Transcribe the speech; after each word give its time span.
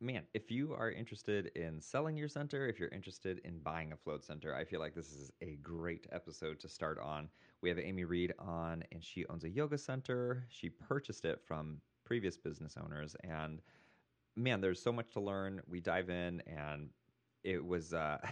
man, 0.00 0.22
if 0.34 0.50
you 0.50 0.74
are 0.74 0.90
interested 0.90 1.50
in 1.56 1.80
selling 1.80 2.16
your 2.16 2.28
center, 2.28 2.68
if 2.68 2.78
you're 2.78 2.88
interested 2.90 3.40
in 3.44 3.58
buying 3.58 3.92
a 3.92 3.96
float 3.96 4.24
center, 4.24 4.54
I 4.54 4.64
feel 4.64 4.80
like 4.80 4.94
this 4.94 5.12
is 5.12 5.32
a 5.42 5.56
great 5.62 6.06
episode 6.12 6.60
to 6.60 6.68
start 6.68 6.98
on. 6.98 7.28
We 7.62 7.68
have 7.68 7.78
Amy 7.78 8.04
Reed 8.04 8.32
on, 8.38 8.84
and 8.92 9.02
she 9.02 9.26
owns 9.26 9.44
a 9.44 9.48
yoga 9.48 9.76
center. 9.78 10.46
She 10.48 10.68
purchased 10.68 11.24
it 11.24 11.40
from 11.44 11.80
previous 12.04 12.36
business 12.36 12.76
owners, 12.82 13.16
and 13.24 13.60
man, 14.36 14.60
there's 14.60 14.80
so 14.80 14.92
much 14.92 15.10
to 15.12 15.20
learn. 15.20 15.60
We 15.66 15.80
dive 15.80 16.10
in, 16.10 16.42
and 16.46 16.90
it 17.44 17.64
was. 17.64 17.92
Uh, 17.92 18.18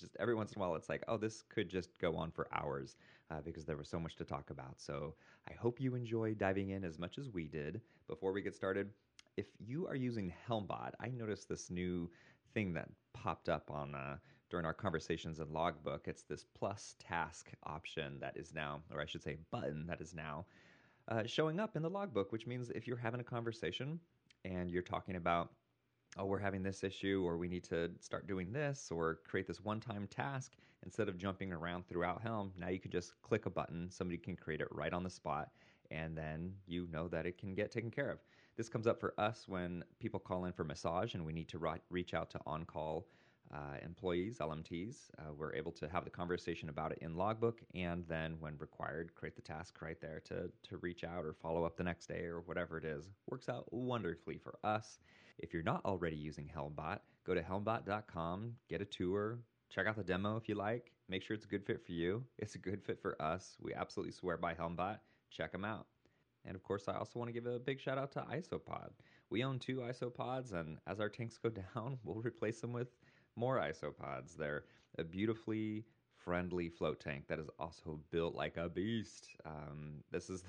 just 0.00 0.16
every 0.18 0.34
once 0.34 0.52
in 0.52 0.60
a 0.60 0.60
while 0.60 0.74
it's 0.74 0.88
like 0.88 1.04
oh 1.06 1.16
this 1.16 1.44
could 1.48 1.68
just 1.68 2.00
go 2.00 2.16
on 2.16 2.28
for 2.28 2.48
hours 2.52 2.96
uh, 3.30 3.40
because 3.44 3.64
there 3.64 3.76
was 3.76 3.88
so 3.88 3.98
much 4.00 4.16
to 4.16 4.24
talk 4.24 4.50
about 4.50 4.74
so 4.76 5.14
i 5.48 5.52
hope 5.52 5.80
you 5.80 5.94
enjoy 5.94 6.34
diving 6.34 6.70
in 6.70 6.82
as 6.82 6.98
much 6.98 7.16
as 7.16 7.30
we 7.30 7.46
did 7.46 7.80
before 8.08 8.32
we 8.32 8.42
get 8.42 8.56
started 8.56 8.90
if 9.36 9.46
you 9.58 9.86
are 9.86 9.94
using 9.94 10.32
helmbot 10.48 10.90
i 11.00 11.08
noticed 11.08 11.48
this 11.48 11.70
new 11.70 12.10
thing 12.52 12.72
that 12.72 12.88
popped 13.12 13.48
up 13.48 13.70
on 13.70 13.94
uh, 13.94 14.16
during 14.50 14.66
our 14.66 14.74
conversations 14.74 15.40
in 15.40 15.52
logbook 15.52 16.06
it's 16.06 16.22
this 16.22 16.44
plus 16.54 16.94
task 16.98 17.50
option 17.64 18.18
that 18.20 18.36
is 18.36 18.52
now 18.54 18.80
or 18.92 19.00
i 19.00 19.06
should 19.06 19.22
say 19.22 19.36
button 19.50 19.86
that 19.86 20.00
is 20.00 20.14
now 20.14 20.44
uh, 21.08 21.22
showing 21.26 21.60
up 21.60 21.76
in 21.76 21.82
the 21.82 21.90
logbook 21.90 22.32
which 22.32 22.46
means 22.46 22.70
if 22.70 22.86
you're 22.86 22.96
having 22.96 23.20
a 23.20 23.24
conversation 23.24 23.98
and 24.44 24.70
you're 24.70 24.82
talking 24.82 25.16
about 25.16 25.50
oh, 26.18 26.26
we're 26.26 26.38
having 26.38 26.62
this 26.62 26.84
issue, 26.84 27.22
or 27.24 27.36
we 27.36 27.48
need 27.48 27.64
to 27.64 27.90
start 28.00 28.26
doing 28.26 28.52
this, 28.52 28.90
or 28.90 29.18
create 29.26 29.46
this 29.46 29.60
one 29.60 29.80
time 29.80 30.06
task, 30.08 30.52
instead 30.84 31.08
of 31.08 31.18
jumping 31.18 31.52
around 31.52 31.86
throughout 31.88 32.22
Helm, 32.22 32.52
now 32.58 32.68
you 32.68 32.78
can 32.78 32.90
just 32.90 33.20
click 33.22 33.46
a 33.46 33.50
button. 33.50 33.90
Somebody 33.90 34.18
can 34.18 34.36
create 34.36 34.60
it 34.60 34.68
right 34.70 34.92
on 34.92 35.02
the 35.02 35.10
spot, 35.10 35.50
and 35.90 36.16
then 36.16 36.52
you 36.66 36.86
know 36.92 37.08
that 37.08 37.26
it 37.26 37.38
can 37.38 37.54
get 37.54 37.70
taken 37.70 37.90
care 37.90 38.10
of. 38.10 38.18
This 38.56 38.68
comes 38.68 38.86
up 38.86 39.00
for 39.00 39.14
us 39.18 39.44
when 39.48 39.82
people 39.98 40.20
call 40.20 40.44
in 40.44 40.52
for 40.52 40.64
massage 40.64 41.14
and 41.14 41.26
we 41.26 41.32
need 41.32 41.48
to 41.48 41.60
reach 41.90 42.14
out 42.14 42.30
to 42.30 42.40
on 42.46 42.64
call 42.64 43.08
uh, 43.52 43.76
employees, 43.84 44.38
LMTs. 44.38 44.96
Uh, 45.18 45.32
we're 45.36 45.54
able 45.54 45.72
to 45.72 45.88
have 45.88 46.04
the 46.04 46.10
conversation 46.10 46.68
about 46.68 46.92
it 46.92 46.98
in 47.02 47.16
Logbook, 47.16 47.60
and 47.74 48.04
then, 48.08 48.36
when 48.40 48.56
required, 48.58 49.14
create 49.14 49.36
the 49.36 49.42
task 49.42 49.80
right 49.82 50.00
there 50.00 50.20
to 50.24 50.50
to 50.68 50.76
reach 50.78 51.04
out 51.04 51.24
or 51.24 51.34
follow 51.34 51.64
up 51.64 51.76
the 51.76 51.84
next 51.84 52.06
day 52.06 52.24
or 52.24 52.40
whatever 52.40 52.78
it 52.78 52.84
is. 52.84 53.10
Works 53.30 53.48
out 53.48 53.70
wonderfully 53.72 54.38
for 54.38 54.58
us. 54.64 54.98
If 55.38 55.52
you're 55.52 55.62
not 55.62 55.84
already 55.84 56.16
using 56.16 56.50
Helmbot, 56.54 57.00
go 57.26 57.34
to 57.34 57.42
helmbot.com, 57.42 58.52
get 58.68 58.80
a 58.80 58.84
tour, 58.84 59.38
check 59.68 59.86
out 59.86 59.96
the 59.96 60.04
demo 60.04 60.36
if 60.36 60.48
you 60.48 60.54
like. 60.54 60.92
Make 61.08 61.22
sure 61.22 61.34
it's 61.34 61.44
a 61.44 61.48
good 61.48 61.66
fit 61.66 61.84
for 61.84 61.92
you. 61.92 62.24
It's 62.38 62.54
a 62.54 62.58
good 62.58 62.82
fit 62.82 63.02
for 63.02 63.20
us. 63.20 63.56
We 63.60 63.74
absolutely 63.74 64.12
swear 64.12 64.36
by 64.36 64.54
Helmbot. 64.54 64.98
Check 65.30 65.52
them 65.52 65.64
out. 65.64 65.86
And 66.46 66.54
of 66.56 66.62
course, 66.62 66.88
I 66.88 66.96
also 66.96 67.18
want 67.18 67.28
to 67.28 67.32
give 67.32 67.46
a 67.46 67.58
big 67.58 67.80
shout 67.80 67.98
out 67.98 68.12
to 68.12 68.20
Isopod. 68.20 68.90
We 69.30 69.42
own 69.44 69.58
two 69.58 69.78
Isopods, 69.78 70.52
and 70.52 70.78
as 70.86 71.00
our 71.00 71.08
tanks 71.08 71.38
go 71.38 71.48
down, 71.74 71.98
we'll 72.04 72.20
replace 72.22 72.60
them 72.60 72.72
with 72.72 72.88
more 73.36 73.58
isopods. 73.58 74.36
They're 74.36 74.64
a 74.98 75.04
beautifully 75.04 75.84
friendly 76.16 76.68
float 76.68 77.00
tank 77.00 77.24
that 77.28 77.38
is 77.38 77.48
also 77.58 78.00
built 78.10 78.34
like 78.34 78.56
a 78.56 78.68
beast. 78.68 79.28
Um, 79.44 80.02
this 80.10 80.30
is 80.30 80.44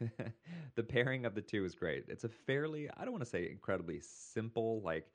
the 0.74 0.82
pairing 0.82 1.24
of 1.24 1.34
the 1.34 1.40
two 1.40 1.64
is 1.64 1.74
great. 1.74 2.04
It's 2.08 2.24
a 2.24 2.28
fairly, 2.28 2.88
I 2.96 3.04
don't 3.04 3.12
want 3.12 3.24
to 3.24 3.30
say 3.30 3.48
incredibly 3.50 4.00
simple, 4.00 4.80
like 4.82 5.06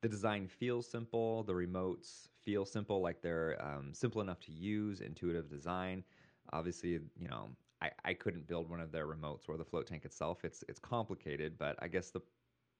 the 0.00 0.08
design 0.08 0.48
feels 0.48 0.88
simple, 0.88 1.42
the 1.44 1.52
remotes 1.52 2.28
feel 2.44 2.64
simple, 2.64 3.00
like 3.00 3.22
they're 3.22 3.56
um, 3.60 3.92
simple 3.92 4.20
enough 4.20 4.40
to 4.40 4.52
use, 4.52 5.00
intuitive 5.00 5.48
design. 5.48 6.04
Obviously, 6.52 6.90
you 6.90 7.28
know, 7.28 7.48
I, 7.82 7.90
I 8.04 8.14
couldn't 8.14 8.46
build 8.46 8.70
one 8.70 8.80
of 8.80 8.92
their 8.92 9.06
remotes 9.06 9.48
or 9.48 9.56
the 9.56 9.64
float 9.64 9.86
tank 9.86 10.04
itself. 10.04 10.44
It's 10.44 10.64
it's 10.68 10.78
complicated, 10.78 11.58
but 11.58 11.76
I 11.80 11.88
guess 11.88 12.10
the 12.10 12.20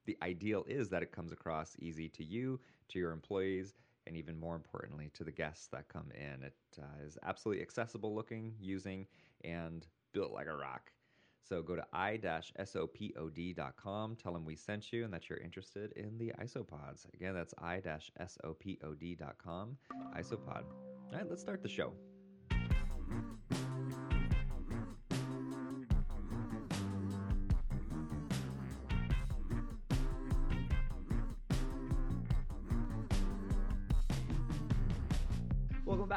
the 0.06 0.16
ideal 0.22 0.64
is 0.68 0.88
that 0.90 1.02
it 1.02 1.12
comes 1.12 1.32
across 1.32 1.76
easy 1.78 2.08
to 2.10 2.24
you, 2.24 2.60
to 2.88 2.98
your 2.98 3.12
employees, 3.12 3.74
and 4.06 4.16
even 4.16 4.38
more 4.38 4.54
importantly, 4.54 5.10
to 5.14 5.24
the 5.24 5.32
guests 5.32 5.68
that 5.68 5.88
come 5.88 6.10
in. 6.14 6.42
It 6.42 6.56
uh, 6.78 7.04
is 7.06 7.16
absolutely 7.22 7.62
accessible 7.62 8.14
looking, 8.14 8.54
using, 8.60 9.06
and 9.44 9.86
built 10.12 10.32
like 10.32 10.46
a 10.46 10.54
rock. 10.54 10.92
So 11.46 11.62
go 11.62 11.76
to 11.76 11.84
i-sopod.com, 11.92 12.56
tell 14.16 14.32
them 14.32 14.44
we 14.46 14.56
sent 14.56 14.92
you 14.92 15.04
and 15.04 15.12
that 15.12 15.28
you're 15.28 15.38
interested 15.38 15.92
in 15.92 16.16
the 16.16 16.32
isopods. 16.40 17.06
Again, 17.12 17.34
that's 17.34 17.52
i-sopod.com, 17.58 18.16
isopod. 20.18 20.64
All 20.64 21.18
right, 21.18 21.28
let's 21.28 21.42
start 21.42 21.62
the 21.62 21.68
show. 21.68 21.92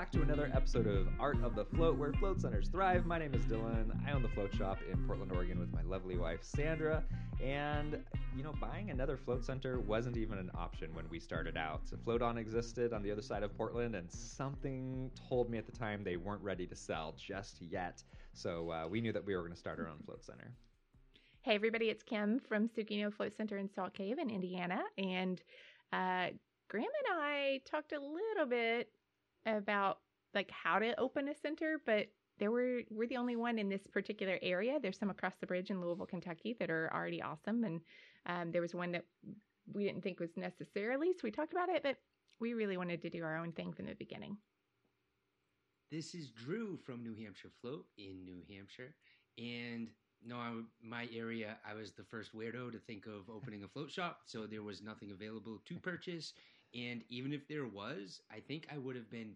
Back 0.07 0.13
to 0.13 0.21
another 0.21 0.49
episode 0.53 0.87
of 0.87 1.09
Art 1.19 1.43
of 1.43 1.53
the 1.53 1.65
Float, 1.65 1.97
where 1.97 2.13
float 2.13 2.39
centers 2.39 2.69
thrive. 2.69 3.05
My 3.05 3.19
name 3.19 3.33
is 3.33 3.41
Dylan. 3.41 3.91
I 4.07 4.13
own 4.13 4.21
the 4.21 4.29
float 4.29 4.55
shop 4.55 4.77
in 4.89 4.97
Portland, 5.05 5.33
Oregon 5.33 5.59
with 5.59 5.73
my 5.73 5.81
lovely 5.81 6.17
wife, 6.17 6.39
Sandra. 6.43 7.03
And, 7.43 8.01
you 8.33 8.41
know, 8.41 8.53
buying 8.61 8.89
another 8.89 9.17
float 9.17 9.43
center 9.43 9.81
wasn't 9.81 10.15
even 10.15 10.37
an 10.37 10.49
option 10.55 10.93
when 10.93 11.09
we 11.09 11.19
started 11.19 11.57
out. 11.57 11.81
So 11.89 11.97
Float 12.05 12.21
On 12.21 12.37
existed 12.37 12.93
on 12.93 13.03
the 13.03 13.11
other 13.11 13.21
side 13.21 13.43
of 13.43 13.57
Portland, 13.57 13.95
and 13.95 14.09
something 14.09 15.11
told 15.27 15.49
me 15.49 15.57
at 15.57 15.65
the 15.65 15.77
time 15.77 16.05
they 16.05 16.15
weren't 16.15 16.41
ready 16.41 16.65
to 16.67 16.75
sell 16.75 17.13
just 17.17 17.61
yet. 17.61 18.01
So 18.33 18.71
uh, 18.71 18.87
we 18.87 19.01
knew 19.01 19.11
that 19.11 19.25
we 19.25 19.35
were 19.35 19.41
going 19.41 19.53
to 19.53 19.59
start 19.59 19.77
our 19.77 19.89
own 19.89 19.97
float 20.05 20.23
center. 20.23 20.53
Hey, 21.41 21.55
everybody, 21.55 21.89
it's 21.89 22.03
Kim 22.03 22.39
from 22.39 22.69
Sukino 22.69 23.13
Float 23.13 23.35
Center 23.35 23.57
in 23.57 23.69
Salt 23.69 23.93
Cave 23.93 24.19
in 24.19 24.29
Indiana. 24.29 24.83
And 24.97 25.41
uh, 25.91 26.27
Graham 26.69 26.85
and 26.85 27.21
I 27.21 27.59
talked 27.65 27.91
a 27.91 27.99
little 27.99 28.45
bit 28.47 28.89
about 29.47 29.99
like 30.33 30.51
how 30.51 30.79
to 30.79 30.99
open 30.99 31.29
a 31.29 31.35
center, 31.35 31.81
but 31.85 32.07
there 32.39 32.51
were 32.51 32.81
we're 32.89 33.07
the 33.07 33.17
only 33.17 33.35
one 33.35 33.57
in 33.57 33.69
this 33.69 33.87
particular 33.91 34.37
area. 34.41 34.79
There's 34.79 34.99
some 34.99 35.09
across 35.09 35.33
the 35.39 35.47
bridge 35.47 35.69
in 35.69 35.81
Louisville, 35.81 36.05
Kentucky 36.05 36.55
that 36.59 36.69
are 36.69 36.91
already 36.93 37.21
awesome, 37.21 37.63
and 37.63 37.81
um, 38.25 38.51
there 38.51 38.61
was 38.61 38.75
one 38.75 38.91
that 38.91 39.05
we 39.73 39.83
didn't 39.83 40.03
think 40.03 40.19
was 40.19 40.35
necessarily. 40.35 41.13
So 41.13 41.21
we 41.23 41.31
talked 41.31 41.53
about 41.53 41.69
it, 41.69 41.81
but 41.83 41.97
we 42.39 42.53
really 42.53 42.77
wanted 42.77 43.01
to 43.01 43.09
do 43.09 43.23
our 43.23 43.37
own 43.37 43.51
thing 43.53 43.73
from 43.73 43.85
the 43.85 43.95
beginning. 43.95 44.37
This 45.89 46.13
is 46.13 46.29
Drew 46.29 46.77
from 46.77 47.01
New 47.01 47.15
Hampshire 47.15 47.51
Float 47.61 47.85
in 47.97 48.25
New 48.25 48.41
Hampshire, 48.49 48.93
and 49.37 49.89
no, 50.25 50.35
I, 50.35 50.51
my 50.81 51.07
area, 51.15 51.57
I 51.67 51.73
was 51.73 51.91
the 51.91 52.03
first 52.03 52.35
weirdo 52.35 52.71
to 52.71 52.79
think 52.79 53.05
of 53.05 53.29
opening 53.29 53.63
a 53.63 53.67
float 53.67 53.91
shop, 53.91 54.21
so 54.25 54.45
there 54.45 54.63
was 54.63 54.81
nothing 54.81 55.11
available 55.11 55.61
to 55.65 55.75
purchase. 55.75 56.33
And 56.73 57.03
even 57.09 57.33
if 57.33 57.47
there 57.47 57.65
was, 57.65 58.21
I 58.31 58.39
think 58.39 58.67
I 58.73 58.77
would 58.77 58.95
have 58.95 59.09
been 59.09 59.35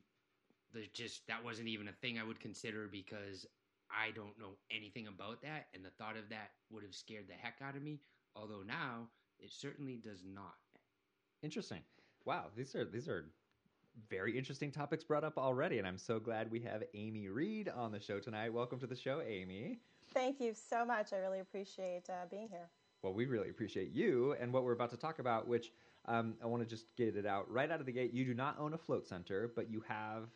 just 0.94 1.28
that 1.28 1.44
wasn't 1.44 1.68
even 1.68 1.88
a 1.88 1.92
thing 1.92 2.20
I 2.20 2.24
would 2.24 2.40
consider 2.40 2.88
because 2.92 3.46
I 3.90 4.12
don't 4.12 4.38
know 4.40 4.52
anything 4.70 5.08
about 5.08 5.42
that, 5.42 5.68
and 5.74 5.84
the 5.84 5.90
thought 5.90 6.16
of 6.18 6.30
that 6.30 6.52
would 6.70 6.84
have 6.84 6.96
scared 6.96 7.26
the 7.28 7.34
heck 7.34 7.58
out 7.62 7.76
of 7.76 7.82
me. 7.82 8.00
Although 8.36 8.64
now 8.66 9.08
it 9.40 9.52
certainly 9.52 9.98
does 9.98 10.24
not. 10.26 10.56
Interesting. 11.44 11.82
Wow, 12.26 12.46
these 12.56 12.76
are 12.76 12.86
these 12.86 13.10
are 13.10 13.26
very 14.10 14.38
interesting 14.38 14.72
topics 14.72 15.04
brought 15.04 15.24
up 15.24 15.38
already, 15.38 15.80
and 15.80 15.88
I'm 15.88 15.98
so 15.98 16.20
glad 16.20 16.50
we 16.50 16.62
have 16.62 16.84
Amy 16.94 17.28
Reed 17.28 17.70
on 17.70 17.92
the 17.92 18.00
show 18.00 18.20
tonight. 18.20 18.54
Welcome 18.54 18.80
to 18.80 18.88
the 18.88 18.96
show, 18.96 19.22
Amy. 19.22 19.80
Thank 20.14 20.40
you 20.40 20.54
so 20.54 20.86
much. 20.86 21.14
I 21.14 21.18
really 21.18 21.40
appreciate 21.40 22.10
uh, 22.10 22.26
being 22.30 22.48
here. 22.50 22.70
Well, 23.02 23.14
we 23.14 23.26
really 23.26 23.50
appreciate 23.50 23.92
you 23.92 24.36
and 24.40 24.54
what 24.54 24.64
we're 24.64 24.74
about 24.74 24.92
to 24.92 24.98
talk 24.98 25.20
about, 25.20 25.48
which 25.48 25.72
um, 26.06 26.36
I 26.44 26.48
want 26.48 26.64
to 26.64 26.70
just 26.70 26.86
get 26.96 27.16
it 27.16 27.26
out 27.26 27.50
right 27.52 27.70
out 27.70 27.80
of 27.80 27.86
the 27.86 27.92
gate. 27.92 28.14
You 28.14 28.26
do 28.26 28.34
not 28.34 28.58
own 28.60 28.74
a 28.74 28.78
float 28.78 29.08
center, 29.08 29.52
but 29.56 29.70
you 29.70 29.84
have 29.88 30.30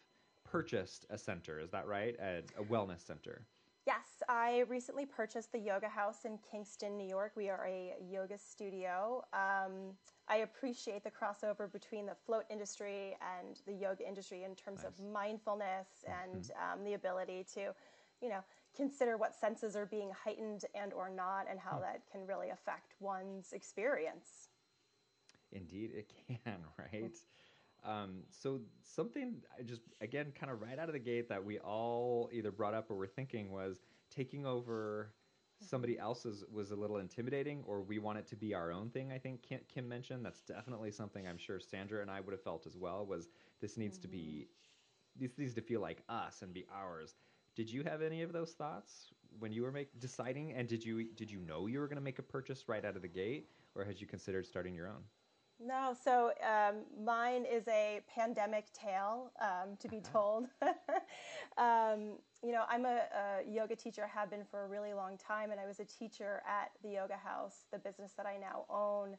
purchased 0.43 1.05
a 1.09 1.17
center. 1.17 1.59
Is 1.59 1.71
that 1.71 1.87
right? 1.87 2.15
A, 2.21 2.43
a 2.59 2.63
wellness 2.63 3.05
center. 3.05 3.45
Yes, 3.87 4.23
I 4.27 4.63
recently 4.67 5.05
purchased 5.05 5.51
the 5.51 5.59
Yoga 5.59 5.87
House 5.87 6.25
in 6.25 6.39
Kingston, 6.49 6.97
New 6.97 7.07
York. 7.07 7.33
We 7.35 7.49
are 7.49 7.67
a 7.67 7.93
yoga 8.01 8.35
studio. 8.35 9.23
Um, 9.31 9.93
I 10.27 10.37
appreciate 10.37 11.03
the 11.03 11.11
crossover 11.11 11.71
between 11.71 12.07
the 12.07 12.15
float 12.25 12.45
industry 12.49 13.15
and 13.37 13.61
the 13.67 13.73
yoga 13.73 14.07
industry 14.07 14.43
in 14.43 14.55
terms 14.55 14.81
nice. 14.83 14.87
of 14.87 15.05
mindfulness 15.13 15.87
and 16.07 16.45
mm-hmm. 16.45 16.79
um, 16.79 16.83
the 16.83 16.93
ability 16.93 17.45
to, 17.53 17.75
you 18.21 18.29
know, 18.29 18.43
consider 18.75 19.17
what 19.17 19.35
senses 19.35 19.75
are 19.75 19.85
being 19.85 20.11
heightened 20.11 20.65
and 20.73 20.91
or 20.91 21.09
not, 21.09 21.45
and 21.49 21.59
how 21.59 21.75
hmm. 21.75 21.83
that 21.83 22.01
can 22.11 22.25
really 22.25 22.49
affect 22.49 22.95
one's 22.99 23.53
experience. 23.53 24.49
Indeed, 25.55 25.91
it 25.95 26.11
can. 26.27 26.57
Right. 26.77 27.17
Um, 27.83 28.23
so 28.31 28.61
something 28.83 29.35
I 29.57 29.61
just 29.61 29.81
again 30.01 30.33
kind 30.37 30.51
of 30.51 30.61
right 30.61 30.79
out 30.79 30.89
of 30.89 30.93
the 30.93 30.99
gate 30.99 31.29
that 31.29 31.43
we 31.43 31.59
all 31.59 32.29
either 32.33 32.51
brought 32.51 32.73
up 32.73 32.89
or 32.89 32.95
were 32.95 33.07
thinking 33.07 33.51
was 33.51 33.77
taking 34.09 34.45
over 34.45 35.13
somebody 35.61 35.97
else's 35.99 36.43
was 36.51 36.71
a 36.71 36.75
little 36.75 36.97
intimidating 36.97 37.63
or 37.67 37.81
we 37.81 37.99
want 37.99 38.17
it 38.17 38.27
to 38.27 38.35
be 38.35 38.53
our 38.53 38.71
own 38.71 38.89
thing 38.89 39.11
i 39.11 39.17
think 39.17 39.41
kim, 39.41 39.59
kim 39.73 39.87
mentioned 39.87 40.25
that's 40.25 40.41
definitely 40.41 40.91
something 40.91 41.25
i'm 41.27 41.37
sure 41.37 41.61
sandra 41.61 42.01
and 42.01 42.11
i 42.11 42.19
would 42.19 42.33
have 42.33 42.43
felt 42.43 42.67
as 42.67 42.75
well 42.75 43.05
was 43.05 43.29
this 43.61 43.77
needs 43.77 43.97
mm-hmm. 43.97 44.01
to 44.01 44.07
be 44.09 44.47
this 45.17 45.37
needs 45.37 45.53
to 45.53 45.61
feel 45.61 45.79
like 45.79 46.03
us 46.09 46.41
and 46.41 46.53
be 46.53 46.65
ours 46.75 47.15
did 47.55 47.71
you 47.71 47.83
have 47.83 48.01
any 48.01 48.21
of 48.21 48.33
those 48.33 48.51
thoughts 48.51 49.13
when 49.39 49.51
you 49.51 49.63
were 49.63 49.71
make, 49.71 49.99
deciding 49.99 50.53
and 50.53 50.67
did 50.67 50.83
you 50.83 51.05
did 51.15 51.31
you 51.31 51.39
know 51.39 51.67
you 51.67 51.79
were 51.79 51.87
going 51.87 51.97
to 51.97 52.03
make 52.03 52.19
a 52.19 52.23
purchase 52.23 52.67
right 52.67 52.83
out 52.83 52.95
of 52.95 53.01
the 53.01 53.07
gate 53.07 53.49
or 53.75 53.83
had 53.83 53.99
you 53.99 54.07
considered 54.07 54.45
starting 54.45 54.73
your 54.73 54.87
own? 54.87 55.03
No, 55.59 55.95
so 56.03 56.33
um, 56.43 56.83
mine 57.05 57.45
is 57.45 57.67
a 57.69 58.01
pandemic 58.13 58.65
tale, 58.73 59.31
um, 59.41 59.77
to 59.79 59.87
be 59.87 60.01
Uh-huh. 60.03 60.11
told. 60.11 60.47
um, 61.57 62.19
you 62.43 62.51
know, 62.51 62.65
I'm 62.69 62.85
a, 62.85 63.03
a 63.13 63.49
yoga 63.49 63.75
teacher, 63.75 64.05
have 64.05 64.29
been 64.29 64.43
for 64.43 64.65
a 64.65 64.67
really 64.67 64.93
long 64.93 65.17
time, 65.17 65.51
and 65.51 65.59
I 65.59 65.65
was 65.65 65.79
a 65.79 65.85
teacher 65.85 66.41
at 66.45 66.71
the 66.83 66.89
Yoga 66.89 67.15
House, 67.15 67.65
the 67.71 67.79
business 67.79 68.11
that 68.17 68.25
I 68.25 68.37
now 68.37 68.65
own. 68.69 69.15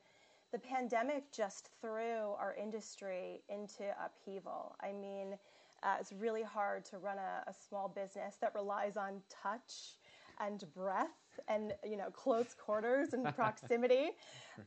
The 0.52 0.58
pandemic 0.58 1.32
just 1.32 1.70
threw 1.80 2.34
our 2.38 2.54
industry 2.60 3.42
into 3.48 3.84
upheaval. 4.04 4.76
I 4.80 4.92
mean, 4.92 5.38
uh, 5.82 5.96
it's 6.00 6.12
really 6.12 6.42
hard 6.42 6.84
to 6.86 6.98
run 6.98 7.18
a, 7.18 7.50
a 7.50 7.54
small 7.54 7.88
business 7.88 8.36
that 8.40 8.54
relies 8.54 8.96
on 8.96 9.22
touch 9.42 9.96
and 10.40 10.64
breath 10.74 11.08
and 11.48 11.72
you 11.84 11.96
know 11.96 12.10
close 12.10 12.54
quarters 12.54 13.12
and 13.12 13.24
proximity. 13.34 14.10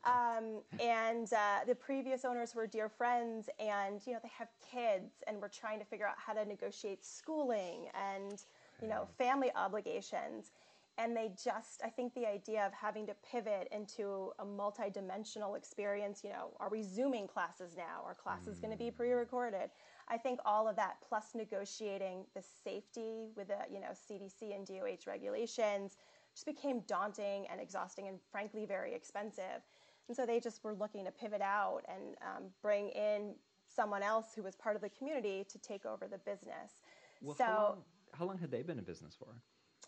Um, 0.05 0.61
and 0.79 1.33
uh, 1.33 1.65
the 1.67 1.73
previous 1.73 2.23
owners 2.23 2.53
were 2.53 2.67
dear 2.67 2.89
friends 2.89 3.49
and 3.59 3.99
you 4.05 4.13
know 4.13 4.19
they 4.21 4.29
have 4.37 4.49
kids 4.61 5.23
and 5.25 5.41
we're 5.41 5.47
trying 5.47 5.79
to 5.79 5.85
figure 5.85 6.05
out 6.05 6.13
how 6.15 6.33
to 6.33 6.45
negotiate 6.45 7.03
schooling 7.03 7.87
and 7.95 8.43
you 8.83 8.87
know 8.87 9.07
family 9.17 9.49
obligations. 9.55 10.51
And 10.99 11.17
they 11.17 11.31
just 11.43 11.81
i 11.83 11.89
think 11.89 12.13
the 12.13 12.27
idea 12.27 12.63
of 12.67 12.71
having 12.71 13.07
to 13.07 13.15
pivot 13.31 13.67
into 13.71 14.31
a 14.37 14.45
multi-dimensional 14.45 15.55
experience 15.55 16.21
you 16.23 16.29
know 16.29 16.51
are 16.59 16.69
we 16.69 16.83
zooming 16.83 17.25
classes 17.25 17.73
now? 17.75 18.03
Are 18.05 18.13
classes 18.13 18.59
going 18.59 18.71
to 18.71 18.77
be 18.77 18.91
pre-recorded 18.91 19.71
i 20.09 20.17
think 20.17 20.39
all 20.45 20.67
of 20.67 20.75
that 20.75 20.97
plus 21.07 21.35
negotiating 21.35 22.25
the 22.35 22.41
safety 22.63 23.29
with 23.35 23.47
the 23.47 23.57
you 23.71 23.79
know 23.79 23.89
cdc 23.89 24.55
and 24.55 24.65
doh 24.65 24.83
regulations 25.07 25.97
just 26.33 26.45
became 26.45 26.81
daunting 26.87 27.45
and 27.51 27.59
exhausting 27.59 28.07
and 28.07 28.19
frankly 28.31 28.65
very 28.65 28.93
expensive 28.93 29.61
and 30.07 30.15
so 30.15 30.25
they 30.25 30.39
just 30.39 30.63
were 30.63 30.73
looking 30.73 31.05
to 31.05 31.11
pivot 31.11 31.41
out 31.41 31.81
and 31.87 32.15
um, 32.21 32.43
bring 32.61 32.89
in 32.89 33.33
someone 33.67 34.01
else 34.01 34.33
who 34.35 34.41
was 34.41 34.55
part 34.55 34.75
of 34.75 34.81
the 34.81 34.89
community 34.89 35.45
to 35.49 35.59
take 35.59 35.85
over 35.85 36.07
the 36.07 36.17
business 36.19 36.81
Well, 37.21 37.35
so 37.35 37.43
how 37.45 37.55
long, 37.55 37.83
how 38.13 38.25
long 38.25 38.37
had 38.37 38.51
they 38.51 38.61
been 38.63 38.77
in 38.79 38.83
business 38.85 39.15
for? 39.15 39.27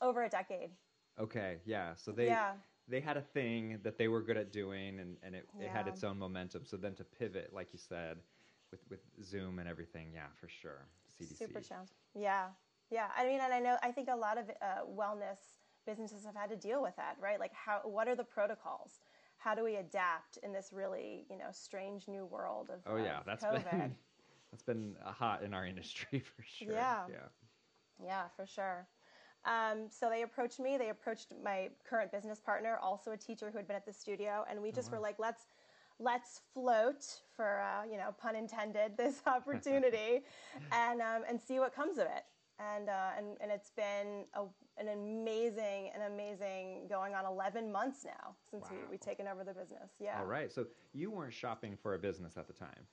over 0.02 0.24
a 0.24 0.30
decade 0.30 0.72
Okay, 1.20 1.58
yeah. 1.66 1.94
So 1.96 2.12
they 2.12 2.28
Yeah. 2.28 2.52
they 2.88 3.00
had 3.00 3.18
a 3.18 3.22
thing 3.22 3.80
that 3.84 3.98
they 3.98 4.08
were 4.08 4.22
good 4.22 4.38
at 4.38 4.52
doing, 4.52 5.00
and, 5.00 5.18
and 5.24 5.36
it, 5.36 5.48
it 5.60 5.70
had 5.70 5.88
its 5.88 6.04
own 6.04 6.18
momentum. 6.18 6.66
So 6.66 6.78
then 6.78 6.94
to 6.96 7.04
pivot, 7.04 7.54
like 7.54 7.72
you 7.74 7.80
said, 7.80 8.18
with 8.72 8.82
with 8.90 9.00
Zoom 9.24 9.60
and 9.60 9.68
everything, 9.68 10.12
yeah, 10.14 10.28
for 10.40 10.48
sure. 10.48 10.88
CDC. 11.20 11.38
Super 11.38 11.62
challenge. 11.62 11.90
Yeah, 12.16 12.48
yeah. 12.90 13.08
I 13.16 13.26
mean, 13.26 13.40
and 13.42 13.54
I 13.54 13.60
know 13.60 13.78
I 13.84 13.92
think 13.92 14.10
a 14.10 14.16
lot 14.16 14.38
of 14.38 14.50
uh, 14.62 14.86
wellness 14.90 15.38
businesses 15.86 16.26
have 16.26 16.36
had 16.36 16.50
to 16.50 16.56
deal 16.56 16.82
with 16.82 16.96
that, 16.98 17.18
right? 17.20 17.40
Like, 17.40 17.54
how 17.54 17.82
what 17.84 18.08
are 18.08 18.16
the 18.16 18.24
protocols? 18.24 19.00
How 19.38 19.56
do 19.56 19.64
we 19.64 19.76
adapt 19.78 20.38
in 20.44 20.54
this 20.54 20.72
really, 20.72 21.26
you 21.30 21.38
know, 21.38 21.50
strange 21.52 22.08
new 22.08 22.26
world 22.26 22.70
of 22.70 22.80
Oh 22.92 22.98
yeah, 22.98 23.20
of 23.20 23.26
that's 23.26 23.44
COVID? 23.44 23.72
been 23.72 23.96
that's 24.52 24.64
been 24.64 24.96
hot 25.04 25.44
in 25.44 25.54
our 25.54 25.66
industry 25.66 26.20
for 26.36 26.44
sure. 26.44 26.74
Yeah. 26.74 27.06
yeah. 27.10 27.28
Yeah, 28.04 28.24
for 28.36 28.46
sure. 28.46 28.88
Um, 29.46 29.90
so 29.90 30.10
they 30.10 30.22
approached 30.22 30.60
me. 30.60 30.78
They 30.78 30.90
approached 30.90 31.34
my 31.44 31.70
current 31.88 32.12
business 32.12 32.40
partner, 32.40 32.78
also 32.82 33.12
a 33.12 33.18
teacher 33.18 33.50
who 33.50 33.58
had 33.58 33.68
been 33.68 33.76
at 33.76 33.86
the 33.86 33.94
studio, 33.94 34.46
and 34.50 34.62
we 34.62 34.72
just 34.72 34.92
were 34.92 35.00
like, 35.00 35.18
let's 35.18 35.48
let's 36.02 36.42
float 36.54 37.06
for 37.36 37.62
uh, 37.62 37.86
you 37.90 37.98
know 37.98 38.14
pun 38.20 38.36
intended 38.36 38.94
this 38.98 39.22
opportunity, 39.26 40.24
and 40.72 41.02
um, 41.02 41.24
and 41.30 41.40
see 41.40 41.60
what 41.60 41.76
comes 41.76 41.98
of 41.98 42.06
it. 42.06 42.24
And 42.60 42.90
uh, 42.90 43.10
and 43.18 43.38
and 43.42 43.52
it's 43.52 43.72
been 43.72 44.26
a, 44.36 44.44
an 44.78 44.90
amazing 44.90 45.92
an 45.96 46.12
amazing 46.14 46.88
going 46.90 47.16
on 47.16 47.26
11 47.26 47.72
months 47.72 48.06
now 48.06 48.36
since 48.50 48.66
we 48.70 48.78
Wow. 48.78 48.84
we 48.92 48.98
taken 48.98 49.28
over 49.28 49.44
the 49.44 49.54
business. 49.54 49.92
Yeah. 50.00 50.20
All 50.20 50.26
right. 50.26 50.52
So 50.52 50.66
you 50.94 51.10
weren't 51.10 51.34
shopping 51.34 51.78
for 51.82 51.96
a 51.96 52.00
business 52.00 52.38
at 52.38 52.48
the 52.48 52.54
time. 52.54 52.86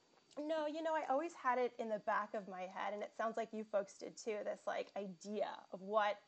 No, 0.47 0.67
you 0.67 0.83
know, 0.85 0.95
I 0.95 1.03
always 1.11 1.33
had 1.35 1.59
it 1.59 1.73
in 1.81 1.89
the 1.89 1.99
back 2.07 2.33
of 2.35 2.47
my 2.49 2.61
head, 2.61 2.95
and 2.95 3.03
it 3.03 3.11
sounds 3.17 3.37
like 3.37 3.49
you 3.53 3.65
folks 3.65 3.95
did 3.99 4.17
too. 4.17 4.37
This 4.45 4.61
like 4.67 4.87
idea 4.97 5.49
of 5.73 5.83
what 5.83 6.19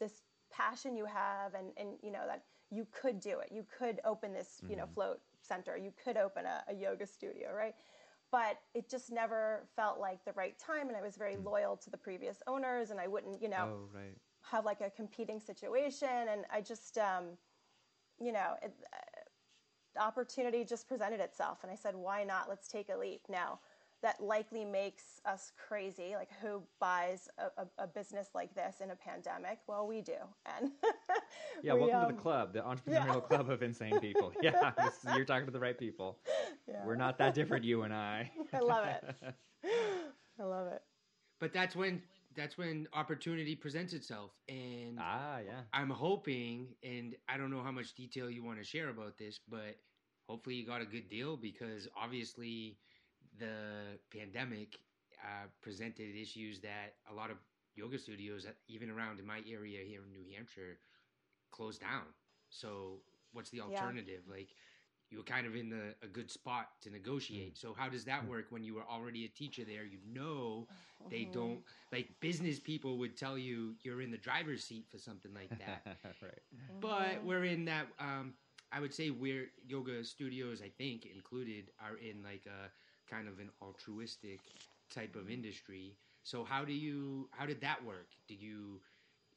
this 0.00 0.22
passion 0.50 0.96
you 0.96 1.04
have, 1.04 1.54
and 1.54 1.68
and 1.76 1.90
you 2.02 2.10
know 2.10 2.26
that 2.26 2.42
you 2.70 2.86
could 2.90 3.20
do 3.20 3.38
it. 3.40 3.50
You 3.52 3.64
could 3.78 4.00
open 4.04 4.32
this, 4.32 4.60
you 4.68 4.76
know, 4.76 4.86
float 4.94 5.20
center. 5.42 5.76
You 5.76 5.92
could 6.02 6.16
open 6.16 6.44
a, 6.46 6.62
a 6.68 6.74
yoga 6.74 7.06
studio, 7.06 7.54
right? 7.54 7.74
But 8.32 8.58
it 8.74 8.88
just 8.88 9.10
never 9.10 9.66
felt 9.74 9.98
like 9.98 10.24
the 10.24 10.32
right 10.32 10.56
time, 10.58 10.88
and 10.88 10.96
I 10.96 11.02
was 11.02 11.16
very 11.16 11.36
loyal 11.36 11.76
to 11.78 11.90
the 11.90 11.96
previous 11.96 12.42
owners, 12.46 12.90
and 12.90 13.00
I 13.00 13.08
wouldn't, 13.08 13.42
you 13.42 13.48
know, 13.48 13.66
Oh 13.72 13.88
right. 13.92 14.16
have 14.42 14.64
like 14.64 14.80
a 14.80 14.90
competing 14.90 15.40
situation, 15.40 16.08
and 16.08 16.44
I 16.52 16.60
just, 16.60 16.96
um, 16.98 17.24
you 18.20 18.32
know, 18.32 18.54
it, 18.62 18.72
uh, 18.92 18.96
the 19.94 20.02
opportunity 20.02 20.64
just 20.64 20.86
presented 20.86 21.20
itself, 21.20 21.58
and 21.62 21.72
I 21.72 21.74
said, 21.74 21.96
why 21.96 22.22
not? 22.22 22.48
Let's 22.48 22.68
take 22.68 22.88
a 22.88 22.96
leap. 22.96 23.22
Now, 23.28 23.58
that 24.02 24.20
likely 24.22 24.64
makes 24.64 25.20
us 25.24 25.52
crazy. 25.68 26.14
Like, 26.14 26.30
who 26.40 26.62
buys 26.80 27.28
a, 27.38 27.62
a, 27.62 27.84
a 27.84 27.86
business 27.86 28.28
like 28.34 28.54
this 28.54 28.76
in 28.82 28.90
a 28.90 28.96
pandemic? 28.96 29.58
Well, 29.66 29.86
we 29.86 30.00
do, 30.00 30.14
and 30.58 30.72
Yeah. 31.62 31.74
we, 31.74 31.80
welcome 31.80 32.00
to 32.00 32.06
um, 32.06 32.14
the 32.16 32.22
club, 32.22 32.52
the 32.52 32.60
entrepreneurial 32.60 33.22
club 33.26 33.50
of 33.50 33.62
insane 33.62 33.98
people. 34.00 34.32
Yeah, 34.42 34.72
this 34.78 34.94
is, 35.04 35.16
you're 35.16 35.24
talking 35.24 35.46
to 35.46 35.52
the 35.52 35.60
right 35.60 35.78
people. 35.78 36.18
yeah. 36.66 36.84
We're 36.86 36.96
not 36.96 37.18
that 37.18 37.34
different, 37.34 37.64
you 37.64 37.82
and 37.82 37.92
I. 37.92 38.30
I 38.54 38.60
love 38.60 38.86
it. 38.86 39.34
I 40.40 40.42
love 40.44 40.68
it. 40.68 40.82
But 41.40 41.52
that's 41.52 41.76
when 41.76 42.02
that's 42.36 42.56
when 42.56 42.86
opportunity 42.94 43.56
presents 43.56 43.92
itself, 43.92 44.30
and 44.48 44.98
ah, 45.00 45.38
yeah. 45.38 45.60
I'm 45.74 45.90
hoping, 45.90 46.68
and 46.82 47.16
I 47.28 47.36
don't 47.36 47.50
know 47.50 47.62
how 47.62 47.72
much 47.72 47.94
detail 47.94 48.30
you 48.30 48.44
want 48.44 48.58
to 48.58 48.64
share 48.64 48.88
about 48.88 49.18
this, 49.18 49.40
but 49.48 49.76
hopefully 50.28 50.54
you 50.54 50.66
got 50.66 50.80
a 50.80 50.86
good 50.86 51.08
deal 51.08 51.36
because 51.36 51.88
obviously 52.00 52.78
the 53.40 54.00
pandemic 54.16 54.78
uh, 55.24 55.48
presented 55.62 56.16
issues 56.16 56.60
that 56.62 56.96
a 57.10 57.14
lot 57.14 57.30
of 57.30 57.38
yoga 57.76 57.98
studios, 57.98 58.44
that 58.44 58.56
even 58.68 58.90
around 58.90 59.20
in 59.20 59.26
my 59.26 59.42
area 59.50 59.80
here 59.86 60.02
in 60.06 60.12
New 60.12 60.24
Hampshire, 60.36 60.78
closed 61.52 61.80
down. 61.80 62.04
So 62.50 63.02
what's 63.32 63.50
the 63.50 63.60
Yeah. 63.66 63.70
alternative? 63.70 64.22
Like 64.30 64.50
you 65.10 65.18
were 65.18 65.24
kind 65.24 65.46
of 65.46 65.56
in 65.56 65.70
the, 65.70 65.94
a 66.02 66.08
good 66.08 66.30
spot 66.30 66.68
to 66.82 66.90
negotiate. 66.90 67.58
So 67.58 67.74
how 67.74 67.88
does 67.88 68.04
that 68.06 68.26
work 68.26 68.46
when 68.50 68.64
you 68.64 68.74
were 68.74 68.84
already 68.90 69.24
a 69.26 69.28
teacher 69.28 69.64
there? 69.64 69.84
You 69.84 69.98
know 70.06 70.68
they 71.10 71.24
Mhm. 71.24 71.26
don't 71.26 71.60
like 71.92 72.20
business 72.20 72.60
people 72.60 72.98
would 72.98 73.16
tell 73.16 73.38
you 73.38 73.74
you're 73.82 74.02
in 74.02 74.10
the 74.10 74.18
driver's 74.18 74.64
seat 74.64 74.86
for 74.90 74.98
something 74.98 75.34
like 75.34 75.56
that 75.58 75.84
right. 76.22 76.42
but 76.80 77.22
Mhm. 77.22 77.24
we're 77.24 77.44
in 77.44 77.64
that 77.66 77.86
um, 77.98 78.34
i 78.72 78.80
would 78.80 78.92
say 78.94 79.10
we're 79.10 79.50
yoga 79.66 80.04
studios 80.04 80.62
i 80.62 80.68
think 80.68 81.06
included 81.06 81.70
are 81.80 81.96
in 81.98 82.22
like 82.22 82.46
a 82.46 82.70
kind 83.10 83.28
of 83.28 83.38
an 83.38 83.50
altruistic 83.62 84.40
type 84.94 85.16
of 85.16 85.30
industry 85.30 85.96
so 86.22 86.44
how 86.44 86.64
do 86.64 86.72
you 86.72 87.28
how 87.32 87.46
did 87.46 87.60
that 87.60 87.84
work 87.84 88.08
did 88.28 88.40
you 88.40 88.80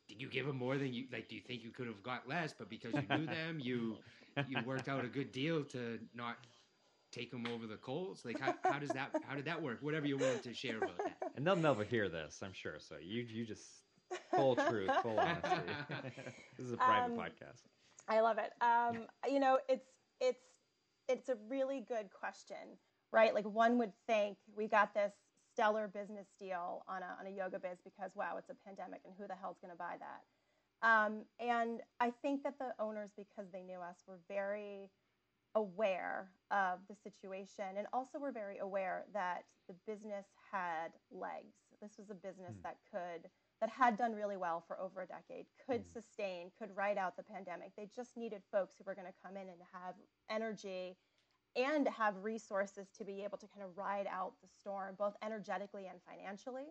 did 0.08 0.22
you 0.22 0.30
give 0.30 0.46
them 0.46 0.58
more 0.58 0.78
than 0.78 0.94
you 0.94 1.06
like 1.12 1.28
do 1.30 1.36
you 1.36 1.42
think 1.42 1.64
you 1.64 1.72
could 1.72 1.88
have 1.88 2.02
got 2.04 2.28
less 2.28 2.54
but 2.58 2.70
because 2.70 2.94
you 2.94 3.18
knew 3.18 3.26
them 3.26 3.60
you 3.60 3.98
you 4.48 4.58
worked 4.66 4.88
out 4.90 5.04
a 5.06 5.08
good 5.08 5.32
deal 5.32 5.64
to 5.64 6.00
not 6.14 6.38
take 7.12 7.30
them 7.32 7.46
over 7.54 7.68
the 7.68 7.78
coals 7.78 8.24
like 8.26 8.40
how, 8.40 8.54
how 8.64 8.80
does 8.80 8.90
that 8.90 9.10
how 9.28 9.36
did 9.36 9.46
that 9.46 9.62
work 9.62 9.78
whatever 9.82 10.08
you're 10.08 10.18
willing 10.18 10.40
to 10.40 10.54
share 10.54 10.78
about 10.78 10.98
that 10.98 11.16
And 11.36 11.46
they'll 11.46 11.56
never 11.56 11.84
hear 11.84 12.10
this, 12.10 12.42
I'm 12.44 12.54
sure. 12.54 12.78
So 12.80 12.96
you 13.02 13.24
you 13.24 13.46
just 13.46 13.66
full 14.32 14.56
truth, 14.56 14.90
full 15.02 15.18
honesty. 15.20 15.64
this 16.58 16.68
is 16.68 16.74
a 16.74 16.78
private 16.78 17.14
Um, 17.14 17.18
podcast. 17.18 17.62
I 18.08 18.20
love 18.22 18.38
it. 18.38 18.52
Um, 18.62 19.08
you 19.32 19.40
know, 19.40 19.58
it's 19.68 19.90
it's 20.20 20.44
it's 21.08 21.30
a 21.30 21.36
really 21.50 21.82
good 21.88 22.10
question, 22.12 22.78
right? 23.14 23.34
Like 23.34 23.46
one 23.46 23.78
would 23.78 23.94
think 24.08 24.38
we 24.58 24.68
got 24.68 24.94
this 24.94 25.14
stellar 25.54 25.88
business 25.88 26.28
deal 26.40 26.84
on 26.90 27.04
a 27.04 27.16
on 27.20 27.28
a 27.28 27.30
yoga 27.30 27.60
biz 27.60 27.78
because 27.86 28.12
wow, 28.16 28.36
it's 28.38 28.50
a 28.50 28.56
pandemic 28.68 29.02
and 29.06 29.14
who 29.18 29.28
the 29.28 29.36
hell's 29.40 29.60
going 29.62 29.72
to 29.72 29.78
buy 29.78 29.96
that? 30.00 30.24
Um, 30.86 31.22
and 31.40 31.80
I 32.02 32.12
think 32.12 32.44
that 32.44 32.60
the 32.60 32.74
owners, 32.78 33.12
because 33.16 33.48
they 33.54 33.62
knew 33.64 33.80
us, 33.80 34.04
were 34.06 34.20
very 34.28 34.90
aware 35.56 36.32
of 36.52 36.80
the 36.90 36.96
situation 36.96 37.78
and 37.78 37.88
also 37.94 38.20
were 38.20 38.32
very 38.32 38.58
aware 38.58 39.06
that 39.14 39.46
the 39.70 39.76
business 39.88 40.26
had 40.52 40.90
legs. 41.12 41.56
This 41.82 41.98
was 41.98 42.10
a 42.10 42.16
business 42.16 42.56
Hmm. 42.58 42.64
that 42.64 42.78
could 42.92 43.30
that 43.62 43.70
had 43.70 43.96
done 43.96 44.14
really 44.14 44.36
well 44.36 44.60
for 44.68 44.78
over 44.78 45.04
a 45.04 45.08
decade, 45.08 45.46
could 45.66 45.84
Hmm. 45.84 45.88
sustain, 45.88 46.52
could 46.60 46.76
ride 46.76 46.98
out 46.98 47.16
the 47.16 47.24
pandemic. 47.24 47.74
They 47.78 47.86
just 47.86 48.18
needed 48.18 48.44
folks 48.52 48.76
who 48.78 48.84
were 48.84 48.96
going 48.96 49.08
to 49.08 49.22
come 49.22 49.38
in 49.38 49.48
and 49.48 49.62
have 49.72 49.96
energy 50.30 50.98
and 51.56 51.88
have 51.88 52.24
resources 52.24 52.88
to 52.98 53.06
be 53.06 53.24
able 53.24 53.38
to 53.38 53.48
kind 53.48 53.64
of 53.64 53.78
ride 53.78 54.08
out 54.10 54.34
the 54.42 54.48
storm, 54.48 54.96
both 54.98 55.16
energetically 55.24 55.88
and 55.88 56.00
financially. 56.02 56.68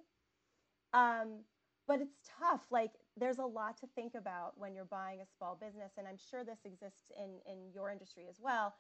Um, 0.93 1.45
but 1.87 2.01
it's 2.01 2.19
tough. 2.39 2.63
Like 2.71 2.93
there's 3.17 3.39
a 3.39 3.45
lot 3.47 3.79
to 3.79 3.87
think 3.95 4.15
about 4.15 4.59
when 4.59 4.75
you're 4.75 4.85
buying 4.85 5.21
a 5.21 5.27
small 5.27 5.57
business, 5.61 5.93
and 5.99 6.07
I'm 6.07 6.17
sure 6.19 6.45
this 6.45 6.61
exists 6.65 7.11
in 7.17 7.41
in 7.51 7.73
your 7.73 7.91
industry 7.91 8.27
as 8.29 8.41
well. 8.41 8.75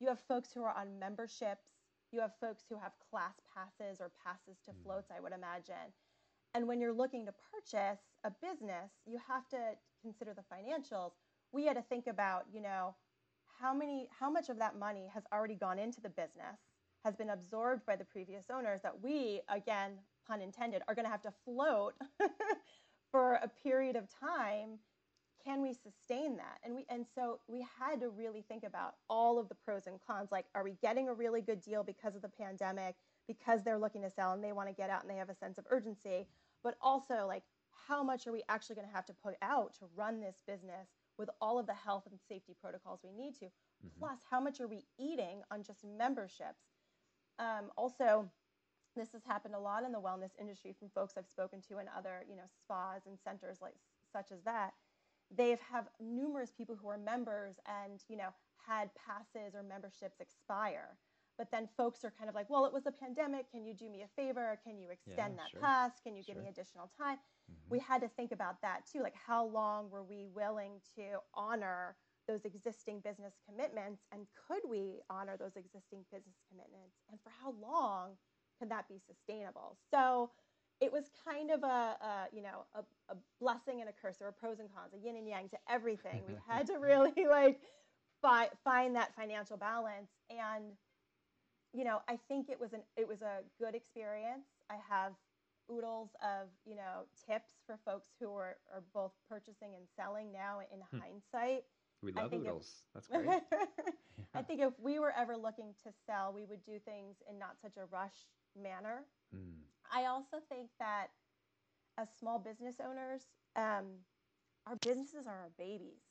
You 0.00 0.08
have 0.08 0.20
folks 0.28 0.52
who 0.52 0.62
are 0.62 0.74
on 0.76 0.98
memberships. 0.98 1.66
You 2.12 2.20
have 2.20 2.32
folks 2.40 2.64
who 2.68 2.76
have 2.76 2.92
class 3.10 3.40
passes 3.54 4.00
or 4.00 4.10
passes 4.24 4.60
to 4.64 4.72
Mm. 4.72 4.82
floats, 4.84 5.10
I 5.10 5.20
would 5.20 5.32
imagine. 5.32 5.92
And 6.54 6.68
when 6.68 6.80
you're 6.80 6.92
looking 6.92 7.26
to 7.26 7.32
purchase 7.32 8.00
a 8.24 8.30
business, 8.30 8.92
you 9.06 9.18
have 9.18 9.48
to 9.48 9.76
consider 10.00 10.34
the 10.34 10.42
financials. 10.42 11.12
We 11.52 11.64
had 11.66 11.76
to 11.76 11.82
think 11.82 12.06
about, 12.06 12.46
you 12.52 12.60
know, 12.60 12.96
how 13.60 13.74
many 13.74 14.08
how 14.18 14.30
much 14.30 14.48
of 14.48 14.58
that 14.58 14.78
money 14.78 15.08
has 15.12 15.24
already 15.32 15.54
gone 15.54 15.78
into 15.78 16.00
the 16.00 16.08
business 16.08 16.58
has 17.04 17.14
been 17.16 17.30
absorbed 17.30 17.84
by 17.86 17.96
the 17.96 18.04
previous 18.04 18.46
owners 18.50 18.80
that 18.82 19.02
we 19.02 19.40
again 19.48 19.92
pun 20.26 20.40
intended 20.40 20.82
are 20.88 20.94
going 20.94 21.04
to 21.04 21.10
have 21.10 21.22
to 21.22 21.32
float 21.44 21.94
for 23.10 23.34
a 23.34 23.48
period 23.48 23.96
of 23.96 24.08
time? 24.20 24.78
Can 25.44 25.62
we 25.62 25.72
sustain 25.72 26.36
that? 26.36 26.58
And 26.64 26.74
we 26.74 26.84
and 26.88 27.06
so 27.14 27.38
we 27.46 27.64
had 27.78 28.00
to 28.00 28.08
really 28.08 28.42
think 28.48 28.64
about 28.64 28.96
all 29.08 29.38
of 29.38 29.48
the 29.48 29.54
pros 29.54 29.86
and 29.86 29.98
cons. 30.06 30.30
Like 30.32 30.46
are 30.54 30.64
we 30.64 30.74
getting 30.82 31.08
a 31.08 31.14
really 31.14 31.40
good 31.40 31.60
deal 31.60 31.82
because 31.82 32.16
of 32.16 32.22
the 32.22 32.28
pandemic 32.28 32.96
because 33.28 33.62
they're 33.62 33.78
looking 33.78 34.02
to 34.02 34.10
sell 34.10 34.32
and 34.32 34.42
they 34.42 34.52
want 34.52 34.68
to 34.68 34.74
get 34.74 34.90
out 34.90 35.02
and 35.02 35.10
they 35.10 35.16
have 35.16 35.30
a 35.30 35.34
sense 35.34 35.58
of 35.58 35.64
urgency? 35.70 36.26
But 36.64 36.76
also 36.80 37.26
like 37.26 37.44
how 37.86 38.02
much 38.02 38.26
are 38.26 38.32
we 38.32 38.42
actually 38.48 38.74
going 38.74 38.88
to 38.88 38.94
have 38.94 39.06
to 39.06 39.14
put 39.14 39.34
out 39.42 39.74
to 39.74 39.84
run 39.94 40.20
this 40.20 40.42
business 40.46 40.88
with 41.18 41.30
all 41.40 41.58
of 41.58 41.66
the 41.66 41.74
health 41.74 42.04
and 42.10 42.18
safety 42.28 42.54
protocols 42.60 43.00
we 43.02 43.12
need 43.12 43.34
to. 43.36 43.46
Mm-hmm. 43.46 43.98
plus 43.98 44.18
how 44.30 44.40
much 44.40 44.60
are 44.60 44.66
we 44.66 44.84
eating 44.98 45.42
on 45.50 45.62
just 45.62 45.84
memberships? 45.84 46.64
Um, 47.38 47.70
also 47.76 48.30
this 48.96 49.12
has 49.12 49.22
happened 49.24 49.54
a 49.54 49.58
lot 49.58 49.84
in 49.84 49.92
the 49.92 50.00
wellness 50.00 50.30
industry 50.40 50.74
from 50.78 50.88
folks 50.88 51.18
i've 51.18 51.26
spoken 51.26 51.60
to 51.60 51.78
in 51.80 51.86
other 51.94 52.24
you 52.30 52.34
know 52.34 52.48
spas 52.62 53.02
and 53.06 53.18
centers 53.22 53.58
like 53.60 53.74
such 54.12 54.32
as 54.32 54.42
that. 54.44 54.72
They've 55.36 55.60
have 55.60 55.88
numerous 56.00 56.52
people 56.56 56.76
who 56.80 56.88
are 56.88 56.98
members 56.98 57.56
and 57.66 58.02
you 58.08 58.16
know 58.16 58.28
had 58.66 58.90
passes 58.94 59.54
or 59.54 59.62
memberships 59.62 60.20
expire 60.20 60.96
but 61.38 61.50
then 61.50 61.68
folks 61.76 62.04
are 62.04 62.12
kind 62.16 62.28
of 62.28 62.34
like 62.34 62.48
well 62.50 62.64
it 62.64 62.72
was 62.72 62.86
a 62.86 62.92
pandemic 62.92 63.50
can 63.50 63.64
you 63.64 63.74
do 63.74 63.88
me 63.88 64.02
a 64.02 64.20
favor 64.20 64.58
can 64.64 64.78
you 64.78 64.88
extend 64.90 65.34
yeah, 65.34 65.42
that 65.42 65.50
sure. 65.50 65.60
pass 65.60 65.92
can 66.02 66.16
you 66.16 66.22
give 66.22 66.34
sure. 66.34 66.42
me 66.42 66.48
additional 66.48 66.90
time 66.98 67.16
mm-hmm. 67.16 67.70
we 67.70 67.78
had 67.78 68.00
to 68.00 68.08
think 68.08 68.32
about 68.32 68.60
that 68.62 68.80
too 68.90 69.00
like 69.02 69.14
how 69.14 69.46
long 69.46 69.90
were 69.90 70.04
we 70.04 70.26
willing 70.34 70.72
to 70.94 71.18
honor 71.34 71.96
those 72.28 72.44
existing 72.44 73.00
business 73.00 73.34
commitments 73.48 74.02
and 74.12 74.26
could 74.48 74.62
we 74.68 75.00
honor 75.08 75.36
those 75.38 75.56
existing 75.56 76.04
business 76.10 76.36
commitments 76.50 76.96
and 77.10 77.20
for 77.22 77.30
how 77.42 77.54
long 77.62 78.10
could 78.58 78.70
that 78.70 78.88
be 78.88 78.98
sustainable 79.06 79.76
so 79.90 80.30
it 80.80 80.92
was 80.92 81.04
kind 81.26 81.50
of 81.50 81.62
a, 81.62 81.66
a 81.66 82.26
you 82.32 82.42
know 82.42 82.64
a, 82.74 82.80
a, 83.10 83.16
blessing 83.40 83.80
and 83.80 83.88
a 83.88 83.92
curse. 83.92 84.16
There 84.18 84.28
were 84.28 84.32
pros 84.32 84.58
and 84.58 84.68
cons, 84.74 84.92
a 84.94 84.98
yin 84.98 85.16
and 85.16 85.26
yang 85.26 85.48
to 85.48 85.58
everything. 85.70 86.22
We 86.28 86.34
had 86.46 86.66
to 86.66 86.74
really 86.80 87.26
like 87.28 87.60
fi- 88.20 88.50
find 88.64 88.94
that 88.96 89.14
financial 89.14 89.56
balance, 89.56 90.10
and 90.30 90.72
you 91.76 91.84
know 91.84 92.00
I 92.08 92.18
think 92.28 92.48
it 92.48 92.58
was 92.58 92.72
an 92.72 92.80
it 92.96 93.06
was 93.06 93.22
a 93.22 93.40
good 93.58 93.74
experience. 93.74 94.46
I 94.70 94.76
have 94.88 95.12
oodles 95.70 96.10
of 96.22 96.48
you 96.64 96.74
know 96.76 97.04
tips 97.28 97.52
for 97.66 97.78
folks 97.84 98.08
who 98.20 98.34
are, 98.34 98.56
are 98.72 98.82
both 98.94 99.12
purchasing 99.28 99.74
and 99.74 99.84
selling 99.96 100.32
now 100.32 100.60
in 100.72 100.80
hmm. 100.90 100.98
hindsight. 100.98 101.64
We 102.02 102.12
love 102.12 102.32
oodles. 102.32 102.82
If, 102.94 103.08
That's 103.08 103.24
great. 103.24 103.42
I 104.34 104.42
think 104.42 104.60
if 104.60 104.72
we 104.78 104.98
were 104.98 105.12
ever 105.16 105.36
looking 105.36 105.74
to 105.84 105.90
sell, 106.06 106.32
we 106.32 106.44
would 106.44 106.64
do 106.64 106.78
things 106.84 107.16
in 107.28 107.38
not 107.38 107.56
such 107.60 107.76
a 107.76 107.86
rush 107.90 108.14
manner. 108.60 109.04
Mm. 109.34 109.62
I 109.92 110.06
also 110.06 110.36
think 110.48 110.68
that 110.78 111.08
as 111.98 112.08
small 112.18 112.38
business 112.38 112.76
owners, 112.86 113.22
um, 113.56 113.86
our 114.66 114.76
businesses 114.76 115.26
are 115.26 115.34
our 115.34 115.50
babies. 115.58 116.02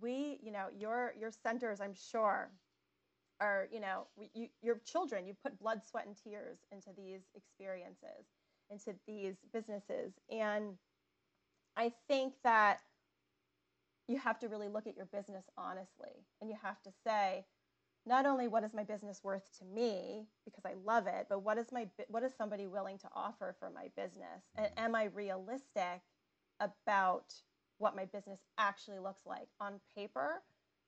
We, 0.00 0.38
you 0.42 0.52
know, 0.52 0.66
your 0.76 1.14
your 1.18 1.30
centers, 1.30 1.80
I'm 1.80 1.94
sure, 1.94 2.50
are 3.40 3.68
you 3.72 3.80
know 3.80 4.06
you, 4.34 4.48
your 4.62 4.80
children. 4.84 5.26
You 5.26 5.34
put 5.42 5.58
blood, 5.58 5.82
sweat, 5.88 6.06
and 6.06 6.16
tears 6.16 6.58
into 6.72 6.90
these 6.96 7.20
experiences, 7.34 8.26
into 8.70 8.94
these 9.06 9.34
businesses, 9.52 10.12
and 10.30 10.76
I 11.76 11.92
think 12.08 12.34
that 12.44 12.80
you 14.08 14.18
have 14.18 14.38
to 14.38 14.48
really 14.48 14.68
look 14.68 14.86
at 14.86 14.96
your 14.96 15.06
business 15.06 15.44
honestly, 15.58 16.24
and 16.40 16.48
you 16.48 16.56
have 16.62 16.80
to 16.82 16.90
say, 17.04 17.44
not 18.06 18.24
only 18.24 18.46
what 18.46 18.62
is 18.62 18.72
my 18.72 18.84
business 18.84 19.20
worth 19.24 19.48
to 19.58 19.64
me 19.64 20.26
because 20.44 20.64
I 20.64 20.74
love 20.84 21.06
it, 21.06 21.26
but 21.28 21.42
what 21.42 21.58
is 21.58 21.72
my 21.72 21.88
what 22.08 22.22
is 22.22 22.32
somebody 22.38 22.66
willing 22.66 22.98
to 22.98 23.08
offer 23.14 23.56
for 23.58 23.70
my 23.70 23.88
business? 23.96 24.42
And 24.56 24.66
mm-hmm. 24.66 24.84
am 24.84 24.94
I 24.94 25.04
realistic 25.06 26.02
about 26.60 27.34
what 27.78 27.96
my 27.96 28.04
business 28.06 28.40
actually 28.58 28.98
looks 28.98 29.26
like 29.26 29.48
on 29.60 29.80
paper 29.94 30.42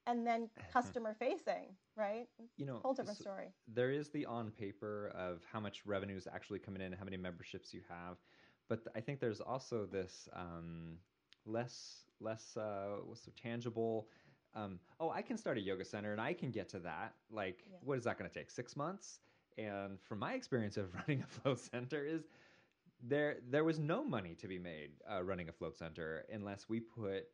and 0.08 0.26
then 0.26 0.48
customer 0.72 1.14
facing, 1.18 1.76
right? 1.96 2.26
You 2.56 2.66
know, 2.66 2.80
whole 2.82 2.94
different 2.94 3.18
story. 3.18 3.52
There 3.72 3.92
is 3.92 4.08
the 4.10 4.26
on 4.26 4.50
paper 4.50 5.12
of 5.14 5.42
how 5.50 5.60
much 5.60 5.82
revenue 5.86 6.16
is 6.16 6.26
actually 6.26 6.58
coming 6.58 6.82
in, 6.82 6.92
how 6.92 7.04
many 7.04 7.16
memberships 7.16 7.72
you 7.72 7.82
have, 7.88 8.16
but 8.68 8.80
I 8.96 9.00
think 9.00 9.20
there's 9.20 9.40
also 9.40 9.86
this 9.86 10.28
um, 10.32 10.96
less 11.46 12.04
less 12.20 12.56
uh, 12.56 12.96
what's 13.04 13.24
so 13.24 13.30
tangible 13.40 14.08
um, 14.54 14.78
oh, 14.98 15.10
I 15.10 15.22
can 15.22 15.36
start 15.36 15.58
a 15.58 15.60
yoga 15.60 15.84
center 15.84 16.12
and 16.12 16.20
I 16.20 16.32
can 16.32 16.50
get 16.50 16.68
to 16.70 16.78
that. 16.80 17.14
Like, 17.30 17.64
yeah. 17.70 17.76
what 17.82 17.98
is 17.98 18.04
that 18.04 18.18
going 18.18 18.30
to 18.30 18.34
take? 18.34 18.50
Six 18.50 18.76
months? 18.76 19.20
And 19.56 19.98
from 20.00 20.18
my 20.18 20.34
experience 20.34 20.76
of 20.76 20.94
running 21.08 21.22
a 21.22 21.26
float 21.26 21.60
center, 21.60 22.04
is 22.04 22.22
there 23.02 23.36
there 23.48 23.64
was 23.64 23.78
no 23.78 24.04
money 24.04 24.34
to 24.34 24.48
be 24.48 24.58
made 24.58 24.90
uh, 25.10 25.22
running 25.22 25.48
a 25.48 25.52
float 25.52 25.76
center 25.76 26.24
unless 26.32 26.68
we 26.68 26.80
put 26.80 27.28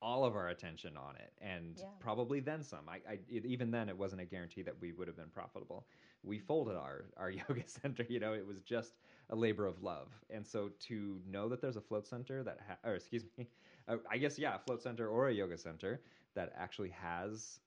all 0.00 0.24
of 0.24 0.36
our 0.36 0.48
attention 0.48 0.96
on 0.96 1.16
it, 1.16 1.32
and 1.40 1.76
yeah. 1.78 1.84
probably 2.00 2.40
then 2.40 2.62
some. 2.62 2.88
I, 2.88 2.96
I 3.08 3.18
it, 3.28 3.44
even 3.44 3.70
then 3.70 3.88
it 3.88 3.96
wasn't 3.96 4.20
a 4.22 4.24
guarantee 4.24 4.62
that 4.62 4.80
we 4.80 4.92
would 4.92 5.08
have 5.08 5.16
been 5.16 5.30
profitable. 5.30 5.86
We 6.22 6.38
folded 6.38 6.76
our 6.76 7.06
our 7.16 7.30
yoga 7.48 7.62
center. 7.66 8.04
You 8.08 8.20
know, 8.20 8.32
it 8.32 8.46
was 8.46 8.60
just 8.60 8.94
a 9.30 9.36
labor 9.36 9.66
of 9.66 9.82
love. 9.82 10.08
And 10.30 10.46
so 10.46 10.70
to 10.88 11.20
know 11.28 11.48
that 11.48 11.60
there's 11.60 11.76
a 11.76 11.80
float 11.80 12.06
center 12.06 12.42
that, 12.42 12.58
ha- 12.66 12.88
or 12.88 12.94
excuse 12.94 13.24
me, 13.36 13.46
uh, 13.88 13.96
I 14.10 14.18
guess 14.18 14.38
yeah, 14.38 14.56
a 14.56 14.58
float 14.58 14.82
center 14.82 15.08
or 15.08 15.28
a 15.28 15.32
yoga 15.32 15.58
center 15.58 16.00
that 16.34 16.52
actually 16.56 16.90
has 16.90 17.60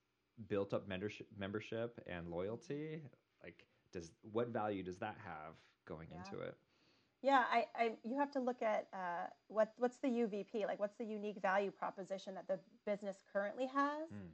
built 0.48 0.74
up 0.74 0.88
membership, 0.88 1.28
membership 1.38 2.00
and 2.08 2.30
loyalty, 2.30 3.02
like 3.44 3.66
does 3.92 4.12
what 4.32 4.50
value 4.50 4.84
does 4.84 4.98
that 4.98 5.16
have 5.24 5.56
going 5.86 6.08
yeah. 6.12 6.18
into 6.20 6.40
it? 6.40 6.56
Yeah, 7.24 7.44
I, 7.52 7.66
I, 7.76 7.92
you 8.04 8.18
have 8.18 8.32
to 8.32 8.40
look 8.40 8.64
at 8.64 8.88
uh, 8.94 9.28
what 9.48 9.74
what's 9.78 9.98
the 9.98 10.08
UVP, 10.08 10.66
like 10.66 10.80
what's 10.80 10.96
the 10.96 11.06
unique 11.06 11.40
value 11.42 11.70
proposition 11.70 12.34
that 12.36 12.48
the 12.48 12.60
business 12.86 13.18
currently 13.32 13.68
has, 13.68 14.10
mm. 14.10 14.30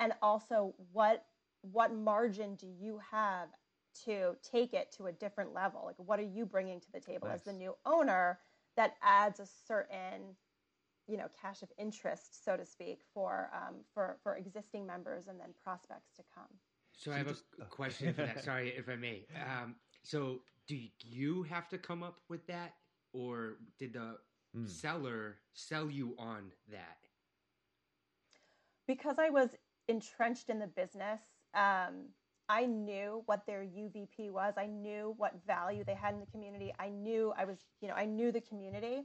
and 0.00 0.12
also 0.22 0.74
what 0.92 1.24
what 1.60 1.94
margin 1.94 2.56
do 2.56 2.66
you 2.66 3.00
have 3.10 3.48
to 4.04 4.34
take 4.42 4.74
it 4.74 4.90
to 4.96 5.06
a 5.06 5.12
different 5.12 5.54
level? 5.54 5.82
Like, 5.86 5.96
what 5.98 6.18
are 6.18 6.24
you 6.24 6.44
bringing 6.44 6.80
to 6.80 6.92
the 6.92 6.98
table 6.98 7.28
nice. 7.28 7.36
as 7.36 7.42
the 7.42 7.52
new 7.52 7.76
owner 7.86 8.40
that 8.76 8.94
adds 9.02 9.38
a 9.38 9.46
certain 9.46 10.34
you 11.06 11.16
know 11.16 11.28
cash 11.40 11.62
of 11.62 11.70
interest, 11.78 12.44
so 12.44 12.56
to 12.56 12.66
speak, 12.66 13.02
for 13.14 13.50
um, 13.54 13.76
for 13.94 14.16
for 14.22 14.36
existing 14.36 14.84
members 14.84 15.28
and 15.28 15.38
then 15.38 15.50
prospects 15.62 16.10
to 16.16 16.22
come. 16.34 16.48
So, 16.96 17.10
so 17.10 17.14
I 17.14 17.18
have 17.18 17.28
just, 17.28 17.44
a 17.60 17.66
question 17.66 18.12
for 18.14 18.22
that. 18.22 18.42
Sorry 18.44 18.70
if 18.76 18.88
I 18.88 18.96
may. 18.96 19.26
Um, 19.36 19.76
so 20.02 20.40
do 20.66 20.78
you 21.04 21.42
have 21.44 21.68
to 21.70 21.78
come 21.78 22.02
up 22.02 22.20
with 22.28 22.46
that, 22.46 22.74
or 23.12 23.58
did 23.78 23.94
the 23.94 24.18
mm. 24.56 24.68
seller 24.68 25.38
sell 25.54 25.90
you 25.90 26.14
on 26.18 26.52
that? 26.70 26.98
Because 28.86 29.16
I 29.18 29.30
was 29.30 29.50
entrenched 29.88 30.50
in 30.50 30.58
the 30.58 30.66
business, 30.66 31.20
um, 31.54 32.06
I 32.48 32.66
knew 32.66 33.22
what 33.26 33.46
their 33.46 33.62
UVP 33.62 34.30
was. 34.30 34.54
I 34.56 34.66
knew 34.66 35.14
what 35.16 35.34
value 35.46 35.84
they 35.84 35.94
had 35.94 36.14
in 36.14 36.20
the 36.20 36.26
community. 36.26 36.72
I 36.78 36.90
knew 36.90 37.32
I 37.36 37.44
was, 37.44 37.58
you 37.80 37.88
know, 37.88 37.94
I 37.94 38.04
knew 38.04 38.32
the 38.32 38.40
community. 38.40 39.04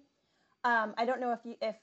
Um, 0.63 0.93
I 0.97 1.05
don't 1.05 1.21
know 1.21 1.31
if 1.31 1.39
you, 1.45 1.55
if 1.61 1.75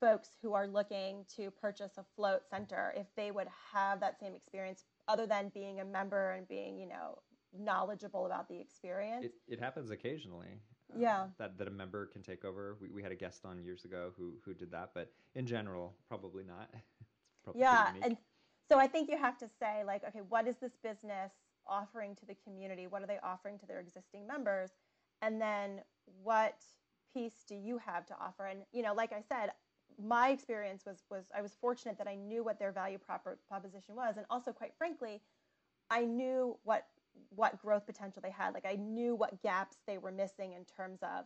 folks 0.00 0.30
who 0.42 0.52
are 0.52 0.66
looking 0.66 1.24
to 1.36 1.50
purchase 1.50 1.92
a 1.96 2.04
float 2.16 2.42
center, 2.50 2.92
if 2.96 3.06
they 3.16 3.30
would 3.30 3.48
have 3.72 4.00
that 4.00 4.18
same 4.20 4.34
experience, 4.34 4.84
other 5.08 5.26
than 5.26 5.50
being 5.54 5.80
a 5.80 5.84
member 5.84 6.32
and 6.32 6.46
being, 6.48 6.78
you 6.78 6.88
know, 6.88 7.18
knowledgeable 7.58 8.26
about 8.26 8.48
the 8.48 8.58
experience. 8.58 9.24
It, 9.24 9.34
it 9.48 9.60
happens 9.60 9.90
occasionally. 9.90 10.60
Uh, 10.92 10.98
yeah. 10.98 11.26
That 11.38 11.58
that 11.58 11.68
a 11.68 11.70
member 11.70 12.06
can 12.06 12.22
take 12.22 12.44
over. 12.44 12.76
We, 12.80 12.90
we 12.90 13.02
had 13.02 13.12
a 13.12 13.16
guest 13.16 13.44
on 13.44 13.62
years 13.62 13.84
ago 13.84 14.12
who 14.16 14.34
who 14.44 14.54
did 14.54 14.70
that, 14.72 14.90
but 14.94 15.10
in 15.34 15.46
general, 15.46 15.94
probably 16.08 16.44
not. 16.44 16.70
probably 17.44 17.60
yeah, 17.60 17.92
and 18.02 18.16
so 18.68 18.78
I 18.78 18.86
think 18.86 19.10
you 19.10 19.16
have 19.16 19.38
to 19.38 19.48
say 19.60 19.84
like, 19.84 20.02
okay, 20.08 20.20
what 20.28 20.46
is 20.46 20.56
this 20.58 20.72
business 20.82 21.32
offering 21.66 22.14
to 22.16 22.26
the 22.26 22.36
community? 22.44 22.86
What 22.86 23.02
are 23.02 23.06
they 23.06 23.18
offering 23.22 23.58
to 23.58 23.66
their 23.66 23.80
existing 23.80 24.26
members? 24.26 24.70
And 25.22 25.40
then 25.40 25.80
what 26.22 26.62
piece 27.14 27.44
do 27.48 27.54
you 27.54 27.78
have 27.78 28.06
to 28.06 28.14
offer? 28.20 28.46
And 28.46 28.60
you 28.72 28.82
know, 28.82 28.94
like 28.94 29.12
I 29.12 29.22
said, 29.28 29.50
my 30.02 30.30
experience 30.30 30.84
was 30.84 31.04
was 31.10 31.24
I 31.36 31.42
was 31.42 31.56
fortunate 31.60 31.98
that 31.98 32.08
I 32.08 32.14
knew 32.14 32.44
what 32.44 32.58
their 32.58 32.72
value 32.72 32.98
proper, 32.98 33.38
proposition 33.48 33.96
was, 33.96 34.16
and 34.16 34.26
also, 34.30 34.52
quite 34.52 34.74
frankly, 34.76 35.22
I 35.90 36.04
knew 36.04 36.58
what 36.64 36.86
what 37.30 37.60
growth 37.60 37.86
potential 37.86 38.22
they 38.22 38.30
had. 38.30 38.54
Like 38.54 38.66
I 38.66 38.76
knew 38.76 39.14
what 39.14 39.42
gaps 39.42 39.76
they 39.86 39.98
were 39.98 40.12
missing 40.12 40.52
in 40.52 40.64
terms 40.64 41.00
of 41.02 41.24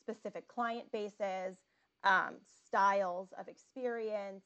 specific 0.00 0.48
client 0.48 0.90
bases, 0.92 1.56
um, 2.04 2.36
styles 2.66 3.32
of 3.38 3.48
experience, 3.48 4.44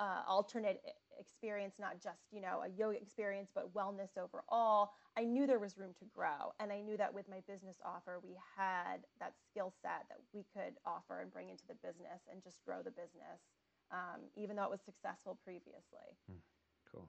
uh, 0.00 0.22
alternate 0.26 0.80
experience, 1.18 1.74
not 1.78 2.00
just, 2.02 2.22
you 2.32 2.40
know, 2.40 2.62
a 2.64 2.68
yoga 2.70 2.96
experience, 2.96 3.50
but 3.54 3.72
wellness 3.74 4.16
overall, 4.16 4.92
I 5.16 5.24
knew 5.24 5.46
there 5.46 5.58
was 5.58 5.76
room 5.76 5.92
to 5.98 6.06
grow. 6.06 6.52
And 6.58 6.72
I 6.72 6.80
knew 6.80 6.96
that 6.96 7.12
with 7.12 7.28
my 7.28 7.40
business 7.46 7.76
offer, 7.84 8.18
we 8.24 8.36
had 8.56 9.04
that 9.20 9.34
skill 9.50 9.72
set 9.82 10.06
that 10.08 10.18
we 10.32 10.46
could 10.54 10.78
offer 10.86 11.20
and 11.20 11.30
bring 11.30 11.50
into 11.50 11.64
the 11.68 11.74
business 11.74 12.22
and 12.32 12.42
just 12.42 12.64
grow 12.64 12.78
the 12.82 12.90
business, 12.90 13.44
um, 13.92 14.22
even 14.36 14.56
though 14.56 14.64
it 14.64 14.70
was 14.70 14.80
successful 14.80 15.38
previously. 15.44 16.16
Hmm. 16.28 16.38
Cool. 16.90 17.08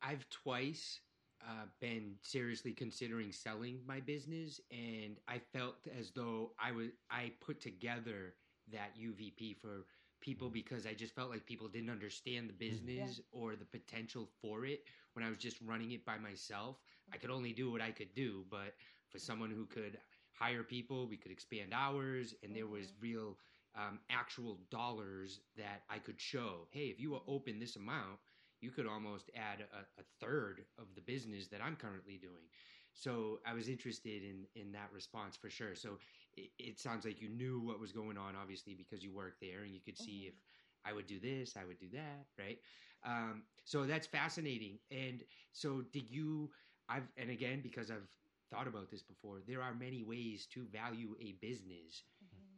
I've 0.00 0.28
twice 0.30 1.00
uh, 1.46 1.66
been 1.80 2.14
seriously 2.22 2.72
considering 2.72 3.32
selling 3.32 3.80
my 3.86 4.00
business, 4.00 4.60
and 4.70 5.16
I 5.28 5.38
felt 5.52 5.76
as 5.98 6.10
though 6.10 6.52
I 6.58 6.72
was 6.72 6.88
I 7.10 7.32
put 7.40 7.60
together 7.60 8.34
that 8.72 8.96
UVP 8.98 9.56
for 9.56 9.86
people 10.20 10.50
because 10.50 10.86
I 10.86 10.94
just 10.94 11.14
felt 11.14 11.30
like 11.30 11.46
people 11.46 11.68
didn't 11.68 11.90
understand 11.90 12.48
the 12.48 12.52
business 12.52 13.20
or 13.30 13.54
the 13.56 13.64
potential 13.64 14.28
for 14.42 14.66
it 14.66 14.82
when 15.12 15.24
I 15.24 15.28
was 15.28 15.38
just 15.38 15.58
running 15.64 15.92
it 15.92 16.04
by 16.04 16.18
myself. 16.18 16.76
I 17.12 17.16
could 17.16 17.30
only 17.30 17.52
do 17.52 17.70
what 17.70 17.80
I 17.80 17.90
could 17.92 18.14
do, 18.14 18.44
but 18.50 18.74
for 19.08 19.18
someone 19.18 19.50
who 19.50 19.66
could 19.66 19.98
hire 20.32 20.62
people, 20.62 21.06
we 21.08 21.16
could 21.16 21.32
expand 21.32 21.72
hours, 21.72 22.34
and 22.42 22.54
there 22.54 22.66
was 22.66 22.92
real 23.00 23.38
um, 23.76 24.00
actual 24.10 24.58
dollars 24.70 25.40
that 25.56 25.82
I 25.88 25.98
could 25.98 26.20
show. 26.20 26.66
Hey, 26.70 26.86
if 26.86 27.00
you 27.00 27.20
open 27.26 27.58
this 27.58 27.76
amount, 27.76 28.18
you 28.60 28.70
could 28.70 28.86
almost 28.86 29.30
add 29.34 29.60
a, 29.60 29.88
a 29.98 30.02
third 30.02 30.68
of 30.78 30.94
the 30.94 31.02
business 31.02 31.48
that 31.48 31.60
I'm 31.62 31.76
currently 31.76 32.18
doing. 32.18 32.50
So 32.92 33.40
I 33.44 33.52
was 33.54 33.68
interested 33.68 34.22
in 34.22 34.48
in 34.54 34.72
that 34.72 34.92
response 34.92 35.36
for 35.36 35.50
sure. 35.50 35.74
So 35.74 35.98
it, 36.32 36.52
it 36.58 36.78
sounds 36.78 37.04
like 37.04 37.20
you 37.20 37.28
knew 37.28 37.60
what 37.60 37.78
was 37.80 37.92
going 37.92 38.16
on, 38.18 38.34
obviously, 38.36 38.74
because 38.74 39.02
you 39.04 39.12
worked 39.12 39.40
there 39.40 39.62
and 39.62 39.74
you 39.74 39.80
could 39.82 39.98
see 39.98 40.26
Mhm. 40.26 40.28
if 40.28 40.42
I 40.84 40.92
would 40.92 41.06
do 41.06 41.18
this, 41.20 41.56
I 41.56 41.64
would 41.64 41.78
do 41.78 41.90
that, 41.90 42.28
right? 42.38 42.62
Um, 43.02 43.48
so 43.64 43.86
that's 43.86 44.06
fascinating. 44.06 44.80
And 44.90 45.26
so 45.52 45.82
did 45.82 46.10
you? 46.10 46.52
I've 46.88 47.12
and 47.16 47.30
again 47.30 47.60
because 47.62 47.90
I've 47.90 48.08
thought 48.50 48.68
about 48.68 48.88
this 48.90 49.02
before. 49.02 49.42
There 49.42 49.62
are 49.62 49.74
many 49.74 50.02
ways 50.02 50.46
to 50.48 50.66
value 50.66 51.16
a 51.20 51.32
business, 51.32 52.04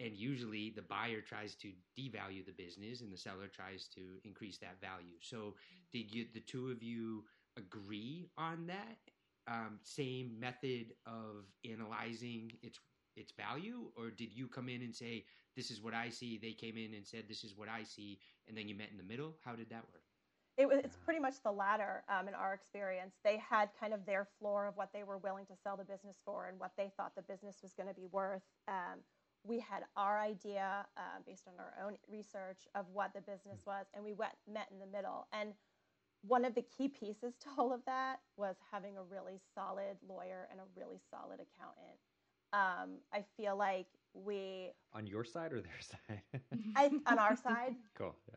and 0.01 0.17
usually 0.17 0.71
the 0.75 0.83
buyer 0.83 1.21
tries 1.21 1.55
to 1.57 1.73
devalue 1.99 2.45
the 2.45 2.53
business, 2.53 3.03
and 3.03 3.13
the 3.13 3.19
seller 3.19 3.49
tries 3.49 3.87
to 3.89 4.01
increase 4.25 4.59
that 4.59 4.81
value. 4.81 5.17
So 5.21 5.55
did 5.93 6.13
you 6.13 6.27
the 6.35 6.41
two 6.41 6.71
of 6.71 6.83
you 6.83 7.25
agree 7.57 8.31
on 8.39 8.67
that 8.67 8.99
um, 9.49 9.79
same 9.83 10.39
method 10.39 10.95
of 11.07 11.47
analyzing 11.71 12.53
its 12.63 12.79
its 13.17 13.33
value 13.33 13.91
or 13.97 14.11
did 14.11 14.33
you 14.33 14.47
come 14.47 14.69
in 14.69 14.83
and 14.83 14.95
say 14.95 15.25
this 15.57 15.71
is 15.71 15.83
what 15.83 15.93
i 15.93 16.09
see 16.09 16.39
they 16.41 16.53
came 16.53 16.77
in 16.77 16.95
and 16.95 17.07
said 17.07 17.25
this 17.29 17.43
is 17.43 17.57
what 17.57 17.69
i 17.69 17.83
see 17.83 18.19
and 18.49 18.57
then 18.57 18.69
you 18.69 18.75
met 18.75 18.89
in 18.91 18.97
the 18.97 19.03
middle 19.05 19.35
how 19.45 19.55
did 19.57 19.69
that 19.69 19.83
work 19.93 20.05
It 20.57 20.69
was, 20.69 20.79
it's 20.85 20.97
pretty 20.97 21.21
much 21.21 21.43
the 21.43 21.51
latter 21.51 22.05
um, 22.09 22.29
in 22.29 22.35
our 22.35 22.53
experience. 22.55 23.15
They 23.25 23.39
had 23.39 23.71
kind 23.79 23.93
of 23.95 24.05
their 24.07 24.27
floor 24.39 24.67
of 24.67 24.77
what 24.77 24.91
they 24.93 25.03
were 25.05 25.19
willing 25.19 25.47
to 25.47 25.55
sell 25.63 25.77
the 25.77 25.85
business 25.85 26.19
for 26.25 26.47
and 26.47 26.59
what 26.59 26.73
they 26.77 26.93
thought 26.97 27.15
the 27.17 27.23
business 27.23 27.59
was 27.63 27.73
going 27.73 27.89
to 27.89 27.95
be 27.95 28.07
worth. 28.13 28.43
Um, 28.69 29.01
we 29.45 29.59
had 29.59 29.85
our 29.97 30.21
idea 30.21 30.87
uh, 30.97 31.01
based 31.27 31.47
on 31.49 31.55
our 31.59 31.87
own 31.87 31.97
research 32.11 32.69
of 32.75 32.87
what 32.93 33.13
the 33.15 33.21
business 33.21 33.63
was, 33.67 33.87
and 33.95 34.05
we 34.05 34.13
went 34.13 34.33
met 34.51 34.69
in 34.71 34.79
the 34.79 34.87
middle. 34.87 35.27
And 35.33 35.53
one 36.23 36.45
of 36.45 36.55
the 36.55 36.63
key 36.63 36.89
pieces 36.89 37.35
to 37.41 37.47
all 37.57 37.73
of 37.73 37.81
that 37.87 38.21
was 38.37 38.57
having 38.71 38.97
a 38.99 39.03
really 39.03 39.39
solid 39.55 39.97
lawyer 40.07 40.49
and 40.51 40.61
a 40.61 40.65
really 40.77 40.99
solid 41.11 41.41
accountant. 41.41 41.99
Um, 42.53 42.99
I 43.13 43.25
feel 43.37 43.57
like 43.57 43.87
we, 44.13 44.73
On 44.93 45.07
your 45.07 45.25
side 45.25 45.53
or 45.53 45.61
their 45.61 45.81
side? 45.81 46.41
I, 46.77 46.91
on 47.07 47.19
our 47.19 47.37
side, 47.37 47.77
cool. 47.97 48.17
Yeah. 48.29 48.35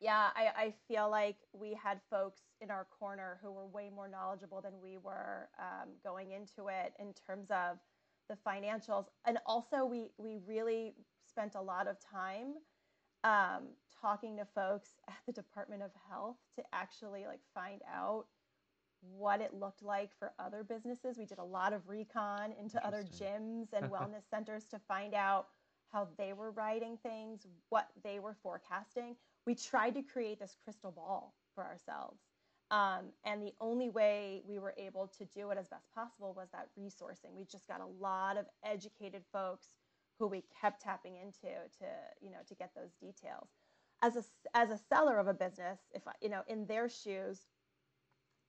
yeah, 0.00 0.28
I, 0.36 0.64
I 0.66 0.74
feel 0.86 1.10
like 1.10 1.36
we 1.52 1.74
had 1.74 2.00
folks 2.10 2.42
in 2.60 2.70
our 2.70 2.86
corner 2.98 3.38
who 3.42 3.50
were 3.50 3.66
way 3.66 3.90
more 3.94 4.06
knowledgeable 4.06 4.60
than 4.60 4.74
we 4.82 4.98
were 4.98 5.48
um, 5.58 5.88
going 6.04 6.32
into 6.32 6.68
it 6.68 6.92
in 7.00 7.14
terms 7.26 7.48
of 7.50 7.78
the 8.28 8.36
financials. 8.46 9.06
And 9.26 9.38
also, 9.46 9.84
we, 9.84 10.10
we 10.18 10.38
really 10.46 10.94
spent 11.28 11.54
a 11.54 11.60
lot 11.60 11.88
of 11.88 11.96
time 12.00 12.54
um, 13.24 13.68
talking 14.00 14.36
to 14.36 14.44
folks 14.54 14.90
at 15.08 15.16
the 15.26 15.32
Department 15.32 15.82
of 15.82 15.90
Health 16.10 16.36
to 16.56 16.62
actually 16.72 17.26
like 17.26 17.40
find 17.54 17.80
out 17.92 18.26
what 19.16 19.40
it 19.40 19.52
looked 19.54 19.82
like 19.82 20.10
for 20.18 20.32
other 20.38 20.64
businesses. 20.64 21.18
We 21.18 21.26
did 21.26 21.38
a 21.38 21.44
lot 21.44 21.72
of 21.72 21.88
recon 21.88 22.52
into 22.58 22.84
other 22.86 23.02
gyms 23.02 23.72
and 23.72 23.86
wellness 23.90 24.28
centers 24.30 24.64
to 24.66 24.78
find 24.88 25.14
out 25.14 25.48
how 25.92 26.08
they 26.18 26.32
were 26.32 26.50
writing 26.50 26.98
things, 27.02 27.46
what 27.68 27.88
they 28.02 28.18
were 28.18 28.36
forecasting. 28.42 29.16
We 29.46 29.54
tried 29.54 29.94
to 29.94 30.02
create 30.02 30.40
this 30.40 30.56
crystal 30.64 30.90
ball 30.90 31.34
for 31.54 31.64
ourselves. 31.64 32.20
Um, 32.70 33.12
and 33.24 33.42
the 33.42 33.52
only 33.60 33.88
way 33.88 34.42
we 34.48 34.58
were 34.58 34.74
able 34.78 35.06
to 35.18 35.24
do 35.26 35.50
it 35.50 35.58
as 35.58 35.68
best 35.68 35.86
possible 35.94 36.34
was 36.34 36.48
that 36.52 36.68
resourcing. 36.78 37.36
We 37.36 37.44
just 37.44 37.68
got 37.68 37.80
a 37.80 38.02
lot 38.02 38.36
of 38.36 38.46
educated 38.64 39.22
folks 39.32 39.68
who 40.18 40.26
we 40.26 40.44
kept 40.60 40.82
tapping 40.82 41.16
into 41.16 41.52
to, 41.78 41.86
you 42.20 42.30
know, 42.30 42.38
to 42.48 42.54
get 42.54 42.70
those 42.74 42.92
details. 43.00 43.48
As 44.02 44.16
a, 44.16 44.24
as 44.54 44.70
a 44.70 44.80
seller 44.88 45.18
of 45.18 45.28
a 45.28 45.34
business, 45.34 45.78
if 45.92 46.06
I, 46.06 46.12
you 46.20 46.28
know, 46.28 46.42
in 46.48 46.66
their 46.66 46.88
shoes, 46.88 47.40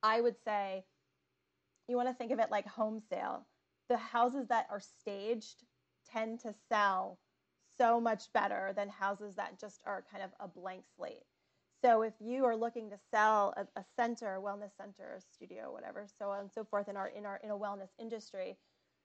I 0.02 0.20
would 0.20 0.36
say 0.44 0.84
you 1.88 1.96
want 1.96 2.08
to 2.08 2.14
think 2.14 2.32
of 2.32 2.38
it 2.38 2.50
like 2.50 2.66
home 2.66 3.00
sale. 3.10 3.46
The 3.88 3.96
houses 3.96 4.48
that 4.48 4.66
are 4.70 4.80
staged 4.80 5.64
tend 6.10 6.40
to 6.40 6.54
sell 6.68 7.18
so 7.78 8.00
much 8.00 8.32
better 8.32 8.72
than 8.74 8.88
houses 8.88 9.36
that 9.36 9.60
just 9.60 9.80
are 9.86 10.04
kind 10.10 10.22
of 10.22 10.30
a 10.40 10.48
blank 10.48 10.84
slate. 10.96 11.24
So 11.86 12.02
if 12.02 12.14
you 12.20 12.44
are 12.44 12.56
looking 12.56 12.90
to 12.90 12.98
sell 13.12 13.54
a, 13.56 13.80
a 13.80 13.84
center, 13.94 14.34
a 14.34 14.42
wellness 14.42 14.76
center, 14.76 15.14
a 15.16 15.20
studio, 15.20 15.72
whatever, 15.72 16.08
so 16.18 16.30
on 16.30 16.40
and 16.40 16.52
so 16.52 16.64
forth 16.64 16.88
in 16.88 16.96
our 16.96 17.06
in 17.08 17.24
our 17.24 17.36
in 17.44 17.50
a 17.50 17.56
wellness 17.56 17.90
industry, 17.98 18.58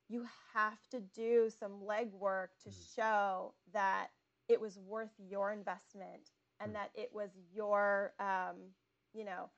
you 0.10 0.28
have 0.54 0.88
to 0.90 1.00
do 1.00 1.52
some 1.52 1.82
legwork 1.82 2.48
to 2.64 2.72
Mhm. 2.72 2.96
show 2.96 3.54
that 3.72 4.08
it 4.50 4.60
was 4.60 4.80
worth 4.80 5.14
your 5.20 5.52
investment 5.52 6.32
and 6.60 6.72
Mm. 6.72 6.76
that 6.76 6.92
it 6.96 7.14
was 7.14 7.38
your 7.54 8.16
um, 8.20 8.74
you 9.14 9.26
know 9.26 9.52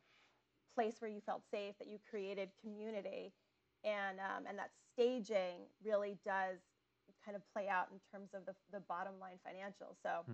place 0.75 1.01
where 1.01 1.09
you 1.09 1.21
felt 1.21 1.43
safe, 1.49 1.77
that 1.79 1.87
you 1.87 1.99
created 2.09 2.51
community, 2.61 3.33
and 3.85 4.19
um, 4.19 4.45
and 4.47 4.59
that 4.59 4.71
staging 4.93 5.69
really 5.83 6.17
does 6.25 6.59
kind 7.23 7.37
of 7.37 7.43
play 7.53 7.69
out 7.69 7.89
in 7.91 7.99
terms 8.11 8.33
of 8.33 8.45
the, 8.45 8.55
the 8.71 8.81
bottom 8.81 9.19
line 9.19 9.39
financials. 9.47 9.95
So, 10.03 10.25
Hmm. 10.25 10.33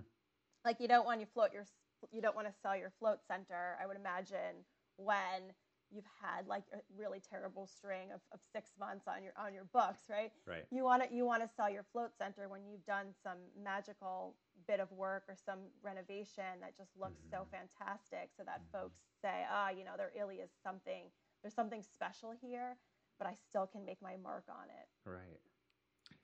like 0.66 0.80
you 0.80 0.88
don't 0.88 1.06
want 1.06 1.22
to 1.22 1.28
float 1.28 1.54
your 1.54 1.66
you 2.12 2.22
don't 2.22 2.36
want 2.36 2.48
to 2.48 2.54
sell 2.62 2.76
your 2.76 2.92
float 3.00 3.20
center. 3.28 3.78
I 3.82 3.86
would 3.88 3.98
imagine 3.98 4.66
when 4.98 5.54
you've 5.92 6.06
had 6.22 6.46
like 6.48 6.64
a 6.72 6.78
really 6.96 7.20
terrible 7.20 7.66
string 7.66 8.12
of, 8.14 8.22
of 8.32 8.40
six 8.54 8.72
months 8.80 9.08
on 9.08 9.24
your 9.24 9.34
on 9.38 9.54
your 9.54 9.66
books, 9.74 10.04
right? 10.10 10.32
Right. 10.46 10.66
You 10.72 10.84
want 10.84 11.04
to 11.04 11.14
you 11.14 11.26
want 11.26 11.42
to 11.42 11.50
sell 11.56 11.70
your 11.70 11.84
float 11.92 12.12
center 12.18 12.48
when 12.48 12.68
you've 12.68 12.86
done 12.86 13.08
some 13.24 13.38
magical 13.62 14.36
bit 14.68 14.80
of 14.80 14.92
work 14.92 15.24
or 15.28 15.36
some 15.36 15.60
renovation 15.82 16.60
that 16.62 16.78
just 16.78 16.92
looks 16.96 17.22
so 17.32 17.38
Mhm. 17.46 17.50
fantastic, 17.50 18.32
so 18.38 18.44
that 18.44 18.62
Mhm. 18.62 18.72
folks 18.72 19.00
say, 19.22 19.46
ah, 19.50 19.70
you 19.70 19.84
know, 19.84 19.98
there 19.98 20.12
really 20.16 20.42
is 20.42 20.52
something. 20.62 21.12
There's 21.42 21.56
something 21.56 21.82
special 21.82 22.32
here, 22.32 22.78
but 23.18 23.26
I 23.28 23.34
still 23.34 23.66
can 23.66 23.84
make 23.84 24.02
my 24.02 24.16
mark 24.18 24.48
on 24.48 24.70
it. 24.70 24.90
Right. 25.06 25.42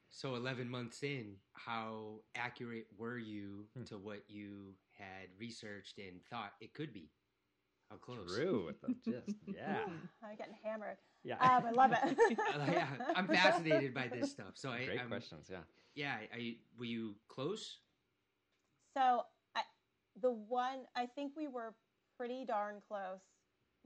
so 0.09 0.35
11 0.35 0.69
months 0.69 1.03
in 1.03 1.41
how 1.53 2.23
accurate 2.35 2.88
were 2.97 3.17
you 3.17 3.67
Hmm. 3.73 3.83
to 3.85 3.97
what 3.97 4.29
you 4.29 4.77
had 4.97 5.29
researched 5.39 5.97
and 5.97 6.21
thought 6.29 6.53
it 6.62 6.73
could 6.73 6.93
be 6.93 7.10
how 7.89 7.97
close 7.97 8.36
True. 8.36 8.65
With 8.65 8.81
the 8.81 8.95
gist. 9.12 9.38
Yeah. 9.47 9.77
I'm 10.23 10.36
getting 10.38 10.55
hammered. 10.63 10.97
Yeah. 11.23 11.36
Um, 11.36 11.65
I 11.67 11.71
love 11.71 11.91
it. 11.91 12.17
yeah, 12.71 12.88
I'm 13.15 13.27
fascinated 13.27 13.93
by 13.93 14.08
this 14.08 14.31
stuff. 14.31 14.53
So 14.53 14.69
I, 14.69 14.86
Great 14.86 15.01
I'm, 15.01 15.08
questions. 15.08 15.47
Yeah. 15.51 15.60
yeah, 15.95 16.15
I, 16.34 16.55
were 16.77 16.86
you 16.86 17.15
close? 17.27 17.79
So 18.95 19.23
I, 19.55 19.62
the 20.21 20.31
one 20.31 20.79
I 20.95 21.05
think 21.05 21.34
we 21.36 21.47
were 21.47 21.73
pretty 22.17 22.45
darn 22.45 22.75
close. 22.88 23.21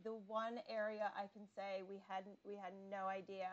The 0.04 0.14
one 0.28 0.60
area 0.70 1.12
I 1.16 1.28
can 1.34 1.46
say 1.56 1.84
we 1.90 2.02
had 2.08 2.24
we 2.46 2.56
had 2.56 2.72
no 2.90 3.08
idea 3.08 3.50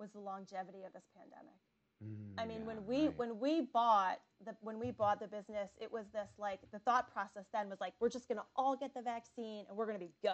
was 0.00 0.10
the 0.10 0.20
longevity 0.20 0.82
of 0.84 0.92
this 0.92 1.04
pandemic. 1.16 1.60
I 2.38 2.46
mean, 2.46 2.62
Mm, 2.62 2.66
when 2.66 2.86
we 2.86 3.08
right. 3.08 3.18
when 3.18 3.38
we 3.38 3.62
bought 3.62 4.20
the 4.44 4.56
when 4.60 4.78
we 4.80 4.90
bought 4.90 5.20
the 5.20 5.28
business, 5.28 5.70
it 5.80 5.90
was 5.92 6.06
this 6.12 6.30
like 6.38 6.60
the 6.72 6.78
thought 6.80 7.12
process 7.12 7.44
then 7.52 7.68
was 7.68 7.80
like 7.80 7.94
we're 8.00 8.08
just 8.10 8.28
going 8.28 8.38
to 8.38 8.44
all 8.56 8.76
get 8.76 8.94
the 8.94 9.02
vaccine 9.02 9.66
and 9.68 9.76
we're 9.76 9.86
going 9.86 9.98
to 9.98 10.04
be 10.04 10.12
good, 10.22 10.32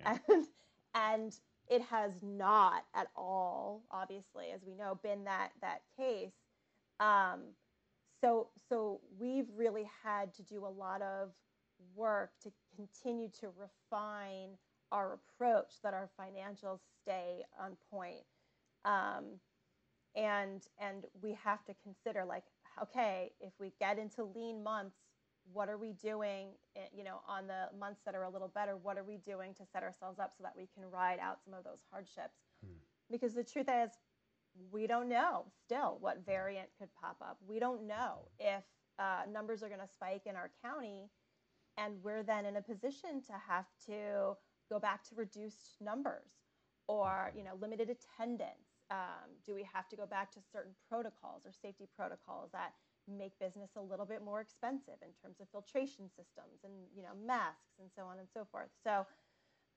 Yeah. 0.00 0.18
and 0.28 0.46
and 0.94 1.40
it 1.68 1.82
has 1.82 2.22
not 2.22 2.84
at 2.94 3.08
all, 3.16 3.82
obviously, 3.90 4.50
as 4.54 4.64
we 4.64 4.74
know, 4.74 4.98
been 5.02 5.24
that 5.24 5.50
that 5.60 5.82
case. 5.98 6.32
Um, 7.00 7.54
so 8.22 8.48
so 8.68 9.00
we've 9.18 9.48
really 9.56 9.88
had 10.02 10.32
to 10.34 10.42
do 10.42 10.64
a 10.64 10.68
lot 10.68 11.02
of 11.02 11.32
work 11.94 12.32
to 12.42 12.52
continue 12.76 13.28
to 13.40 13.48
refine 13.58 14.56
our 14.92 15.14
approach 15.14 15.74
that 15.82 15.92
our 15.94 16.08
financials 16.18 16.80
stay 17.02 17.44
on 17.60 17.76
point. 17.90 18.24
Um, 18.84 19.40
and 20.16 20.62
and 20.80 21.04
we 21.22 21.36
have 21.44 21.64
to 21.64 21.74
consider 21.82 22.24
like 22.24 22.44
okay 22.82 23.32
if 23.40 23.52
we 23.60 23.72
get 23.78 23.98
into 23.98 24.24
lean 24.24 24.62
months 24.62 24.96
what 25.52 25.68
are 25.68 25.78
we 25.78 25.92
doing 25.92 26.48
eh, 26.76 26.80
you 26.96 27.04
know 27.04 27.20
on 27.28 27.46
the 27.46 27.68
months 27.78 28.00
that 28.04 28.14
are 28.14 28.24
a 28.24 28.30
little 28.30 28.48
better 28.48 28.76
what 28.76 28.98
are 28.98 29.04
we 29.04 29.18
doing 29.18 29.54
to 29.54 29.64
set 29.72 29.82
ourselves 29.82 30.18
up 30.18 30.32
so 30.36 30.42
that 30.42 30.54
we 30.56 30.68
can 30.74 30.84
ride 30.90 31.18
out 31.20 31.38
some 31.44 31.54
of 31.54 31.64
those 31.64 31.82
hardships 31.90 32.38
Hmm. 32.64 32.72
because 33.10 33.34
the 33.34 33.44
truth 33.44 33.68
is 33.68 33.90
we 34.72 34.86
don't 34.86 35.08
know 35.10 35.44
still 35.64 35.98
what 36.00 36.24
variant 36.24 36.68
could 36.78 36.88
pop 37.00 37.16
up 37.20 37.38
we 37.46 37.58
don't 37.58 37.86
know 37.86 38.28
if 38.40 38.64
uh, 38.98 39.22
numbers 39.30 39.62
are 39.62 39.68
going 39.68 39.80
to 39.80 39.86
spike 39.92 40.22
in 40.24 40.36
our 40.36 40.50
county 40.64 41.10
and 41.76 41.94
we're 42.02 42.22
then 42.22 42.46
in 42.46 42.56
a 42.56 42.62
position 42.62 43.20
to 43.26 43.34
have 43.46 43.66
to 43.86 44.34
go 44.70 44.78
back 44.80 45.04
to 45.04 45.14
reduced 45.14 45.76
numbers 45.82 46.30
or 46.88 47.30
you 47.36 47.44
know 47.44 47.52
limited 47.60 47.90
attendance 47.90 48.65
um, 48.90 49.28
do 49.44 49.54
we 49.54 49.66
have 49.72 49.88
to 49.88 49.96
go 49.96 50.06
back 50.06 50.30
to 50.32 50.40
certain 50.52 50.72
protocols 50.88 51.42
or 51.44 51.52
safety 51.52 51.88
protocols 51.96 52.50
that 52.52 52.72
make 53.08 53.38
business 53.38 53.70
a 53.76 53.80
little 53.80 54.06
bit 54.06 54.22
more 54.24 54.40
expensive 54.40 54.98
in 55.02 55.10
terms 55.22 55.40
of 55.40 55.48
filtration 55.50 56.08
systems 56.08 56.64
and 56.64 56.72
you 56.94 57.02
know 57.02 57.14
masks 57.24 57.78
and 57.80 57.88
so 57.94 58.02
on 58.02 58.18
and 58.18 58.28
so 58.32 58.46
forth? 58.50 58.70
So 58.82 59.06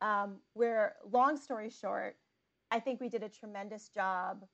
um, 0.02 0.38
we're 0.56 0.94
long 1.12 1.38
story 1.38 1.70
short 1.70 2.16
i 2.72 2.80
think 2.80 3.02
we 3.02 3.10
did 3.10 3.24
a 3.24 3.30
tremendous 3.30 3.90
job 3.90 4.46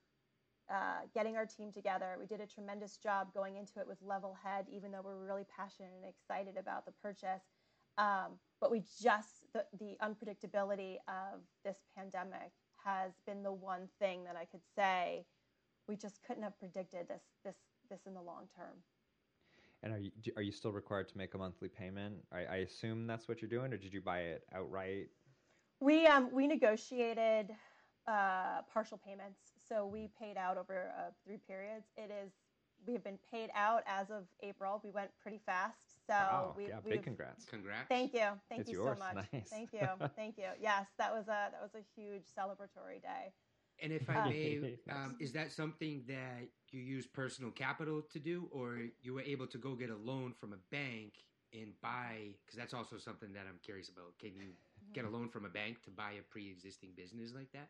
uh, 0.68 1.06
getting 1.14 1.36
our 1.36 1.46
team 1.46 1.70
together. 1.72 2.16
We 2.18 2.26
did 2.26 2.40
a 2.40 2.46
tremendous 2.46 2.96
job 2.96 3.32
going 3.32 3.56
into 3.56 3.78
it 3.78 3.86
with 3.86 3.98
level 4.02 4.36
head 4.42 4.66
even 4.68 4.90
though 4.90 5.02
we're 5.04 5.24
really 5.24 5.44
passionate 5.56 5.90
and 5.94 6.04
excited 6.04 6.56
about 6.58 6.86
the 6.86 6.92
purchase. 7.00 7.42
Um, 7.98 8.38
but 8.60 8.70
we 8.70 8.82
just 9.00 9.44
the, 9.54 9.64
the 9.78 9.96
unpredictability 10.02 10.96
of 11.08 11.40
this 11.64 11.76
pandemic 11.96 12.50
has 12.86 13.12
been 13.26 13.42
the 13.42 13.52
one 13.52 13.88
thing 13.98 14.24
that 14.24 14.36
i 14.36 14.46
could 14.46 14.62
say 14.74 15.26
we 15.88 15.96
just 15.96 16.20
couldn't 16.26 16.42
have 16.42 16.58
predicted 16.58 17.08
this 17.08 17.22
this 17.44 17.56
this 17.88 18.00
in 18.06 18.14
the 18.14 18.20
long 18.20 18.48
term. 18.56 18.74
And 19.82 19.92
are 19.92 19.98
you 19.98 20.10
are 20.36 20.42
you 20.42 20.52
still 20.52 20.72
required 20.72 21.08
to 21.10 21.18
make 21.18 21.34
a 21.34 21.38
monthly 21.38 21.68
payment? 21.68 22.16
I, 22.32 22.38
I 22.38 22.56
assume 22.56 23.06
that's 23.06 23.28
what 23.28 23.40
you're 23.40 23.50
doing, 23.50 23.72
or 23.72 23.76
did 23.76 23.92
you 23.92 24.00
buy 24.00 24.20
it 24.20 24.44
outright? 24.54 25.08
We 25.80 26.06
um 26.06 26.30
we 26.32 26.46
negotiated 26.46 27.54
uh, 28.08 28.62
partial 28.72 28.98
payments, 28.98 29.40
so 29.68 29.86
we 29.86 30.08
paid 30.18 30.36
out 30.36 30.56
over 30.56 30.92
uh, 30.98 31.10
three 31.24 31.38
periods. 31.46 31.86
It 31.96 32.10
is 32.10 32.32
we 32.86 32.94
have 32.94 33.04
been 33.04 33.18
paid 33.30 33.50
out 33.54 33.82
as 33.86 34.10
of 34.10 34.24
April. 34.42 34.80
We 34.82 34.90
went 34.90 35.10
pretty 35.20 35.40
fast, 35.44 35.85
so 36.06 36.14
wow. 36.14 36.54
we 36.56 36.68
yeah, 36.68 36.80
big 36.84 37.02
congrats. 37.02 37.44
Congrats. 37.44 37.88
Thank 37.88 38.14
you, 38.14 38.28
thank 38.48 38.62
it's 38.62 38.70
you 38.70 38.82
yours. 38.82 38.98
so 38.98 39.04
much. 39.14 39.26
Nice. 39.32 39.48
Thank 39.48 39.72
you, 39.72 39.88
thank 40.16 40.38
you. 40.38 40.48
Yes, 40.60 40.86
that 40.98 41.12
was 41.12 41.24
a 41.24 41.50
that 41.50 41.60
was 41.60 41.74
a 41.74 42.00
huge 42.00 42.24
celebratory 42.38 43.02
day. 43.02 43.32
And 43.82 43.92
if 43.92 44.08
I 44.08 44.28
may, 44.28 44.76
um, 44.90 45.16
is 45.20 45.32
that 45.32 45.52
something 45.52 46.02
that 46.08 46.48
you 46.70 46.80
use 46.80 47.06
personal 47.06 47.50
capital 47.50 48.02
to 48.10 48.18
do, 48.18 48.48
or 48.50 48.78
you 49.02 49.14
were 49.14 49.22
able 49.22 49.46
to 49.48 49.58
go 49.58 49.74
get 49.74 49.90
a 49.90 49.96
loan 49.96 50.32
from 50.32 50.52
a 50.52 50.58
bank 50.70 51.14
and 51.52 51.72
buy? 51.82 52.34
Because 52.44 52.58
that's 52.58 52.74
also 52.74 52.98
something 52.98 53.32
that 53.32 53.44
I'm 53.48 53.58
curious 53.62 53.88
about. 53.88 54.18
Can 54.18 54.34
you 54.34 54.52
get 54.94 55.04
a 55.04 55.10
loan 55.10 55.28
from 55.28 55.44
a 55.44 55.48
bank 55.50 55.82
to 55.84 55.90
buy 55.90 56.12
a 56.12 56.22
pre-existing 56.30 56.90
business 56.96 57.32
like 57.34 57.50
that? 57.52 57.68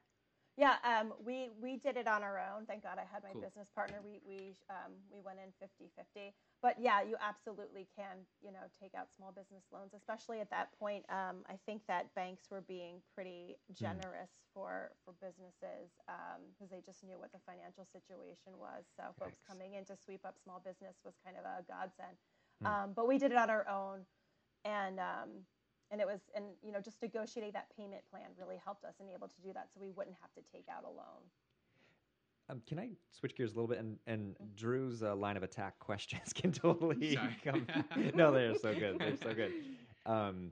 Yeah, 0.57 0.77
um, 0.85 1.13
we 1.23 1.51
we 1.61 1.77
did 1.77 1.97
it 1.99 2.09
on 2.09 2.23
our 2.23 2.39
own. 2.39 2.65
Thank 2.65 2.83
God 2.83 2.97
I 2.97 3.05
had 3.13 3.23
my 3.23 3.31
Cool. 3.33 3.43
business 3.43 3.69
partner. 3.75 4.01
We 4.03 4.21
we 4.27 4.57
um, 4.71 4.93
we 5.13 5.21
went 5.21 5.39
in 5.39 5.53
50-50. 5.61 6.33
But 6.63 6.77
yeah, 6.81 7.03
you 7.03 7.17
absolutely 7.21 7.87
can, 7.95 8.25
you 8.43 8.51
know, 8.51 8.65
take 8.81 8.95
out 8.97 9.13
small 9.15 9.31
business 9.31 9.65
loans, 9.73 9.93
especially 9.95 10.41
at 10.41 10.51
that 10.51 10.73
point. 10.79 11.05
Um, 11.09 11.45
I 11.47 11.61
think 11.67 11.83
that 11.87 12.15
banks 12.15 12.51
were 12.51 12.63
being 12.63 13.03
pretty 13.15 13.57
generous 13.73 14.33
for 14.55 14.93
for 15.05 15.13
businesses 15.21 15.93
because 16.57 16.71
they 16.71 16.81
just 16.81 17.05
knew 17.05 17.19
what 17.19 17.31
the 17.33 17.39
financial 17.45 17.85
situation 17.93 18.57
was. 18.57 18.89
So 18.97 19.05
folks 19.21 19.39
coming 19.47 19.75
in 19.75 19.85
to 19.87 19.97
sweep 19.97 20.25
up 20.25 20.37
small 20.43 20.63
business 20.65 20.97
was 21.05 21.15
kind 21.25 21.37
of 21.37 21.45
a 21.45 21.63
godsend. 21.69 22.17
Hmm. 22.63 22.67
Um, 22.67 22.89
but 22.97 23.07
we 23.07 23.19
did 23.19 23.33
it 23.33 23.39
on 23.39 23.51
our 23.51 23.69
own, 23.69 24.09
and 24.65 24.99
um, 24.99 25.45
and 25.91 26.01
it 26.01 26.07
was 26.07 26.21
and 26.35 26.45
you 26.63 26.73
know 26.73 26.81
just 26.81 27.01
negotiating 27.03 27.53
that 27.53 27.69
payment 27.77 28.03
plan 28.11 28.35
really 28.39 28.59
helped 28.63 28.85
us 28.85 28.95
and 28.99 29.09
able 29.11 29.29
to 29.29 29.41
do 29.43 29.53
that 29.53 29.69
so 29.73 29.81
we 29.81 29.91
wouldn't 29.91 30.17
have 30.21 30.33
to 30.35 30.43
take 30.51 30.67
out 30.73 30.85
a 30.85 30.91
loan 30.91 31.23
Um, 32.49 32.63
can 32.67 32.79
I 32.79 32.91
switch 33.11 33.35
gears 33.37 33.53
a 33.53 33.55
little 33.55 33.69
bit? 33.69 33.79
And, 33.79 33.99
and 34.07 34.37
Drew's 34.57 35.03
uh, 35.03 35.17
line 35.17 35.37
of 35.37 35.43
attack 35.43 35.79
questions 35.81 36.33
can 36.33 36.53
totally 36.53 37.19
come. 37.45 37.67
no, 38.15 38.33
they're 38.33 38.55
so 38.55 38.75
good. 38.75 38.99
They're 38.99 39.17
so 39.17 39.35
good. 39.35 39.53
Um, 40.05 40.51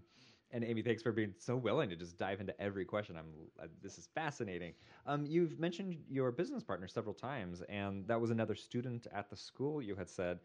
and 0.50 0.62
Amy, 0.62 0.83
thanks 0.83 1.02
for 1.02 1.11
being 1.11 1.35
so 1.37 1.57
willing 1.57 1.88
to 1.90 1.96
just 1.96 2.16
dive 2.16 2.40
into 2.40 2.59
every 2.61 2.85
question. 2.85 3.16
I'm. 3.16 3.26
Uh, 3.61 3.66
this 3.83 3.98
is 3.98 4.09
fascinating. 4.14 4.72
Um, 5.04 5.26
you've 5.26 5.59
mentioned 5.59 5.96
your 6.09 6.30
business 6.30 6.62
partner 6.62 6.87
several 6.87 7.14
times, 7.14 7.62
and 7.68 8.07
that 8.07 8.20
was 8.20 8.30
another 8.30 8.54
student 8.54 9.09
at 9.12 9.28
the 9.28 9.37
school. 9.37 9.83
You 9.83 9.96
had 9.96 10.09
said, 10.09 10.38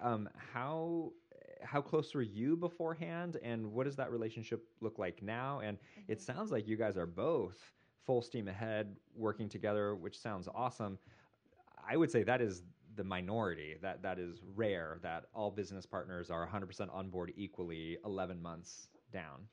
um, 0.00 0.28
how 0.52 1.12
how 1.62 1.80
close 1.80 2.12
were 2.12 2.22
you 2.22 2.56
beforehand, 2.56 3.36
and 3.42 3.72
what 3.72 3.84
does 3.84 3.94
that 3.96 4.10
relationship 4.10 4.64
look 4.80 4.98
like 4.98 5.22
now? 5.22 5.60
And 5.60 5.78
it 6.08 6.20
sounds 6.20 6.50
like 6.50 6.66
you 6.66 6.76
guys 6.76 6.96
are 6.96 7.06
both 7.06 7.58
full 8.06 8.22
steam 8.22 8.48
ahead, 8.48 8.96
working 9.14 9.48
together, 9.48 9.94
which 9.94 10.18
sounds 10.18 10.48
awesome. 10.54 10.98
I 11.88 11.96
would 11.96 12.10
say 12.10 12.22
that 12.22 12.40
is 12.40 12.62
the 12.96 13.04
minority. 13.04 13.76
That 13.82 14.02
that 14.02 14.18
is 14.18 14.40
rare. 14.54 14.98
That 15.02 15.24
all 15.34 15.50
business 15.50 15.86
partners 15.86 16.30
are 16.30 16.46
100% 16.46 16.92
on 16.94 17.08
board 17.10 17.32
equally 17.36 17.98
11 18.04 18.40
months 18.40 18.88
down. 19.12 19.48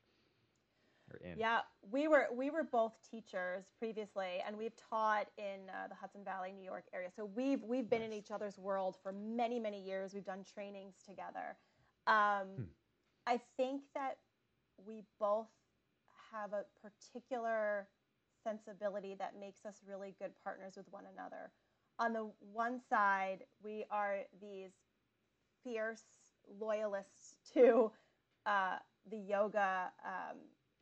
Yeah, 1.38 1.62
we 1.91 2.07
were 2.07 2.27
we 2.31 2.51
were 2.51 2.63
both 2.63 2.93
teachers 3.09 3.65
previously, 3.79 4.43
and 4.45 4.55
we've 4.55 4.75
taught 4.75 5.27
in 5.39 5.67
uh, 5.69 5.88
the 5.88 5.95
Hudson 5.95 6.23
Valley, 6.23 6.51
New 6.51 6.63
York 6.63 6.85
area. 6.93 7.09
So 7.15 7.25
we've 7.35 7.63
we've 7.63 7.89
been 7.89 8.03
in 8.03 8.13
each 8.13 8.29
other's 8.29 8.59
world 8.59 8.95
for 9.01 9.12
many 9.12 9.59
many 9.59 9.81
years. 9.81 10.13
We've 10.13 10.25
done 10.25 10.43
trainings 10.53 10.95
together. 11.03 11.57
Um, 12.05 12.47
Hmm. 12.57 12.63
I 13.25 13.39
think 13.57 13.81
that 13.95 14.17
we 14.85 15.03
both 15.19 15.47
have 16.31 16.53
a 16.53 16.65
particular 16.81 17.88
sensibility 18.43 19.15
that 19.19 19.39
makes 19.39 19.65
us 19.65 19.82
really 19.88 20.15
good 20.19 20.32
partners 20.43 20.73
with 20.78 20.88
one 20.91 21.06
another. 21.13 21.52
On 21.99 22.13
the 22.13 22.30
one 22.54 22.80
side, 22.89 23.39
we 23.63 23.86
are 23.91 24.19
these 24.41 24.71
fierce 25.63 26.04
loyalists 26.60 27.36
to 27.54 27.91
uh, 28.45 28.78
the 29.10 29.17
yoga 29.17 29.91
um, 30.06 30.38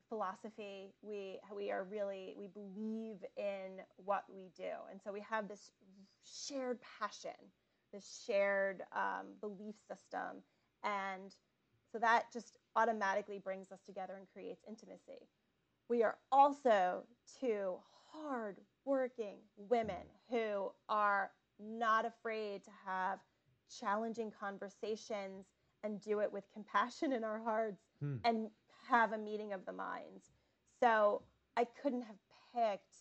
philosophy. 0.10 0.93
We 1.02 1.39
we 1.56 1.72
are 1.72 1.84
really 1.84 2.36
we 2.38 2.48
believe 2.48 3.17
in 3.36 3.82
what 3.98 4.26
we 4.30 4.50
do, 4.56 4.72
and 4.91 5.02
so 5.04 5.12
we 5.12 5.22
have 5.22 5.48
this 5.48 5.72
shared 6.24 6.80
passion, 7.00 7.32
this 7.91 8.24
shared 8.26 8.84
um, 8.96 9.28
belief 9.41 9.76
system, 9.88 10.43
and 10.84 11.34
so 11.91 12.00
that 12.00 12.26
just 12.32 12.58
automatically 12.76 13.39
brings 13.39 13.72
us 13.72 13.82
together 13.86 14.15
and 14.17 14.28
creates 14.32 14.63
intimacy. 14.67 15.28
We 15.89 16.04
are 16.04 16.17
also 16.32 17.04
two 17.40 17.76
hard 18.12 18.58
working 18.86 19.38
women 19.58 20.06
who 20.30 20.72
are 20.90 21.32
not 21.60 22.06
afraid 22.06 22.63
to 22.63 22.72
have 22.86 23.20
challenging 23.80 24.32
conversations 24.32 25.46
and 25.84 26.02
do 26.02 26.20
it 26.20 26.32
with 26.32 26.44
compassion 26.54 27.12
in 27.13 27.24
our 27.24 27.40
hearts 27.40 27.84
Hmm. 28.00 28.18
and 28.24 28.50
have 28.88 29.13
a 29.13 29.18
meeting 29.18 29.54
of 29.54 29.66
the 29.66 29.74
minds. 29.74 30.32
So 30.80 31.24
I 31.56 31.66
couldn't 31.66 32.04
have 32.04 32.18
picked 32.54 32.96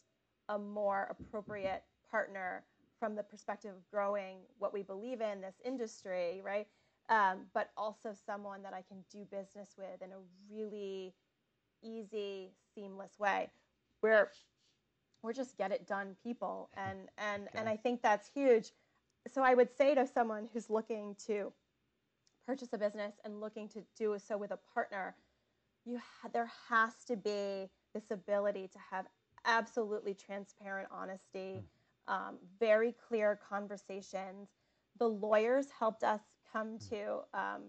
a 0.49 0.59
more 0.59 1.09
appropriate 1.11 1.85
partner 2.11 2.65
from 2.99 3.15
the 3.15 3.23
perspective 3.23 3.75
of 3.75 3.91
growing 3.91 4.39
what 4.59 4.73
we 4.73 4.83
believe 4.83 5.21
in 5.21 5.41
this 5.41 5.61
industry, 5.65 6.41
right? 6.43 6.67
Um, 7.09 7.47
but 7.53 7.71
also 7.77 8.13
someone 8.13 8.63
that 8.63 8.73
I 8.73 8.83
can 8.83 9.05
do 9.11 9.25
business 9.25 9.77
with 9.77 10.03
in 10.03 10.11
a 10.13 10.19
really 10.51 11.15
easy, 11.83 12.53
seamless 12.75 13.19
way. 13.19 13.51
We're 14.07 14.31
we're 15.25 15.33
just 15.33 15.59
get 15.59 15.73
it 15.73 15.89
done 15.89 16.15
people, 16.23 16.71
and 16.77 17.09
and 17.19 17.49
and 17.55 17.69
I 17.69 17.77
think 17.77 18.03
that's 18.03 18.31
huge. 18.33 18.71
So 19.35 19.43
I 19.43 19.55
would 19.55 19.77
say 19.77 19.97
to 19.97 20.07
someone 20.07 20.49
who's 20.53 20.71
looking 20.71 21.17
to 21.27 21.53
purchase 22.47 22.69
a 22.73 22.79
business 22.79 23.15
and 23.25 23.41
looking 23.41 23.69
to 23.71 23.83
do 23.99 24.17
so 24.25 24.39
with 24.39 24.53
a 24.53 24.59
partner, 24.73 25.17
you 25.85 25.99
ha- 25.99 26.29
there 26.33 26.49
has 26.69 26.93
to 27.09 27.17
be 27.17 27.69
this 27.93 28.13
ability 28.13 28.69
to 28.69 28.79
have 28.93 29.07
absolutely 29.45 30.15
transparent 30.15 30.89
honesty, 30.93 31.65
um, 32.07 32.37
very 32.61 32.95
clear 33.09 33.41
conversations. 33.49 34.51
The 35.01 35.09
lawyers 35.09 35.67
helped 35.77 36.05
us 36.05 36.21
come 36.53 36.79
to 36.91 37.23
um, 37.35 37.63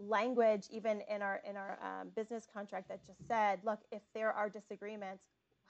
language, 0.00 0.66
even 0.72 1.02
in 1.08 1.22
our 1.22 1.40
in 1.48 1.56
our 1.56 1.78
um, 1.80 2.08
business 2.16 2.48
contract, 2.52 2.88
that 2.88 3.06
just 3.06 3.24
said, 3.28 3.60
"Look, 3.62 3.78
if 3.92 4.02
there 4.12 4.32
are 4.32 4.48
disagreements, 4.48 5.22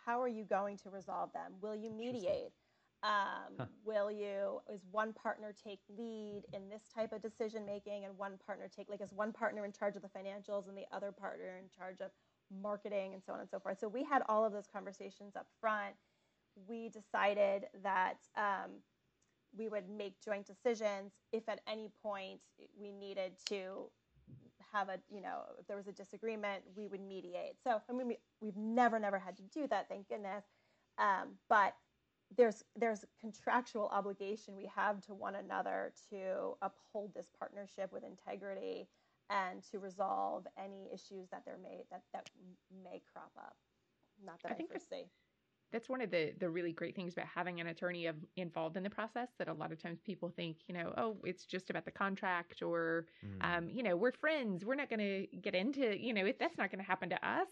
how 0.04 0.20
are 0.20 0.28
you 0.28 0.44
going 0.44 0.76
to 0.78 0.90
resolve 0.90 1.32
them? 1.32 1.52
Will 1.60 1.74
you 1.76 1.90
mediate? 1.90 2.52
Um, 3.02 3.54
Huh. 3.58 3.66
Will 3.84 4.10
you? 4.10 4.60
Is 4.72 4.82
one 4.90 5.12
partner 5.14 5.54
take 5.64 5.80
lead 5.88 6.42
in 6.52 6.68
this 6.68 6.82
type 6.94 7.12
of 7.12 7.22
decision 7.22 7.64
making, 7.64 8.04
and 8.04 8.16
one 8.18 8.38
partner 8.46 8.68
take 8.74 8.90
like 8.90 9.00
is 9.00 9.12
one 9.12 9.32
partner 9.32 9.64
in 9.64 9.72
charge 9.72 9.96
of 9.96 10.02
the 10.02 10.08
financials 10.08 10.68
and 10.68 10.76
the 10.76 10.84
other 10.92 11.10
partner 11.12 11.56
in 11.58 11.68
charge 11.76 12.00
of 12.00 12.10
marketing 12.50 13.14
and 13.14 13.22
so 13.24 13.32
on 13.32 13.40
and 13.40 13.48
so 13.48 13.58
forth. 13.58 13.78
So 13.78 13.88
we 13.88 14.04
had 14.04 14.22
all 14.28 14.44
of 14.44 14.52
those 14.52 14.66
conversations 14.66 15.34
up 15.36 15.46
front. 15.60 15.94
We 16.68 16.88
decided 16.90 17.66
that 17.82 18.18
um, 18.36 18.82
we 19.56 19.68
would 19.68 19.88
make 19.88 20.20
joint 20.20 20.46
decisions 20.46 21.12
if 21.32 21.48
at 21.48 21.60
any 21.66 21.90
point 22.02 22.40
we 22.78 22.92
needed 22.92 23.32
to 23.48 23.90
have 24.72 24.88
a 24.88 24.98
you 25.12 25.20
know 25.20 25.42
if 25.58 25.66
there 25.66 25.76
was 25.76 25.86
a 25.88 25.92
disagreement 25.92 26.62
we 26.76 26.86
would 26.86 27.00
mediate 27.00 27.54
so 27.62 27.80
i 27.88 27.92
mean 27.92 28.06
we, 28.06 28.18
we've 28.40 28.56
never 28.56 28.98
never 28.98 29.18
had 29.18 29.36
to 29.36 29.42
do 29.44 29.66
that 29.66 29.88
thank 29.88 30.08
goodness 30.08 30.44
um, 30.98 31.30
but 31.48 31.74
there's 32.36 32.62
there's 32.76 33.04
contractual 33.20 33.88
obligation 33.92 34.56
we 34.56 34.70
have 34.74 35.00
to 35.00 35.14
one 35.14 35.34
another 35.36 35.92
to 36.10 36.56
uphold 36.62 37.12
this 37.14 37.30
partnership 37.38 37.92
with 37.92 38.04
integrity 38.04 38.88
and 39.30 39.62
to 39.70 39.78
resolve 39.78 40.46
any 40.58 40.88
issues 40.92 41.28
that 41.30 41.44
there 41.44 41.58
may 41.62 41.84
that, 41.90 42.02
that 42.12 42.28
may 42.84 43.00
crop 43.12 43.30
up. 43.38 43.56
Not 44.24 44.42
that 44.42 44.50
I, 44.50 44.54
I 44.54 44.56
think 44.56 44.70
foresee. 44.70 45.06
That's 45.72 45.88
one 45.88 46.00
of 46.00 46.10
the 46.10 46.32
the 46.38 46.48
really 46.48 46.72
great 46.72 46.94
things 46.96 47.12
about 47.12 47.26
having 47.26 47.60
an 47.60 47.68
attorney 47.68 48.06
of, 48.06 48.16
involved 48.36 48.76
in 48.76 48.82
the 48.82 48.90
process. 48.90 49.28
That 49.38 49.48
a 49.48 49.52
lot 49.52 49.72
of 49.72 49.82
times 49.82 50.00
people 50.04 50.32
think, 50.34 50.58
you 50.66 50.74
know, 50.74 50.92
oh, 50.96 51.16
it's 51.24 51.44
just 51.44 51.70
about 51.70 51.84
the 51.84 51.90
contract, 51.90 52.62
or, 52.62 53.06
mm. 53.24 53.58
um, 53.58 53.68
you 53.70 53.82
know, 53.82 53.96
we're 53.96 54.12
friends. 54.12 54.64
We're 54.64 54.74
not 54.74 54.88
going 54.88 55.00
to 55.00 55.26
get 55.38 55.54
into, 55.54 55.96
you 55.98 56.12
know, 56.12 56.24
if 56.24 56.38
that's 56.38 56.58
not 56.58 56.70
going 56.70 56.82
to 56.82 56.86
happen 56.86 57.10
to 57.10 57.28
us. 57.28 57.48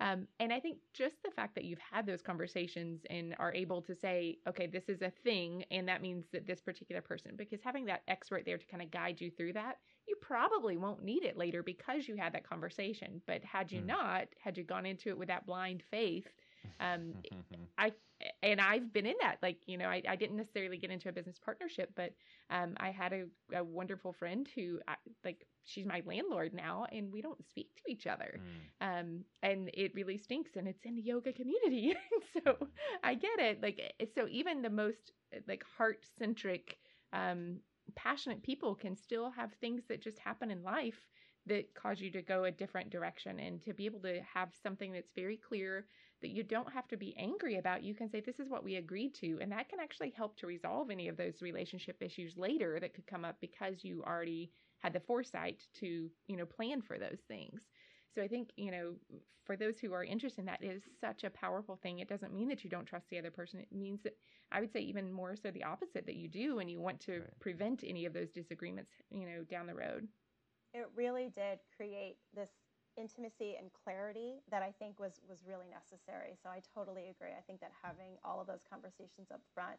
Um, 0.00 0.26
and 0.38 0.50
I 0.52 0.60
think 0.60 0.78
just 0.94 1.22
the 1.22 1.30
fact 1.30 1.54
that 1.56 1.64
you've 1.64 1.78
had 1.78 2.06
those 2.06 2.22
conversations 2.22 3.02
and 3.10 3.34
are 3.38 3.52
able 3.52 3.82
to 3.82 3.94
say, 3.94 4.38
okay, 4.48 4.66
this 4.66 4.88
is 4.88 5.02
a 5.02 5.12
thing, 5.24 5.64
and 5.70 5.86
that 5.88 6.00
means 6.00 6.24
that 6.32 6.46
this 6.46 6.60
particular 6.60 7.02
person, 7.02 7.32
because 7.36 7.60
having 7.62 7.84
that 7.86 8.02
expert 8.08 8.44
there 8.46 8.56
to 8.56 8.66
kind 8.66 8.82
of 8.82 8.90
guide 8.90 9.20
you 9.20 9.30
through 9.30 9.52
that, 9.52 9.76
you 10.08 10.16
probably 10.22 10.76
won't 10.78 11.04
need 11.04 11.24
it 11.24 11.36
later 11.36 11.62
because 11.62 12.08
you 12.08 12.16
had 12.16 12.32
that 12.32 12.48
conversation. 12.48 13.20
But 13.26 13.44
had 13.44 13.70
you 13.70 13.80
mm. 13.80 13.86
not, 13.86 14.28
had 14.42 14.56
you 14.56 14.64
gone 14.64 14.86
into 14.86 15.10
it 15.10 15.18
with 15.18 15.28
that 15.28 15.46
blind 15.46 15.82
faith, 15.90 16.28
um, 16.80 17.14
I 17.78 17.92
and 18.42 18.60
I've 18.60 18.92
been 18.92 19.06
in 19.06 19.14
that. 19.20 19.36
Like 19.42 19.58
you 19.66 19.78
know, 19.78 19.86
I, 19.86 20.02
I 20.08 20.16
didn't 20.16 20.36
necessarily 20.36 20.76
get 20.76 20.90
into 20.90 21.08
a 21.08 21.12
business 21.12 21.38
partnership, 21.42 21.90
but 21.94 22.12
um, 22.50 22.74
I 22.78 22.90
had 22.90 23.12
a, 23.12 23.24
a, 23.56 23.64
wonderful 23.64 24.12
friend 24.12 24.48
who 24.54 24.80
like 25.24 25.46
she's 25.64 25.86
my 25.86 26.02
landlord 26.06 26.52
now, 26.54 26.86
and 26.92 27.12
we 27.12 27.22
don't 27.22 27.44
speak 27.46 27.68
to 27.76 27.92
each 27.92 28.06
other, 28.06 28.40
mm. 28.40 29.00
um, 29.00 29.24
and 29.42 29.70
it 29.74 29.94
really 29.94 30.18
stinks. 30.18 30.56
And 30.56 30.68
it's 30.68 30.84
in 30.84 30.96
the 30.96 31.02
yoga 31.02 31.32
community, 31.32 31.94
so 32.32 32.52
mm. 32.52 32.66
I 33.02 33.14
get 33.14 33.38
it. 33.38 33.62
Like 33.62 33.80
so, 34.14 34.26
even 34.28 34.62
the 34.62 34.70
most 34.70 35.12
like 35.48 35.64
heart 35.76 36.04
centric. 36.18 36.78
Um, 37.12 37.60
passionate 37.96 38.40
people 38.44 38.76
can 38.76 38.96
still 38.96 39.30
have 39.30 39.50
things 39.54 39.82
that 39.88 40.00
just 40.00 40.16
happen 40.20 40.48
in 40.48 40.62
life 40.62 41.08
that 41.46 41.74
cause 41.74 42.00
you 42.00 42.10
to 42.10 42.22
go 42.22 42.44
a 42.44 42.50
different 42.50 42.90
direction 42.90 43.40
and 43.40 43.62
to 43.62 43.72
be 43.72 43.86
able 43.86 44.00
to 44.00 44.20
have 44.32 44.50
something 44.62 44.92
that's 44.92 45.10
very 45.14 45.36
clear 45.36 45.86
that 46.20 46.30
you 46.30 46.42
don't 46.42 46.72
have 46.72 46.88
to 46.88 46.96
be 46.96 47.14
angry 47.16 47.56
about. 47.56 47.82
You 47.82 47.94
can 47.94 48.10
say, 48.10 48.20
This 48.20 48.38
is 48.40 48.48
what 48.48 48.64
we 48.64 48.76
agreed 48.76 49.14
to. 49.16 49.38
And 49.40 49.50
that 49.52 49.68
can 49.68 49.80
actually 49.80 50.12
help 50.16 50.36
to 50.38 50.46
resolve 50.46 50.90
any 50.90 51.08
of 51.08 51.16
those 51.16 51.42
relationship 51.42 52.02
issues 52.02 52.36
later 52.36 52.78
that 52.80 52.94
could 52.94 53.06
come 53.06 53.24
up 53.24 53.36
because 53.40 53.82
you 53.84 54.02
already 54.06 54.50
had 54.78 54.92
the 54.92 55.00
foresight 55.00 55.62
to, 55.80 56.10
you 56.26 56.36
know, 56.36 56.46
plan 56.46 56.82
for 56.82 56.98
those 56.98 57.20
things. 57.28 57.60
So 58.14 58.22
I 58.22 58.28
think, 58.28 58.50
you 58.56 58.70
know, 58.70 58.94
for 59.44 59.56
those 59.56 59.78
who 59.78 59.92
are 59.92 60.04
interested 60.04 60.40
in 60.40 60.46
that, 60.46 60.62
it 60.62 60.68
is 60.68 60.82
such 61.00 61.24
a 61.24 61.30
powerful 61.30 61.78
thing. 61.82 61.98
It 61.98 62.08
doesn't 62.08 62.32
mean 62.32 62.48
that 62.48 62.64
you 62.64 62.70
don't 62.70 62.86
trust 62.86 63.08
the 63.10 63.18
other 63.18 63.30
person. 63.30 63.60
It 63.60 63.72
means 63.72 64.00
that 64.04 64.16
I 64.52 64.60
would 64.60 64.72
say 64.72 64.80
even 64.80 65.12
more 65.12 65.36
so 65.36 65.50
the 65.50 65.64
opposite 65.64 66.06
that 66.06 66.16
you 66.16 66.28
do 66.28 66.58
and 66.58 66.70
you 66.70 66.80
want 66.80 67.00
to 67.00 67.12
right. 67.20 67.40
prevent 67.40 67.84
any 67.86 68.06
of 68.06 68.12
those 68.12 68.30
disagreements, 68.30 68.90
you 69.10 69.26
know, 69.26 69.44
down 69.50 69.66
the 69.66 69.74
road. 69.74 70.08
It 70.72 70.86
really 70.94 71.30
did 71.34 71.58
create 71.76 72.16
this 72.34 72.50
intimacy 73.00 73.56
and 73.58 73.70
clarity 73.84 74.42
that 74.50 74.62
I 74.62 74.72
think 74.78 75.00
was 75.00 75.20
was 75.28 75.40
really 75.46 75.66
necessary. 75.72 76.36
So 76.42 76.50
I 76.50 76.60
totally 76.74 77.08
agree. 77.08 77.32
I 77.36 77.42
think 77.46 77.60
that 77.60 77.72
having 77.82 78.18
all 78.24 78.40
of 78.40 78.46
those 78.46 78.62
conversations 78.68 79.30
up 79.32 79.40
front 79.54 79.78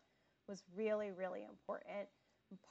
was 0.50 0.64
really 0.76 1.12
really 1.12 1.44
important. 1.44 2.10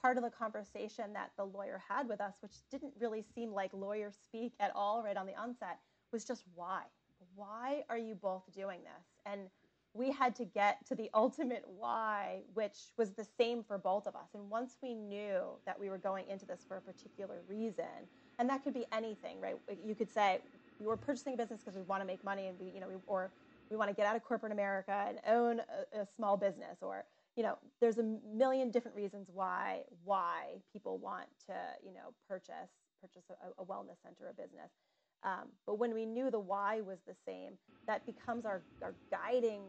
Part 0.03 0.19
of 0.19 0.25
the 0.25 0.31
conversation 0.31 1.15
that 1.15 1.31
the 1.39 1.45
lawyer 1.45 1.81
had 1.89 2.09
with 2.09 2.21
us, 2.21 2.35
which 2.41 2.57
didn't 2.71 2.93
really 3.01 3.25
seem 3.35 3.53
like 3.53 3.73
lawyer 3.73 4.13
speak 4.13 4.53
at 4.61 4.73
all 4.75 5.03
right 5.03 5.17
on 5.17 5.27
the 5.27 5.37
onset, 5.37 5.79
was 6.13 6.25
just 6.25 6.45
why. 6.55 6.83
Why 7.35 7.85
are 7.89 7.99
you 7.99 8.15
both 8.15 8.43
doing 8.53 8.81
this? 8.83 9.07
And 9.25 9.49
we 9.95 10.13
had 10.13 10.35
to 10.37 10.45
get 10.45 10.85
to 10.87 10.95
the 10.95 11.11
ultimate 11.15 11.65
why, 11.67 12.43
which 12.55 12.79
was 12.97 13.13
the 13.13 13.27
same 13.39 13.63
for 13.63 13.79
both 13.79 14.07
of 14.07 14.15
us. 14.15 14.29
And 14.35 14.51
once 14.51 14.77
we 14.83 14.95
knew 14.95 15.43
that 15.67 15.79
we 15.79 15.91
were 15.91 15.99
going 15.99 16.29
into 16.29 16.47
this 16.47 16.65
for 16.67 16.77
a 16.77 16.81
particular 16.81 17.43
reason, 17.49 18.09
and 18.41 18.49
that 18.49 18.65
could 18.65 18.75
be 18.75 18.87
anything, 18.93 19.39
right? 19.41 19.57
You 19.87 19.95
could 19.95 20.11
say 20.11 20.41
we 20.81 20.87
were 20.87 20.97
purchasing 20.97 21.35
a 21.35 21.37
business 21.37 21.61
because 21.61 21.77
we 21.77 21.83
want 21.83 22.01
to 22.01 22.07
make 22.07 22.25
money, 22.25 22.49
and 22.49 22.59
we, 22.59 22.71
you 22.75 22.81
know, 22.81 22.89
we, 22.89 22.95
or 23.07 23.31
we 23.71 23.77
want 23.77 23.91
to 23.91 23.95
get 23.95 24.07
out 24.07 24.17
of 24.17 24.25
corporate 24.25 24.51
America 24.51 25.05
and 25.07 25.19
own 25.29 25.61
a, 25.95 26.01
a 26.01 26.07
small 26.17 26.39
business, 26.39 26.79
or 26.81 27.05
you 27.37 27.43
know, 27.43 27.59
there's 27.81 27.99
a 27.99 28.03
million 28.35 28.71
different 28.71 28.97
reasons 28.97 29.29
why 29.33 29.83
why 30.05 30.57
people 30.73 30.99
want 30.99 31.27
to, 31.47 31.55
you 31.87 31.93
know, 31.93 32.15
purchase 32.29 32.73
purchase 33.03 33.25
a, 33.31 33.63
a 33.63 33.65
wellness 33.67 34.01
center, 34.03 34.31
a 34.31 34.35
business. 34.35 34.71
Um, 35.23 35.49
but 35.67 35.79
when 35.79 35.93
we 35.95 36.07
knew 36.07 36.31
the 36.31 36.41
why 36.41 36.81
was 36.81 36.99
the 37.07 37.15
same, 37.27 37.53
that 37.87 38.07
becomes 38.07 38.47
our, 38.47 38.63
our 38.83 38.95
guiding, 39.11 39.61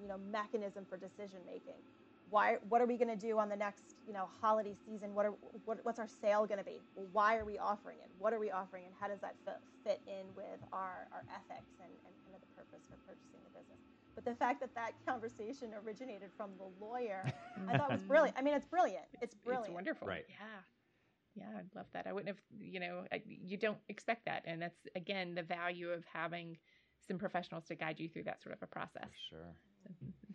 you 0.00 0.06
know, 0.08 0.18
mechanism 0.30 0.86
for 0.88 0.96
decision 0.96 1.40
making 1.44 1.82
why 2.30 2.56
what 2.68 2.80
are 2.80 2.86
we 2.86 2.96
going 2.96 3.08
to 3.08 3.16
do 3.16 3.38
on 3.38 3.48
the 3.48 3.56
next 3.56 3.96
you 4.06 4.12
know 4.12 4.28
holiday 4.40 4.74
season? 4.86 5.14
What 5.14 5.26
are 5.26 5.34
what, 5.64 5.80
what's 5.82 5.98
our 5.98 6.08
sale 6.08 6.46
going 6.46 6.58
to 6.58 6.64
be 6.64 6.80
why 7.12 7.36
are 7.36 7.44
we 7.44 7.58
offering 7.58 7.98
it? 8.02 8.10
What 8.18 8.32
are 8.32 8.38
we 8.38 8.50
offering 8.50 8.84
and 8.86 8.94
how 8.98 9.08
does 9.08 9.20
that 9.20 9.34
fit, 9.44 9.58
fit 9.84 10.00
in 10.06 10.26
with 10.34 10.60
our, 10.72 11.08
our 11.12 11.24
ethics 11.34 11.74
and, 11.82 11.90
and 12.06 12.14
kind 12.24 12.34
of 12.34 12.40
the 12.40 12.52
purpose 12.56 12.86
for 12.88 12.96
purchasing 13.06 13.40
the 13.44 13.58
business? 13.58 13.78
But 14.14 14.24
the 14.24 14.34
fact 14.34 14.60
that 14.60 14.74
that 14.74 14.92
conversation 15.06 15.70
originated 15.84 16.30
from 16.36 16.50
the 16.58 16.68
lawyer 16.84 17.24
i 17.68 17.76
thought 17.76 17.90
was 17.90 18.02
brilliant. 18.08 18.36
I 18.38 18.42
mean 18.42 18.54
it's 18.54 18.66
brilliant. 18.66 19.06
It's 19.20 19.34
brilliant. 19.34 19.66
it's 19.66 19.74
wonderful. 19.74 20.06
Right. 20.06 20.24
Yeah. 20.28 21.44
Yeah 21.44 21.58
i'd 21.58 21.74
love 21.74 21.86
that. 21.92 22.06
I 22.06 22.12
wouldn't 22.12 22.28
have 22.28 22.42
you 22.60 22.80
know 22.80 23.04
I, 23.12 23.22
you 23.26 23.56
don't 23.56 23.78
expect 23.88 24.26
that. 24.26 24.42
And 24.46 24.62
that's 24.62 24.78
again 24.94 25.34
the 25.34 25.42
value 25.42 25.90
of 25.90 26.04
having 26.12 26.58
some 27.06 27.18
professionals 27.18 27.64
to 27.64 27.74
guide 27.74 27.98
you 27.98 28.08
through 28.08 28.24
that 28.24 28.42
sort 28.42 28.54
of 28.54 28.62
a 28.62 28.66
process. 28.66 29.10
For 29.30 29.36
sure 29.36 29.54
mm-hmm. 29.90 30.29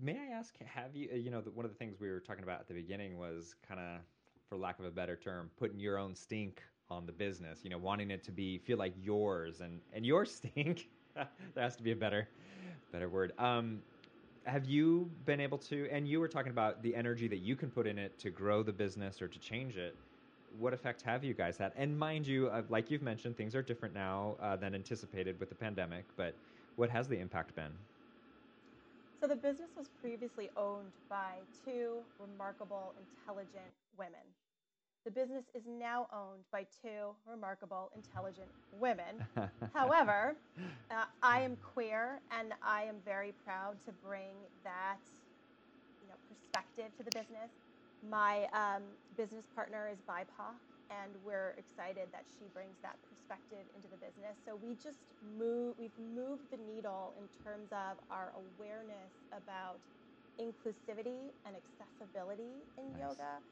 May 0.00 0.18
I 0.18 0.32
ask, 0.36 0.54
have 0.62 0.94
you, 0.94 1.08
you 1.10 1.30
know, 1.30 1.40
the, 1.40 1.50
one 1.50 1.64
of 1.64 1.70
the 1.70 1.78
things 1.78 1.98
we 1.98 2.10
were 2.10 2.20
talking 2.20 2.44
about 2.44 2.60
at 2.60 2.68
the 2.68 2.74
beginning 2.74 3.18
was 3.18 3.54
kind 3.66 3.80
of, 3.80 4.00
for 4.48 4.56
lack 4.56 4.78
of 4.78 4.84
a 4.84 4.90
better 4.90 5.16
term, 5.16 5.50
putting 5.56 5.78
your 5.78 5.98
own 5.98 6.14
stink 6.14 6.62
on 6.90 7.06
the 7.06 7.12
business, 7.12 7.60
you 7.64 7.70
know, 7.70 7.78
wanting 7.78 8.10
it 8.10 8.22
to 8.24 8.32
be, 8.32 8.58
feel 8.58 8.78
like 8.78 8.94
yours 8.96 9.60
and, 9.60 9.80
and 9.92 10.04
your 10.06 10.24
stink, 10.26 10.88
there 11.14 11.28
has 11.56 11.76
to 11.76 11.82
be 11.82 11.92
a 11.92 11.96
better, 11.96 12.28
better 12.92 13.08
word. 13.08 13.32
Um, 13.38 13.82
have 14.46 14.64
you 14.64 15.10
been 15.24 15.40
able 15.40 15.58
to, 15.58 15.88
and 15.90 16.08
you 16.08 16.20
were 16.20 16.28
talking 16.28 16.50
about 16.52 16.82
the 16.82 16.94
energy 16.94 17.28
that 17.28 17.38
you 17.38 17.56
can 17.56 17.70
put 17.70 17.86
in 17.86 17.98
it 17.98 18.18
to 18.20 18.30
grow 18.30 18.62
the 18.62 18.72
business 18.72 19.20
or 19.20 19.28
to 19.28 19.38
change 19.38 19.76
it. 19.76 19.98
What 20.48 20.72
effect 20.72 21.02
have 21.02 21.24
you 21.24 21.34
guys 21.34 21.58
had? 21.58 21.72
And 21.76 21.98
mind 21.98 22.26
you, 22.26 22.48
uh, 22.48 22.62
like 22.68 22.90
you've 22.90 23.02
mentioned, 23.02 23.36
things 23.36 23.54
are 23.54 23.62
different 23.62 23.94
now 23.94 24.36
uh, 24.40 24.56
than 24.56 24.74
anticipated 24.74 25.38
with 25.38 25.50
the 25.50 25.54
pandemic, 25.54 26.06
but 26.16 26.40
what 26.76 26.88
has 26.90 27.08
the 27.08 27.18
impact 27.18 27.54
been? 27.54 27.72
So 29.20 29.26
the 29.26 29.36
business 29.36 29.70
was 29.76 29.88
previously 30.00 30.48
owned 30.56 30.92
by 31.10 31.38
two 31.64 31.98
remarkable, 32.20 32.94
intelligent 32.98 33.74
women. 33.98 34.22
The 35.04 35.10
business 35.10 35.44
is 35.54 35.62
now 35.66 36.06
owned 36.12 36.44
by 36.52 36.66
two 36.82 37.14
remarkable, 37.26 37.90
intelligent 37.96 38.48
women. 38.70 39.24
However, 39.74 40.36
uh, 40.90 41.04
I 41.22 41.40
am 41.40 41.56
queer, 41.56 42.20
and 42.30 42.52
I 42.62 42.82
am 42.82 42.96
very 43.04 43.34
proud 43.44 43.80
to 43.86 43.92
bring 43.92 44.34
that 44.62 45.00
you 46.00 46.08
know, 46.08 46.14
perspective 46.28 46.94
to 46.98 47.02
the 47.02 47.10
business. 47.10 47.50
My 48.08 48.46
um, 48.52 48.82
business 49.16 49.46
partner 49.52 49.88
is 49.92 49.98
BIPOC, 50.08 50.54
and 50.90 51.22
we're 51.24 51.50
excited 51.52 52.12
that 52.12 52.28
she 52.28 52.48
brings 52.48 52.80
that 52.80 53.02
perspective 53.02 53.68
into 53.74 53.88
the 53.88 53.98
business. 53.98 54.40
So 54.44 54.56
we 54.56 54.76
just 54.76 55.12
move 55.20 55.78
we've 55.78 55.98
moved 55.98 56.50
the 56.50 56.58
needle 56.58 57.12
in 57.16 57.28
terms 57.28 57.72
of 57.72 58.00
our 58.10 58.32
awareness 58.32 59.26
about 59.32 59.82
inclusivity 60.40 61.32
and 61.44 61.56
accessibility 61.56 62.64
in 62.76 62.94
nice. 62.94 62.98
yoga. 62.98 63.44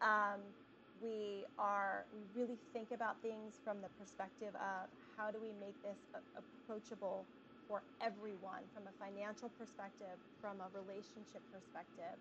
Um, 0.00 0.56
we 0.94 1.46
are 1.58 2.08
we 2.12 2.24
really 2.24 2.56
think 2.56 2.90
about 2.92 3.22
things 3.22 3.60
from 3.60 3.80
the 3.82 3.90
perspective 3.90 4.54
of 4.56 4.90
how 5.16 5.30
do 5.30 5.40
we 5.40 5.52
make 5.52 5.82
this 5.82 6.10
approachable 6.34 7.30
for 7.66 7.86
everyone 8.00 8.68
from 8.68 8.86
a 8.88 8.92
financial 8.92 9.50
perspective, 9.50 10.20
from 10.40 10.60
a 10.60 10.68
relationship 10.70 11.48
perspective, 11.48 12.20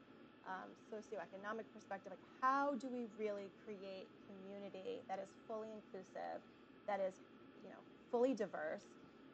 um, 0.49 0.71
socioeconomic 0.91 1.65
perspective, 1.73 2.11
like 2.11 2.19
how 2.41 2.75
do 2.75 2.89
we 2.89 3.05
really 3.17 3.51
create 3.63 4.09
community 4.27 5.03
that 5.07 5.19
is 5.19 5.29
fully 5.47 5.69
inclusive, 5.71 6.41
that 6.87 6.99
is, 6.99 7.15
you 7.63 7.69
know, 7.69 7.83
fully 8.09 8.33
diverse, 8.33 8.83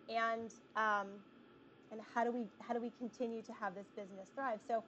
and 0.09 0.53
um, 0.75 1.07
and 1.91 2.01
how 2.13 2.23
do 2.25 2.31
we 2.31 2.47
how 2.61 2.73
do 2.73 2.81
we 2.81 2.91
continue 2.91 3.41
to 3.43 3.53
have 3.53 3.73
this 3.75 3.87
business 3.95 4.29
thrive? 4.35 4.59
So 4.67 4.83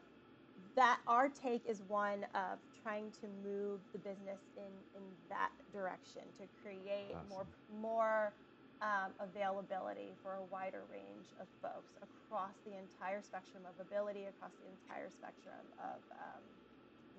that 0.76 1.00
our 1.08 1.30
take 1.30 1.66
is 1.66 1.82
one 1.84 2.26
of 2.34 2.60
trying 2.82 3.12
to 3.22 3.28
move 3.44 3.82
the 3.94 4.00
business 4.00 4.42
in 4.58 4.74
in 4.96 5.04
that 5.30 5.52
direction 5.72 6.24
to 6.38 6.44
create 6.62 7.14
awesome. 7.16 7.30
more 7.30 7.48
more 7.82 8.34
um, 8.82 9.10
availability 9.20 10.14
for 10.22 10.38
a 10.38 10.46
wider 10.54 10.86
range 10.92 11.30
of 11.42 11.48
folks 11.62 11.98
across 12.02 12.54
the 12.66 12.78
entire 12.78 13.22
spectrum 13.22 13.66
of 13.66 13.74
ability, 13.82 14.30
across 14.30 14.54
the 14.62 14.70
entire 14.70 15.10
spectrum 15.10 15.64
of, 15.82 16.00
um, 16.14 16.44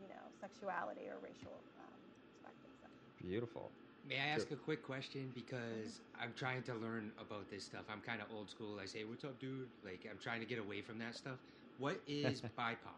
you 0.02 0.08
know, 0.08 0.22
sexuality 0.40 1.10
or 1.10 1.18
racial 1.18 1.56
um, 1.82 1.98
spectrum. 2.38 2.92
Beautiful. 3.18 3.70
May 4.08 4.16
I 4.16 4.38
ask 4.38 4.48
sure. 4.48 4.56
a 4.56 4.60
quick 4.60 4.86
question? 4.86 5.30
Because 5.34 6.00
mm-hmm. 6.00 6.22
I'm 6.22 6.32
trying 6.36 6.62
to 6.64 6.74
learn 6.74 7.10
about 7.20 7.50
this 7.50 7.64
stuff. 7.64 7.84
I'm 7.92 8.00
kind 8.00 8.22
of 8.22 8.28
old 8.34 8.48
school. 8.48 8.78
I 8.80 8.86
say, 8.86 9.04
"What's 9.04 9.24
up, 9.24 9.38
dude?" 9.38 9.68
Like 9.84 10.06
I'm 10.08 10.16
trying 10.22 10.40
to 10.40 10.46
get 10.46 10.58
away 10.58 10.80
from 10.80 10.98
that 11.00 11.14
stuff. 11.14 11.36
What 11.78 12.00
is 12.06 12.40
BIPOC? 12.58 12.96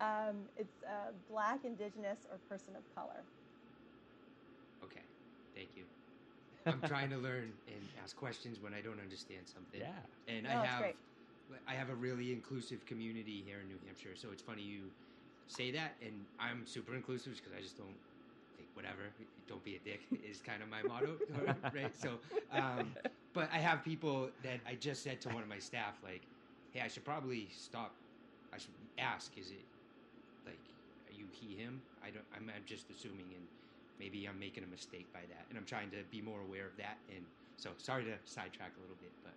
Um, 0.00 0.36
it's 0.56 0.84
uh, 0.86 1.10
Black, 1.28 1.64
Indigenous, 1.64 2.18
or 2.30 2.38
person 2.48 2.76
of 2.76 2.82
color. 2.94 3.18
Okay, 4.84 5.02
Thank 5.56 5.70
you. 5.76 5.82
I'm 6.68 6.82
trying 6.88 7.10
to 7.10 7.16
learn 7.18 7.52
and 7.66 7.82
ask 8.02 8.16
questions 8.16 8.60
when 8.60 8.74
I 8.74 8.80
don't 8.80 9.00
understand 9.00 9.42
something. 9.46 9.80
Yeah. 9.80 10.32
And 10.32 10.44
No, 10.44 10.50
I 10.50 10.66
have. 10.66 10.84
I 11.66 11.72
have 11.72 11.88
a 11.90 11.94
really 11.94 12.32
inclusive 12.32 12.84
community 12.84 13.42
here 13.46 13.60
in 13.62 13.68
New 13.68 13.78
Hampshire. 13.86 14.14
So 14.14 14.28
it's 14.32 14.42
funny 14.42 14.62
you 14.62 14.90
say 15.46 15.70
that, 15.72 15.94
and 16.02 16.12
I'm 16.38 16.66
super 16.66 16.94
inclusive 16.94 17.34
because 17.36 17.52
I 17.56 17.62
just 17.62 17.76
don't 17.78 17.96
think 18.56 18.68
whatever. 18.74 19.08
Don't 19.48 19.64
be 19.64 19.76
a 19.76 19.78
dick 19.78 20.00
is 20.28 20.40
kind 20.40 20.62
of 20.62 20.68
my 20.68 20.82
motto, 20.82 21.16
right? 21.74 21.94
So, 21.96 22.18
um, 22.52 22.94
but 23.32 23.48
I 23.52 23.58
have 23.58 23.82
people 23.82 24.28
that 24.42 24.60
I 24.66 24.74
just 24.74 25.02
said 25.02 25.20
to 25.22 25.28
one 25.30 25.42
of 25.42 25.48
my 25.48 25.58
staff, 25.58 25.94
like, 26.02 26.22
"Hey, 26.72 26.80
I 26.82 26.88
should 26.88 27.04
probably 27.04 27.48
stop. 27.56 27.94
I 28.52 28.58
should 28.58 28.74
ask. 28.98 29.32
Is 29.38 29.50
it 29.50 29.64
like 30.44 30.60
are 31.08 31.14
you 31.18 31.26
he 31.32 31.54
him? 31.56 31.80
I 32.02 32.10
don't. 32.10 32.24
I'm, 32.36 32.50
I'm 32.54 32.64
just 32.66 32.90
assuming, 32.90 33.26
and 33.34 33.46
maybe 33.98 34.26
I'm 34.26 34.38
making 34.38 34.64
a 34.64 34.66
mistake 34.66 35.06
by 35.12 35.20
that, 35.28 35.44
and 35.48 35.58
I'm 35.58 35.64
trying 35.64 35.90
to 35.90 35.98
be 36.10 36.20
more 36.20 36.40
aware 36.40 36.66
of 36.66 36.76
that. 36.78 36.96
And 37.14 37.24
so, 37.56 37.70
sorry 37.78 38.04
to 38.04 38.14
sidetrack 38.24 38.72
a 38.78 38.80
little 38.80 38.96
bit, 39.00 39.12
but 39.24 39.32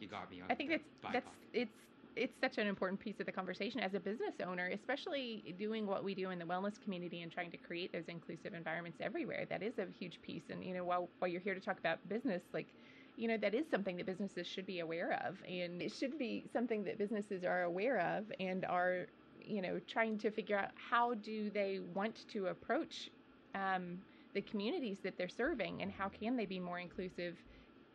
you 0.00 0.08
got 0.08 0.30
me 0.30 0.40
on. 0.40 0.50
I 0.50 0.54
think 0.54 0.70
that's 0.70 1.12
that's 1.12 1.26
it's 1.52 1.70
it's 2.16 2.34
such 2.40 2.58
an 2.58 2.66
important 2.66 2.98
piece 2.98 3.20
of 3.20 3.26
the 3.26 3.32
conversation 3.32 3.80
as 3.80 3.94
a 3.94 4.00
business 4.00 4.34
owner, 4.44 4.68
especially 4.72 5.54
doing 5.58 5.86
what 5.86 6.02
we 6.02 6.14
do 6.14 6.30
in 6.30 6.38
the 6.38 6.44
wellness 6.44 6.82
community 6.82 7.22
and 7.22 7.30
trying 7.30 7.50
to 7.50 7.56
create 7.56 7.92
those 7.92 8.08
inclusive 8.08 8.54
environments 8.54 8.98
everywhere. 9.00 9.46
That 9.48 9.62
is 9.62 9.78
a 9.78 9.86
huge 9.98 10.20
piece. 10.22 10.42
And 10.50 10.64
you 10.64 10.74
know, 10.74 10.84
while 10.84 11.08
while 11.18 11.30
you're 11.30 11.40
here 11.40 11.54
to 11.54 11.60
talk 11.60 11.78
about 11.78 12.06
business, 12.08 12.42
like 12.52 12.66
you 13.16 13.26
know, 13.26 13.36
that 13.36 13.54
is 13.54 13.66
something 13.70 13.96
that 13.96 14.06
businesses 14.06 14.46
should 14.46 14.66
be 14.66 14.80
aware 14.80 15.20
of, 15.26 15.36
and 15.48 15.82
it 15.82 15.92
should 15.92 16.18
be 16.18 16.44
something 16.52 16.84
that 16.84 16.98
businesses 16.98 17.42
are 17.44 17.64
aware 17.64 17.98
of 17.98 18.24
and 18.38 18.64
are 18.64 19.06
you 19.44 19.62
know 19.62 19.80
trying 19.88 20.18
to 20.18 20.30
figure 20.30 20.56
out 20.56 20.70
how 20.90 21.14
do 21.14 21.50
they 21.50 21.80
want 21.94 22.26
to 22.28 22.46
approach 22.46 23.10
um, 23.54 23.98
the 24.34 24.42
communities 24.42 25.00
that 25.02 25.16
they're 25.16 25.28
serving 25.28 25.82
and 25.82 25.90
how 25.90 26.08
can 26.08 26.36
they 26.36 26.46
be 26.46 26.60
more 26.60 26.78
inclusive 26.78 27.36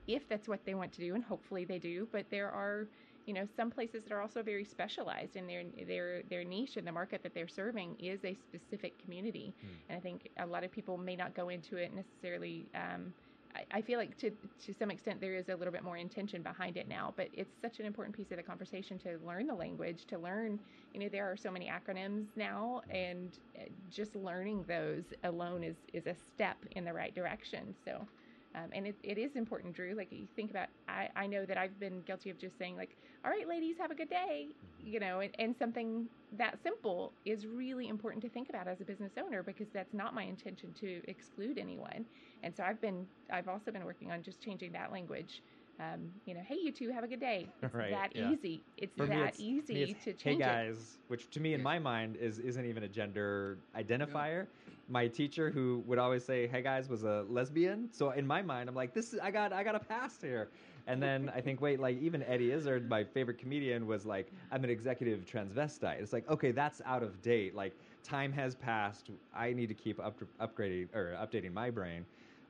if 0.07 0.27
that's 0.27 0.47
what 0.47 0.65
they 0.65 0.73
want 0.73 0.91
to 0.93 1.01
do 1.01 1.15
and 1.15 1.23
hopefully 1.23 1.65
they 1.65 1.79
do 1.79 2.07
but 2.11 2.25
there 2.29 2.49
are 2.49 2.89
you 3.25 3.33
know 3.33 3.45
some 3.55 3.69
places 3.69 4.03
that 4.03 4.11
are 4.11 4.21
also 4.21 4.43
very 4.43 4.65
specialized 4.65 5.35
in 5.35 5.47
their 5.47 5.63
their 5.87 6.23
their 6.23 6.43
niche 6.43 6.75
and 6.77 6.85
the 6.87 6.91
market 6.91 7.23
that 7.23 7.33
they're 7.33 7.47
serving 7.47 7.95
is 7.99 8.23
a 8.25 8.35
specific 8.35 8.97
community 8.99 9.55
Hmm. 9.61 9.67
and 9.89 9.97
i 9.97 10.01
think 10.01 10.27
a 10.37 10.45
lot 10.45 10.63
of 10.63 10.71
people 10.71 10.97
may 10.97 11.15
not 11.15 11.33
go 11.35 11.49
into 11.49 11.77
it 11.77 11.93
necessarily 11.93 12.69
um, 12.75 13.13
I, 13.55 13.65
I 13.71 13.81
feel 13.81 13.99
like 13.99 14.17
to 14.19 14.31
to 14.65 14.73
some 14.73 14.91
extent 14.91 15.21
there 15.21 15.35
is 15.35 15.49
a 15.49 15.55
little 15.55 15.71
bit 15.73 15.83
more 15.83 15.97
intention 15.97 16.41
behind 16.41 16.77
it 16.77 16.87
now 16.87 17.13
but 17.15 17.29
it's 17.33 17.55
such 17.61 17.79
an 17.79 17.85
important 17.85 18.15
piece 18.15 18.31
of 18.31 18.37
the 18.37 18.43
conversation 18.43 18.97
to 18.99 19.17
learn 19.25 19.47
the 19.47 19.55
language 19.55 20.05
to 20.07 20.17
learn 20.17 20.59
you 20.93 20.99
know 20.99 21.09
there 21.09 21.29
are 21.31 21.37
so 21.37 21.51
many 21.51 21.69
acronyms 21.69 22.27
now 22.35 22.81
and 22.89 23.39
uh, 23.57 23.63
just 23.89 24.15
learning 24.15 24.63
those 24.67 25.03
alone 25.23 25.63
is 25.63 25.75
is 25.93 26.07
a 26.07 26.15
step 26.33 26.57
in 26.71 26.85
the 26.85 26.93
right 26.93 27.13
direction 27.15 27.75
so 27.85 28.07
um, 28.55 28.69
and 28.71 28.85
it, 28.85 28.95
it 29.03 29.17
is 29.17 29.35
important, 29.35 29.75
Drew. 29.75 29.95
Like 29.95 30.11
you 30.11 30.27
think 30.35 30.51
about, 30.51 30.67
I, 30.87 31.09
I 31.15 31.27
know 31.27 31.45
that 31.45 31.57
I've 31.57 31.79
been 31.79 32.01
guilty 32.01 32.29
of 32.29 32.37
just 32.37 32.57
saying 32.57 32.75
like, 32.77 32.95
all 33.25 33.31
right, 33.31 33.47
ladies, 33.47 33.77
have 33.79 33.89
a 33.89 33.95
good 33.95 34.09
day, 34.09 34.49
you 34.79 34.99
know, 34.99 35.21
and, 35.21 35.33
and 35.39 35.55
something 35.57 36.07
that 36.37 36.61
simple 36.63 37.13
is 37.25 37.45
really 37.45 37.87
important 37.87 38.21
to 38.23 38.29
think 38.29 38.49
about 38.49 38.67
as 38.67 38.81
a 38.81 38.85
business 38.85 39.13
owner 39.23 39.43
because 39.43 39.67
that's 39.73 39.93
not 39.93 40.13
my 40.13 40.23
intention 40.23 40.73
to 40.79 41.01
exclude 41.07 41.57
anyone. 41.57 42.05
And 42.43 42.55
so 42.55 42.63
I've 42.63 42.81
been, 42.81 43.05
I've 43.31 43.47
also 43.47 43.71
been 43.71 43.85
working 43.85 44.11
on 44.11 44.23
just 44.23 44.41
changing 44.41 44.71
that 44.73 44.91
language. 44.91 45.43
Um, 45.79 46.09
you 46.25 46.33
know, 46.35 46.41
hey, 46.47 46.57
you 46.61 46.71
two, 46.71 46.91
have 46.91 47.03
a 47.03 47.07
good 47.07 47.19
day. 47.19 47.47
It's 47.63 47.73
Right, 47.73 47.91
that 47.91 48.15
yeah. 48.15 48.31
easy. 48.31 48.63
It's 48.77 48.95
For 48.95 49.05
that 49.07 49.15
it's- 49.17 49.39
easy 49.39 49.83
it's, 49.83 50.03
to 50.05 50.11
hey 50.11 50.17
change 50.17 50.41
it. 50.41 50.45
guys, 50.45 50.97
which 51.07 51.29
to 51.31 51.39
me 51.39 51.53
in 51.55 51.63
my 51.63 51.79
mind 51.79 52.15
is 52.15 52.37
isn't 52.39 52.65
even 52.65 52.83
a 52.83 52.87
gender 52.87 53.57
identifier. 53.75 54.47
My 54.87 55.07
teacher, 55.07 55.49
who 55.49 55.83
would 55.87 55.97
always 55.97 56.23
say 56.23 56.45
"hey 56.47 56.61
guys," 56.61 56.89
was 56.89 57.03
a 57.03 57.25
lesbian. 57.27 57.89
So 57.91 58.11
in 58.11 58.27
my 58.27 58.41
mind, 58.43 58.69
I'm 58.69 58.75
like, 58.75 58.93
"This 58.93 59.13
is 59.13 59.19
I 59.19 59.31
got 59.31 59.51
I 59.51 59.63
got 59.63 59.75
a 59.75 59.79
pass 59.79 60.21
here." 60.21 60.49
And 60.87 61.01
then 61.01 61.31
I 61.33 61.39
think, 61.39 61.61
wait, 61.61 61.79
like 61.79 61.97
even 62.01 62.23
Eddie 62.23 62.51
Izzard, 62.51 62.89
my 62.89 63.03
favorite 63.03 63.37
comedian, 63.37 63.87
was 63.87 64.05
like, 64.05 64.31
"I'm 64.51 64.63
an 64.63 64.69
executive 64.69 65.25
transvestite." 65.25 66.01
It's 66.01 66.11
like, 66.11 66.29
okay, 66.29 66.51
that's 66.51 66.81
out 66.85 67.03
of 67.03 67.21
date. 67.21 67.55
Like 67.55 67.73
time 68.03 68.33
has 68.33 68.55
passed. 68.55 69.09
I 69.33 69.53
need 69.53 69.67
to 69.67 69.73
keep 69.73 69.99
up, 69.99 70.19
upgrading 70.41 70.93
or 70.93 71.17
updating 71.21 71.53
my 71.53 71.69
brain. 71.69 72.05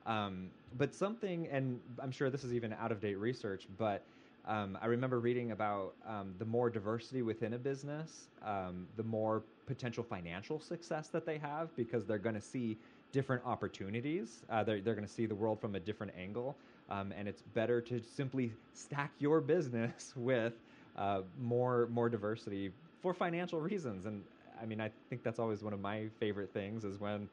Um, 0.06 0.50
but 0.76 0.94
something, 0.94 1.46
and 1.48 1.80
I'm 2.02 2.10
sure 2.10 2.28
this 2.28 2.44
is 2.44 2.52
even 2.52 2.72
out 2.72 2.92
of 2.92 3.00
date 3.00 3.14
research, 3.14 3.68
but 3.78 4.04
um, 4.46 4.76
I 4.82 4.86
remember 4.86 5.20
reading 5.20 5.52
about 5.52 5.94
um, 6.06 6.34
the 6.38 6.44
more 6.44 6.68
diversity 6.68 7.22
within 7.22 7.54
a 7.54 7.58
business, 7.58 8.28
um, 8.44 8.86
the 8.96 9.02
more 9.02 9.42
potential 9.66 10.04
financial 10.04 10.60
success 10.60 11.08
that 11.08 11.24
they 11.24 11.38
have 11.38 11.74
because 11.76 12.04
they're 12.04 12.18
going 12.18 12.34
to 12.34 12.40
see 12.40 12.76
different 13.12 13.42
opportunities. 13.46 14.42
Uh, 14.50 14.62
they're 14.62 14.80
they're 14.80 14.94
going 14.94 15.06
to 15.06 15.12
see 15.12 15.24
the 15.24 15.34
world 15.34 15.60
from 15.60 15.76
a 15.76 15.80
different 15.80 16.12
angle, 16.18 16.58
um, 16.90 17.12
and 17.16 17.28
it's 17.28 17.42
better 17.42 17.80
to 17.82 18.00
simply 18.00 18.52
stack 18.72 19.12
your 19.18 19.40
business 19.40 20.12
with 20.16 20.54
uh, 20.96 21.22
more 21.40 21.88
more 21.90 22.08
diversity 22.08 22.70
for 23.02 23.14
financial 23.14 23.60
reasons. 23.60 24.06
And 24.06 24.22
I 24.60 24.66
mean, 24.66 24.80
I 24.80 24.90
think 25.10 25.22
that's 25.22 25.38
always 25.38 25.62
one 25.62 25.72
of 25.72 25.80
my 25.80 26.08
favorite 26.20 26.52
things 26.52 26.84
is 26.84 27.00
when 27.00 27.28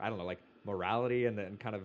I 0.00 0.08
don't 0.08 0.18
know, 0.18 0.24
like 0.24 0.40
morality 0.64 1.26
and 1.26 1.38
then 1.38 1.56
kind 1.58 1.76
of 1.76 1.82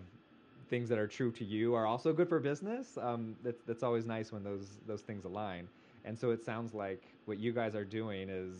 things 0.69 0.89
that 0.89 0.97
are 0.97 1.08
true 1.08 1.32
to 1.32 1.45
you 1.45 1.73
are 1.76 1.86
also 1.86 2.13
good 2.13 2.28
for 2.30 2.39
business. 2.39 2.97
Um, 2.97 3.36
that's 3.43 3.62
that's 3.63 3.84
always 3.84 4.06
nice 4.06 4.32
when 4.32 4.43
those 4.43 4.80
those 4.88 5.02
things 5.02 5.26
align. 5.26 5.67
And 6.06 6.17
so 6.17 6.32
it 6.32 6.43
sounds 6.43 6.73
like 6.73 7.04
what 7.26 7.38
you 7.38 7.52
guys 7.52 7.76
are 7.76 7.84
doing 7.84 8.30
is, 8.30 8.56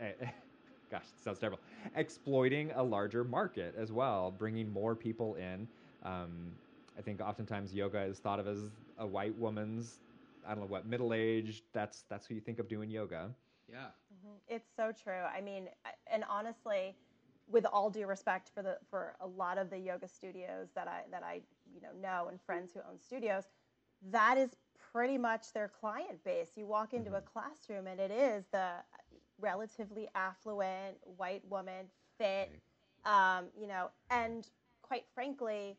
eh, 0.00 0.12
gosh, 0.90 1.04
sounds 1.22 1.38
terrible, 1.38 1.60
exploiting 1.94 2.72
a 2.74 2.82
larger 2.82 3.24
market 3.24 3.74
as 3.76 3.92
well, 3.92 4.30
bringing 4.30 4.72
more 4.72 4.94
people 4.94 5.34
in. 5.36 5.68
Um, 6.04 6.52
I 6.98 7.02
think 7.02 7.20
oftentimes 7.20 7.74
yoga 7.74 8.02
is 8.02 8.18
thought 8.18 8.38
of 8.38 8.46
as 8.46 8.70
a 8.98 9.06
white 9.06 9.36
woman's, 9.38 9.98
I 10.46 10.50
don't 10.50 10.60
know 10.60 10.66
what, 10.66 10.86
middle 10.86 11.14
aged. 11.14 11.64
That's 11.72 12.02
that's 12.08 12.26
who 12.26 12.34
you 12.34 12.40
think 12.40 12.58
of 12.58 12.68
doing 12.68 12.90
yoga. 12.90 13.30
yeah. 13.70 13.88
Mhm. 14.12 14.40
It's 14.48 14.68
so 14.76 14.92
true. 14.92 15.22
I 15.36 15.40
mean, 15.40 15.68
and 16.06 16.24
honestly, 16.28 16.96
with 17.48 17.66
all 17.66 17.90
due 17.90 18.06
respect 18.06 18.50
for 18.54 18.62
the 18.62 18.78
for 18.90 19.16
a 19.20 19.26
lot 19.26 19.58
of 19.58 19.70
the 19.70 19.78
yoga 19.78 20.08
studios 20.08 20.68
that 20.74 20.88
I 20.88 21.02
that 21.10 21.22
I 21.22 21.42
you 21.74 21.80
know 21.80 21.92
know 22.00 22.28
and 22.28 22.40
friends 22.40 22.72
who 22.72 22.80
own 22.80 22.98
studios, 22.98 23.44
that 24.10 24.36
is 24.38 24.56
pretty 24.92 25.18
much 25.18 25.52
their 25.52 25.68
client 25.68 26.22
base. 26.24 26.50
You 26.56 26.66
walk 26.66 26.92
into 26.92 27.14
a 27.14 27.20
classroom 27.20 27.86
and 27.86 27.98
it 28.00 28.10
is 28.10 28.44
the 28.52 28.72
relatively 29.40 30.08
affluent 30.14 30.98
white 31.16 31.42
woman, 31.48 31.86
fit, 32.18 32.52
um, 33.04 33.46
you 33.58 33.66
know, 33.66 33.90
and 34.10 34.48
quite 34.82 35.04
frankly, 35.14 35.76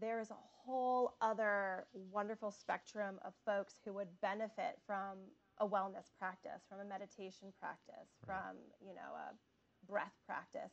there 0.00 0.20
is 0.20 0.30
a 0.30 0.36
whole 0.64 1.14
other 1.20 1.86
wonderful 1.92 2.50
spectrum 2.50 3.18
of 3.24 3.32
folks 3.44 3.74
who 3.84 3.92
would 3.94 4.08
benefit 4.20 4.78
from 4.86 5.18
a 5.58 5.66
wellness 5.66 6.10
practice, 6.18 6.62
from 6.68 6.80
a 6.80 6.84
meditation 6.84 7.52
practice, 7.58 8.08
Right. 8.26 8.36
from 8.36 8.56
you 8.80 8.94
know 8.94 9.14
a 9.16 9.34
breath 9.90 10.14
practice. 10.26 10.72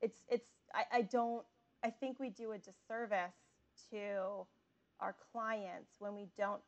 It's 0.00 0.22
it's 0.28 0.50
I, 0.74 0.84
I 0.98 1.02
don't 1.02 1.44
I 1.82 1.90
think 1.90 2.20
we 2.20 2.30
do 2.30 2.52
a 2.52 2.58
disservice 2.58 3.34
to 3.90 4.46
our 5.00 5.14
clients 5.32 5.96
when 5.98 6.14
we 6.14 6.28
don't 6.36 6.62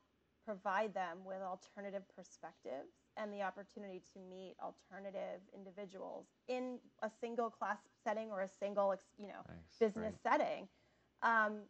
provide 0.45 0.95
them 0.95 1.19
with 1.25 1.43
alternative 1.43 2.03
perspectives 2.15 2.93
and 3.17 3.33
the 3.33 3.43
opportunity 3.43 4.03
to 4.13 4.19
meet 4.21 4.55
alternative 4.63 5.41
individuals 5.55 6.27
in 6.49 6.79
a 7.03 7.11
single 7.21 7.51
class 7.51 7.79
setting 8.05 8.31
or 8.31 8.43
a 8.43 8.49
single 8.49 8.95
you 9.19 9.27
know 9.29 9.45
business 9.81 10.15
Right. 10.25 10.33
setting. 10.41 10.69
Um, 11.23 11.63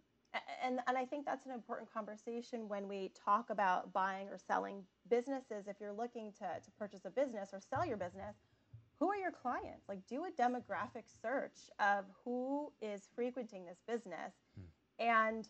and, 0.64 0.80
and 0.86 0.98
I 0.98 1.04
think 1.04 1.24
that's 1.24 1.46
an 1.46 1.52
important 1.52 1.92
conversation 1.92 2.68
when 2.68 2.88
we 2.88 3.10
talk 3.24 3.50
about 3.50 3.92
buying 3.92 4.28
or 4.28 4.38
selling 4.38 4.82
businesses. 5.08 5.66
If 5.66 5.76
you're 5.80 5.92
looking 5.92 6.32
to, 6.38 6.44
to 6.44 6.70
purchase 6.78 7.04
a 7.04 7.10
business 7.10 7.50
or 7.52 7.60
sell 7.60 7.86
your 7.86 7.96
business, 7.96 8.36
who 8.98 9.10
are 9.10 9.16
your 9.16 9.30
clients? 9.30 9.88
Like, 9.88 10.06
do 10.06 10.24
a 10.24 10.30
demographic 10.30 11.04
search 11.20 11.70
of 11.78 12.04
who 12.24 12.72
is 12.80 13.08
frequenting 13.14 13.64
this 13.66 13.78
business. 13.86 14.32
Hmm. 14.54 14.64
And 14.98 15.48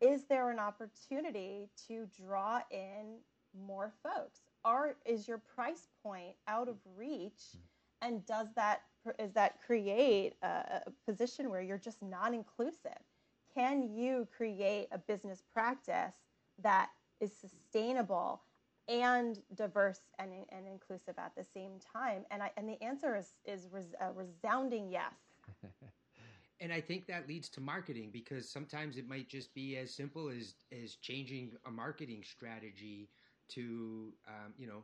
is 0.00 0.24
there 0.24 0.50
an 0.50 0.58
opportunity 0.58 1.68
to 1.88 2.06
draw 2.16 2.60
in 2.70 3.18
more 3.66 3.92
folks? 4.02 4.40
Or 4.64 4.96
is 5.04 5.26
your 5.26 5.38
price 5.38 5.88
point 6.02 6.34
out 6.46 6.68
of 6.68 6.76
reach? 6.96 7.42
Hmm. 7.52 8.06
And 8.08 8.26
does 8.26 8.48
that 8.56 8.82
is 9.18 9.32
that 9.32 9.60
create 9.64 10.34
a, 10.42 10.82
position 11.06 11.50
where 11.50 11.62
you're 11.62 11.78
just 11.78 12.02
non-inclusive? 12.02 12.98
Can 13.54 13.82
you 13.94 14.28
create 14.36 14.88
a 14.92 14.98
business 14.98 15.42
practice 15.52 16.14
that 16.62 16.90
is 17.20 17.32
sustainable 17.32 18.42
and 18.88 19.38
diverse 19.54 20.00
and, 20.18 20.30
and 20.50 20.66
inclusive 20.66 21.14
at 21.18 21.32
the 21.36 21.44
same 21.44 21.72
time? 21.92 22.24
And 22.30 22.42
I, 22.42 22.50
and 22.56 22.68
the 22.68 22.82
answer 22.82 23.16
is 23.16 23.38
is 23.44 23.68
res, 23.72 23.94
a 24.00 24.12
resounding 24.12 24.90
yes. 24.90 25.14
And 26.62 26.72
I 26.74 26.80
think 26.80 27.06
that 27.06 27.26
leads 27.26 27.48
to 27.50 27.60
marketing 27.62 28.10
because 28.12 28.46
sometimes 28.46 28.98
it 28.98 29.08
might 29.08 29.28
just 29.28 29.54
be 29.54 29.78
as 29.78 29.94
simple 29.94 30.28
as 30.28 30.54
as 30.70 30.96
changing 30.96 31.52
a 31.66 31.70
marketing 31.70 32.22
strategy 32.22 33.08
to 33.48 34.12
um, 34.28 34.52
you 34.58 34.66
know 34.66 34.82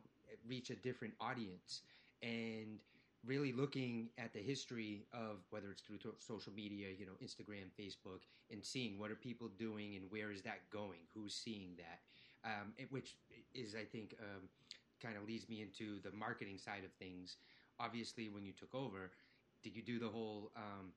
reach 0.49 0.71
a 0.71 0.77
different 0.77 1.15
audience 1.21 1.83
and 2.23 2.79
really 3.27 3.53
looking 3.53 4.09
at 4.19 4.33
the 4.33 4.39
history 4.39 5.07
of 5.13 5.39
whether 5.51 5.71
it's 5.71 5.83
through 5.83 5.99
social 6.19 6.53
media, 6.53 6.89
you 6.97 7.07
know, 7.07 7.13
Instagram, 7.23 7.69
Facebook, 7.79 8.21
and 8.51 8.65
seeing 8.65 8.99
what 8.99 9.11
are 9.11 9.17
people 9.17 9.49
doing 9.59 9.97
and 9.97 10.11
where 10.11 10.31
is 10.31 10.43
that 10.43 10.61
going, 10.71 11.01
who's 11.15 11.35
seeing 11.35 11.71
that, 11.77 12.01
um, 12.45 12.73
it, 12.79 12.91
which 12.91 13.17
is, 13.55 13.75
I 13.75 13.85
think, 13.85 14.15
um, 14.21 14.49
kind 15.03 15.17
of 15.17 15.27
leads 15.27 15.49
me 15.49 15.63
into 15.63 16.01
the 16.03 16.17
marketing 16.17 16.59
side 16.59 16.85
of 16.85 16.93
things. 16.93 17.37
Obviously, 17.81 18.29
when 18.29 18.45
you 18.45 18.53
took 18.53 18.75
over, 18.75 19.11
did 19.63 19.77
you 19.77 19.83
do 19.83 19.99
the 19.99 20.09
whole 20.09 20.51
um, 20.57 20.93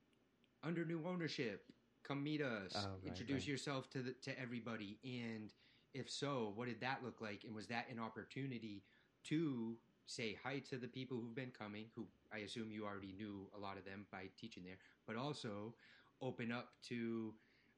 under 0.64 0.86
new 0.86 1.02
ownership? 1.08 1.66
Come 2.04 2.24
meet 2.24 2.42
us, 2.42 2.74
oh, 2.76 2.80
right, 2.80 3.08
introduce 3.08 3.42
right. 3.42 3.48
yourself 3.48 3.90
to 3.92 4.00
the, 4.00 4.14
to 4.24 4.40
everybody, 4.40 4.98
and 5.04 5.52
if 5.94 6.10
so, 6.10 6.54
what 6.56 6.68
did 6.68 6.80
that 6.82 7.00
look 7.04 7.20
like? 7.20 7.44
And 7.44 7.54
was 7.54 7.68
that 7.68 7.88
an 7.92 8.00
opportunity 8.00 8.84
to 9.26 9.76
say 10.10 10.36
hi 10.44 10.58
to 10.70 10.78
the 10.78 10.88
people 10.88 11.18
who've 11.18 11.36
been 11.36 11.52
coming, 11.58 11.86
who 11.96 12.08
I 12.34 12.40
assume 12.40 12.72
you 12.72 12.86
already 12.86 13.14
knew 13.16 13.48
a 13.56 13.60
lot 13.60 13.78
of 13.78 13.86
them 13.86 14.08
by 14.12 14.24
teaching 14.40 14.64
there, 14.64 14.78
but 15.06 15.16
also 15.16 15.76
open 16.22 16.52
up 16.52 16.70
to 16.88 17.34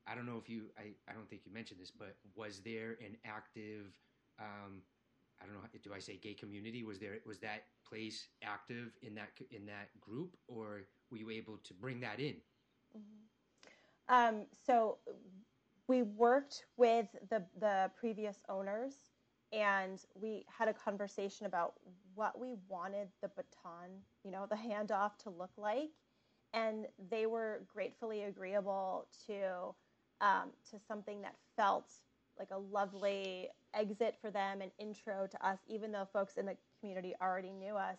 I 0.08 0.16
don't 0.16 0.26
know 0.26 0.38
if 0.38 0.50
you 0.50 0.64
I, 0.80 0.94
I 1.10 1.14
don't 1.14 1.30
think 1.30 1.42
you 1.46 1.54
mentioned 1.54 1.82
this, 1.82 1.92
but 1.92 2.16
was 2.36 2.60
there 2.60 2.98
an 3.06 3.18
active 3.26 3.88
um, 4.40 4.82
I 5.42 5.46
don't 5.46 5.56
know 5.56 5.62
do 5.84 5.94
I 5.94 6.00
say 6.00 6.18
gay 6.18 6.34
community 6.34 6.84
was 6.84 7.00
there 7.00 7.18
was 7.26 7.40
that 7.40 7.64
place 7.88 8.28
active 8.44 8.92
in 9.02 9.14
that 9.16 9.30
in 9.52 9.66
that 9.66 9.90
group 10.00 10.38
or 10.48 10.84
were 11.12 11.18
you 11.18 11.30
able 11.30 11.58
to 11.58 11.74
bring 11.74 12.00
that 12.00 12.20
in? 12.20 12.36
Mm-hmm. 12.98 14.14
Um, 14.14 14.46
so 14.66 15.00
we 15.88 16.04
worked 16.04 16.64
with 16.78 17.08
the 17.30 17.44
the 17.60 17.92
previous 18.00 18.42
owners 18.48 19.11
and 19.52 20.00
we 20.20 20.46
had 20.48 20.68
a 20.68 20.74
conversation 20.74 21.46
about 21.46 21.74
what 22.16 22.40
we 22.40 22.56
wanted 22.68 23.08
the 23.22 23.30
baton, 23.30 23.90
you 24.24 24.32
know, 24.32 24.46
the 24.50 24.56
handoff 24.56 25.18
to 25.24 25.30
look 25.30 25.52
like, 25.58 25.92
and 26.54 26.86
they 27.10 27.26
were 27.26 27.64
gratefully 27.74 28.24
agreeable 28.24 29.08
to 29.28 29.74
um, 30.22 30.50
to 30.70 30.78
something 30.88 31.22
that 31.22 31.36
felt 31.56 31.90
like 32.38 32.50
a 32.52 32.58
lovely 32.58 33.50
exit 33.74 34.16
for 34.22 34.30
them, 34.30 34.62
an 34.62 34.72
intro 34.80 35.28
to 35.28 35.48
us, 35.48 35.60
even 35.68 35.92
though 35.92 36.08
folks 36.14 36.38
in 36.38 36.46
the 36.46 36.56
community 36.80 37.14
already 37.22 37.52
knew 37.52 37.76
us. 37.76 37.98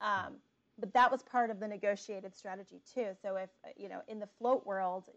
Um, 0.00 0.34
but 0.78 0.92
that 0.94 1.10
was 1.10 1.22
part 1.22 1.50
of 1.50 1.58
the 1.60 1.66
negotiated 1.68 2.34
strategy 2.34 2.80
too. 2.94 3.08
So 3.20 3.36
if 3.36 3.50
you 3.76 3.88
know, 3.88 4.00
in 4.08 4.18
the 4.18 4.28
float 4.38 4.64
world, 4.64 5.10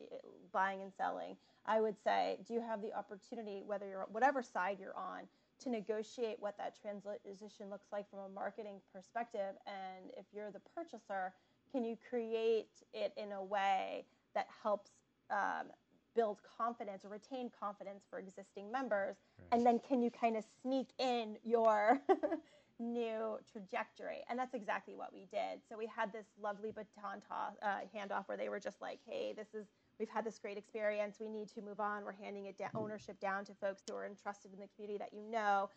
buying 0.52 0.82
and 0.82 0.92
selling, 0.98 1.38
I 1.66 1.80
would 1.82 1.96
say, 2.04 2.40
do 2.48 2.54
you 2.54 2.62
have 2.62 2.82
the 2.82 2.94
opportunity, 2.94 3.62
whether 3.66 3.88
you're 3.88 4.08
whatever 4.12 4.42
side 4.42 4.78
you're 4.80 4.98
on, 4.98 5.22
to 5.62 5.70
negotiate 5.70 6.38
what 6.40 6.58
that 6.58 6.76
transition 6.82 7.70
looks 7.70 7.88
like 7.92 8.10
from 8.10 8.20
a 8.20 8.30
marketing 8.30 8.82
perspective. 8.94 9.56
And 9.66 10.12
if 10.18 10.26
you're 10.34 10.52
the 10.52 10.62
purchaser, 10.76 11.34
can 11.72 11.84
you 11.84 11.98
create 12.10 12.84
it 12.94 13.14
in 13.18 13.32
a 13.32 13.44
way 13.44 14.06
that 14.36 14.48
helps 14.64 14.92
um, 15.30 15.68
build 16.16 16.40
confidence 16.58 17.06
or 17.06 17.10
retain 17.10 17.50
confidence 17.58 18.04
for 18.10 18.20
existing 18.20 18.72
members? 18.72 19.16
Right. 19.40 19.48
And 19.58 19.66
then 19.66 19.80
can 19.80 20.02
you 20.02 20.12
kind 20.12 20.36
of 20.36 20.44
sneak 20.62 20.88
in 21.00 21.38
your 21.44 22.02
new 22.80 23.40
trajectory? 23.52 24.24
And 24.30 24.38
that's 24.38 24.54
exactly 24.54 24.96
what 24.96 25.14
we 25.14 25.28
did. 25.32 25.62
So 25.70 25.78
we 25.78 25.88
had 25.88 26.12
this 26.12 26.26
lovely 26.42 26.72
baton 26.72 27.22
toss, 27.28 27.54
uh, 27.62 27.86
handoff 27.96 28.28
where 28.28 28.38
they 28.38 28.50
were 28.50 28.60
just 28.60 28.82
like, 28.82 29.00
hey, 29.08 29.34
this 29.36 29.48
is 29.54 29.68
we've 30.02 30.10
had 30.10 30.26
this 30.26 30.40
great 30.40 30.58
experience. 30.58 31.18
We 31.20 31.30
need 31.30 31.48
to 31.50 31.62
move 31.62 31.80
on. 31.80 32.04
We're 32.04 32.14
handing 32.14 32.48
it 32.48 32.58
da- 32.58 32.74
ownership 32.76 33.20
down 33.20 33.46
to 33.46 33.54
folks 33.54 33.84
who 33.88 33.96
are 33.96 34.08
entrusted 34.08 34.52
in 34.52 34.60
the 34.60 34.68
community 34.76 34.98
that 34.98 35.14
you 35.14 35.22
know. 35.32 35.70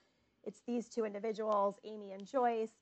It's 0.44 0.62
these 0.66 0.88
two 0.88 1.04
individuals, 1.04 1.78
Amy 1.84 2.12
and 2.12 2.26
Joyce. 2.26 2.72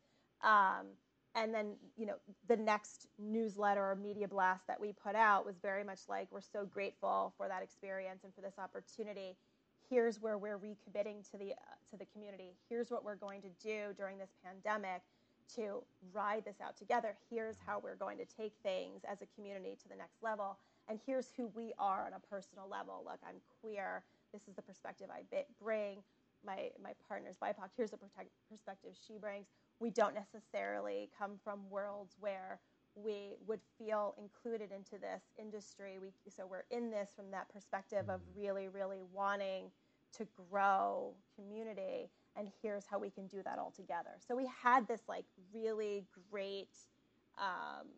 Um, 0.44 0.86
and 1.34 1.52
then, 1.52 1.74
you 1.96 2.06
know, 2.06 2.14
the 2.46 2.56
next 2.56 3.08
newsletter 3.18 3.80
or 3.80 3.96
media 3.96 4.28
blast 4.28 4.68
that 4.68 4.80
we 4.80 4.92
put 4.92 5.16
out 5.16 5.44
was 5.44 5.56
very 5.60 5.82
much 5.82 5.98
like, 6.08 6.28
we're 6.30 6.40
so 6.40 6.64
grateful 6.64 7.34
for 7.36 7.48
that 7.48 7.60
experience 7.60 8.22
and 8.22 8.32
for 8.32 8.40
this 8.40 8.54
opportunity. 8.56 9.34
Here's 9.90 10.20
where 10.20 10.38
we're 10.38 10.58
recommitting 10.58 11.28
to 11.32 11.38
the 11.38 11.52
uh, 11.52 11.74
to 11.90 11.96
the 11.96 12.06
community. 12.12 12.54
Here's 12.68 12.90
what 12.90 13.04
we're 13.04 13.16
going 13.16 13.42
to 13.42 13.48
do 13.60 13.92
during 13.96 14.16
this 14.16 14.30
pandemic 14.44 15.02
to 15.56 15.82
ride 16.12 16.44
this 16.44 16.60
out 16.64 16.76
together. 16.76 17.16
Here's 17.28 17.56
how 17.66 17.80
we're 17.82 17.96
going 17.96 18.16
to 18.18 18.24
take 18.24 18.52
things 18.62 19.02
as 19.10 19.22
a 19.22 19.26
community 19.34 19.76
to 19.82 19.88
the 19.88 19.96
next 19.96 20.22
level 20.22 20.56
and 20.88 20.98
here's 21.06 21.28
who 21.36 21.48
we 21.54 21.72
are 21.78 22.06
on 22.06 22.12
a 22.12 22.20
personal 22.20 22.68
level. 22.68 23.02
Look, 23.04 23.20
I'm 23.26 23.36
queer. 23.60 24.02
This 24.32 24.48
is 24.48 24.54
the 24.54 24.62
perspective 24.62 25.08
I 25.12 25.22
bring. 25.62 25.98
My 26.44 26.70
my 26.82 26.92
partner's 27.08 27.36
BIPOC. 27.36 27.70
Here's 27.76 27.90
the 27.90 27.98
perspective 28.50 28.92
she 29.06 29.18
brings. 29.18 29.46
We 29.78 29.90
don't 29.90 30.14
necessarily 30.14 31.10
come 31.16 31.32
from 31.42 31.60
worlds 31.70 32.16
where 32.18 32.60
we 32.94 33.34
would 33.46 33.60
feel 33.78 34.14
included 34.18 34.70
into 34.72 34.98
this 34.98 35.22
industry. 35.38 35.98
We 36.00 36.12
so 36.28 36.46
we're 36.46 36.64
in 36.70 36.90
this 36.90 37.10
from 37.14 37.30
that 37.30 37.48
perspective 37.48 38.08
of 38.08 38.20
mm-hmm. 38.20 38.40
really, 38.40 38.68
really 38.68 39.00
wanting 39.12 39.70
to 40.18 40.26
grow 40.50 41.14
community. 41.36 42.10
And 42.36 42.48
here's 42.62 42.86
how 42.86 42.98
we 42.98 43.10
can 43.10 43.26
do 43.26 43.42
that 43.44 43.58
all 43.58 43.70
together. 43.70 44.10
So 44.26 44.34
we 44.34 44.48
had 44.62 44.86
this 44.88 45.02
like 45.08 45.24
really 45.54 46.04
great. 46.30 46.70
Um, 47.38 47.88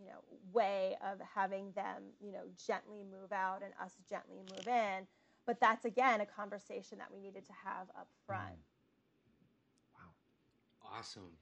you 0.00 0.06
know 0.06 0.20
way 0.52 0.96
of 1.04 1.18
having 1.34 1.72
them 1.72 2.02
you 2.20 2.32
know 2.32 2.44
gently 2.66 3.04
move 3.04 3.32
out 3.32 3.62
and 3.62 3.72
us 3.82 3.96
gently 4.08 4.38
move 4.50 4.66
in. 4.68 5.06
But 5.46 5.60
that's 5.60 5.84
again 5.84 6.20
a 6.20 6.26
conversation 6.26 6.98
that 6.98 7.08
we 7.12 7.20
needed 7.20 7.44
to 7.46 7.52
have 7.64 7.88
up 7.98 8.08
front. 8.26 8.44
Mm. 8.44 9.94
wow. 9.94 10.98
Awesome. 10.98 11.32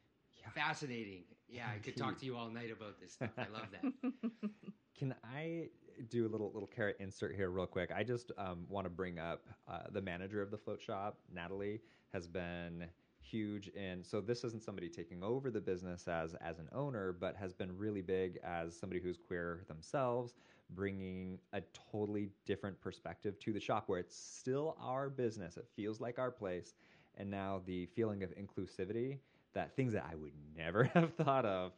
Yeah. 0.41 0.51
fascinating. 0.51 1.25
Yeah 1.49 1.67
i 1.75 1.79
could 1.79 1.97
talk 1.97 2.19
to 2.19 2.27
you 2.27 2.37
all 2.37 2.51
night 2.51 2.71
about 2.71 3.01
this 3.01 3.13
stuff. 3.13 3.31
I 3.39 3.49
love 3.53 3.69
that. 3.73 3.85
Can 4.99 5.15
i 5.25 5.69
do 6.11 6.27
a 6.27 6.31
little 6.31 6.51
little 6.53 6.69
carrot 6.69 6.97
insert 7.01 7.35
here 7.35 7.51
real 7.51 7.67
quick? 7.67 7.91
I 7.95 8.03
just 8.05 8.33
um, 8.39 8.67
want 8.69 8.85
to 8.87 8.91
bring 8.91 9.19
up 9.19 9.47
uh, 9.69 9.83
the 9.93 10.01
manager 10.03 10.43
of 10.43 10.51
the 10.51 10.59
float 10.59 10.81
shop 10.83 11.19
natalie 11.33 11.81
has 12.13 12.27
been 12.27 12.87
huge 13.31 13.69
in 13.69 14.03
so 14.03 14.21
this 14.21 14.45
isn't 14.45 14.63
somebody 14.63 14.89
taking 14.89 15.23
over 15.23 15.51
the 15.51 15.61
business 15.61 16.09
as 16.09 16.35
as 16.41 16.59
an 16.59 16.69
owner 16.73 17.13
but 17.13 17.37
has 17.37 17.53
been 17.53 17.77
really 17.77 18.03
big 18.03 18.39
as 18.45 18.77
somebody 18.79 19.01
who's 19.01 19.19
queer 19.19 19.65
themselves 19.69 20.35
bringing 20.71 21.39
a 21.53 21.63
totally 21.93 22.29
different 22.45 22.81
perspective 22.81 23.39
to 23.41 23.53
the 23.53 23.61
shop 23.61 23.85
where 23.87 23.99
it's 23.99 24.17
still 24.17 24.77
our 24.81 25.09
business. 25.09 25.57
It 25.57 25.67
feels 25.75 26.01
like 26.01 26.19
our 26.19 26.31
place. 26.31 26.75
And 27.17 27.31
now 27.31 27.63
the 27.67 27.87
feeling 27.87 28.23
of 28.23 28.31
inclusivity 28.37 29.19
that 29.55 29.75
things 29.75 29.93
that 29.95 30.05
i 30.11 30.15
would 30.15 30.35
never 30.57 30.85
have 30.95 31.15
thought 31.15 31.45
of 31.47 31.73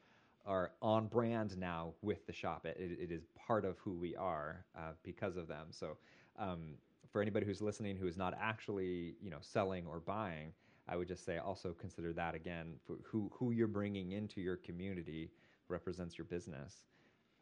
are 0.44 0.72
on 0.82 1.06
brand 1.06 1.56
now 1.56 1.92
with 2.02 2.26
the 2.26 2.32
shop. 2.32 2.66
It, 2.66 2.76
it, 2.78 2.98
it 3.04 3.12
is 3.12 3.26
part 3.36 3.64
of 3.64 3.78
who 3.78 3.92
we 3.92 4.16
are 4.16 4.64
uh, 4.76 4.92
because 5.02 5.36
of 5.36 5.46
them. 5.46 5.66
So 5.70 5.96
um, 6.38 6.74
for 7.12 7.22
anybody 7.22 7.46
who's 7.46 7.60
listening 7.62 7.96
who 7.96 8.06
is 8.06 8.16
not 8.16 8.34
actually 8.40 9.14
you 9.20 9.30
know 9.30 9.38
selling 9.40 9.86
or 9.86 10.00
buying 10.00 10.52
I 10.90 10.96
would 10.96 11.08
just 11.08 11.24
say 11.24 11.38
also 11.38 11.72
consider 11.72 12.12
that 12.14 12.34
again 12.34 12.74
for 12.84 12.96
who 13.04 13.30
who 13.32 13.52
you're 13.52 13.68
bringing 13.68 14.12
into 14.12 14.40
your 14.40 14.56
community 14.56 15.30
represents 15.68 16.18
your 16.18 16.24
business. 16.24 16.84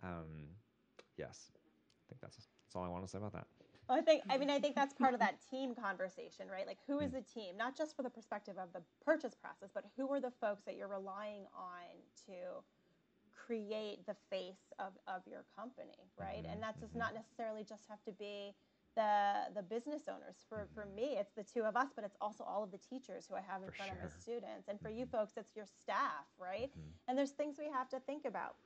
Um, 0.02 0.48
yes, 1.16 1.50
I 1.56 2.02
think 2.10 2.20
that's 2.20 2.36
that's 2.36 2.76
all 2.76 2.84
I 2.84 2.88
want 2.88 3.04
to 3.04 3.10
say 3.10 3.18
about 3.18 3.32
that. 3.32 3.46
Well, 3.88 3.96
I 3.96 4.02
think 4.02 4.22
I 4.28 4.36
mean 4.36 4.50
I 4.50 4.60
think 4.60 4.74
that's 4.74 4.92
part 4.92 5.14
of 5.14 5.20
that 5.20 5.36
team 5.50 5.74
conversation, 5.74 6.46
right? 6.52 6.66
Like 6.66 6.78
who 6.86 7.00
is 7.00 7.10
hmm. 7.10 7.16
the 7.16 7.22
team? 7.22 7.56
Not 7.56 7.76
just 7.76 7.96
for 7.96 8.02
the 8.02 8.10
perspective 8.10 8.56
of 8.58 8.72
the 8.74 8.82
purchase 9.04 9.34
process, 9.34 9.70
but 9.72 9.84
who 9.96 10.12
are 10.12 10.20
the 10.20 10.32
folks 10.40 10.64
that 10.64 10.76
you're 10.76 10.88
relying 10.88 11.46
on 11.56 11.88
to 12.26 12.62
create 13.48 14.04
the 14.04 14.16
face 14.28 14.74
of, 14.78 14.92
of 15.06 15.22
your 15.26 15.44
company, 15.56 15.96
right? 16.20 16.42
Mm-hmm. 16.42 16.52
And 16.52 16.62
that 16.62 16.78
does 16.78 16.90
mm-hmm. 16.90 16.98
not 16.98 17.14
necessarily 17.14 17.64
just 17.64 17.84
have 17.88 18.02
to 18.04 18.12
be 18.12 18.52
the 18.94 19.52
the 19.54 19.62
business 19.62 20.02
owners. 20.08 20.36
For 20.48 20.68
for 20.74 20.82
mm-hmm. 20.82 20.96
me, 20.96 21.16
it's 21.18 21.32
the 21.36 21.44
two 21.44 21.62
of 21.62 21.76
us, 21.76 21.88
but 21.94 22.04
it's 22.04 22.16
also 22.20 22.44
all 22.44 22.62
of 22.62 22.70
the 22.70 22.78
teachers 22.78 23.26
who 23.28 23.34
I 23.34 23.42
have 23.46 23.62
in 23.62 23.68
for 23.68 23.74
front 23.74 23.92
sure. 23.92 24.04
of 24.04 24.12
the 24.12 24.20
students. 24.20 24.68
And 24.68 24.80
for 24.80 24.90
you 24.90 25.04
mm-hmm. 25.04 25.16
folks, 25.16 25.32
it's 25.36 25.54
your 25.56 25.66
staff, 25.66 26.26
right? 26.38 26.70
Mm-hmm. 26.70 27.08
And 27.08 27.18
there's 27.18 27.32
things 27.32 27.56
we 27.58 27.70
have 27.72 27.88
to 27.90 28.00
think 28.00 28.24
about. 28.24 28.56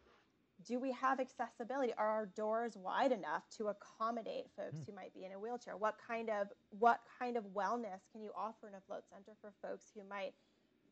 Do 0.64 0.78
we 0.78 0.92
have 0.92 1.18
accessibility? 1.18 1.92
Are 1.98 2.06
our 2.06 2.26
doors 2.26 2.76
wide 2.76 3.10
enough 3.10 3.42
to 3.56 3.68
accommodate 3.68 4.46
folks 4.56 4.78
mm. 4.78 4.86
who 4.86 4.94
might 4.94 5.12
be 5.12 5.24
in 5.24 5.32
a 5.32 5.38
wheelchair? 5.38 5.76
What 5.76 5.96
kind 6.06 6.30
of 6.30 6.48
what 6.78 7.00
kind 7.18 7.36
of 7.36 7.44
wellness 7.46 8.06
can 8.12 8.22
you 8.22 8.30
offer 8.36 8.68
in 8.68 8.74
a 8.74 8.80
float 8.86 9.02
center 9.10 9.36
for 9.40 9.52
folks 9.60 9.86
who 9.92 10.02
might 10.08 10.34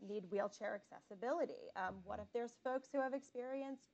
need 0.05 0.25
wheelchair 0.31 0.75
accessibility? 0.75 1.71
Um, 1.77 1.97
what 2.05 2.19
if 2.19 2.27
there's 2.33 2.55
folks 2.65 2.89
who 2.93 3.01
have 3.01 3.15
experienced 3.15 3.85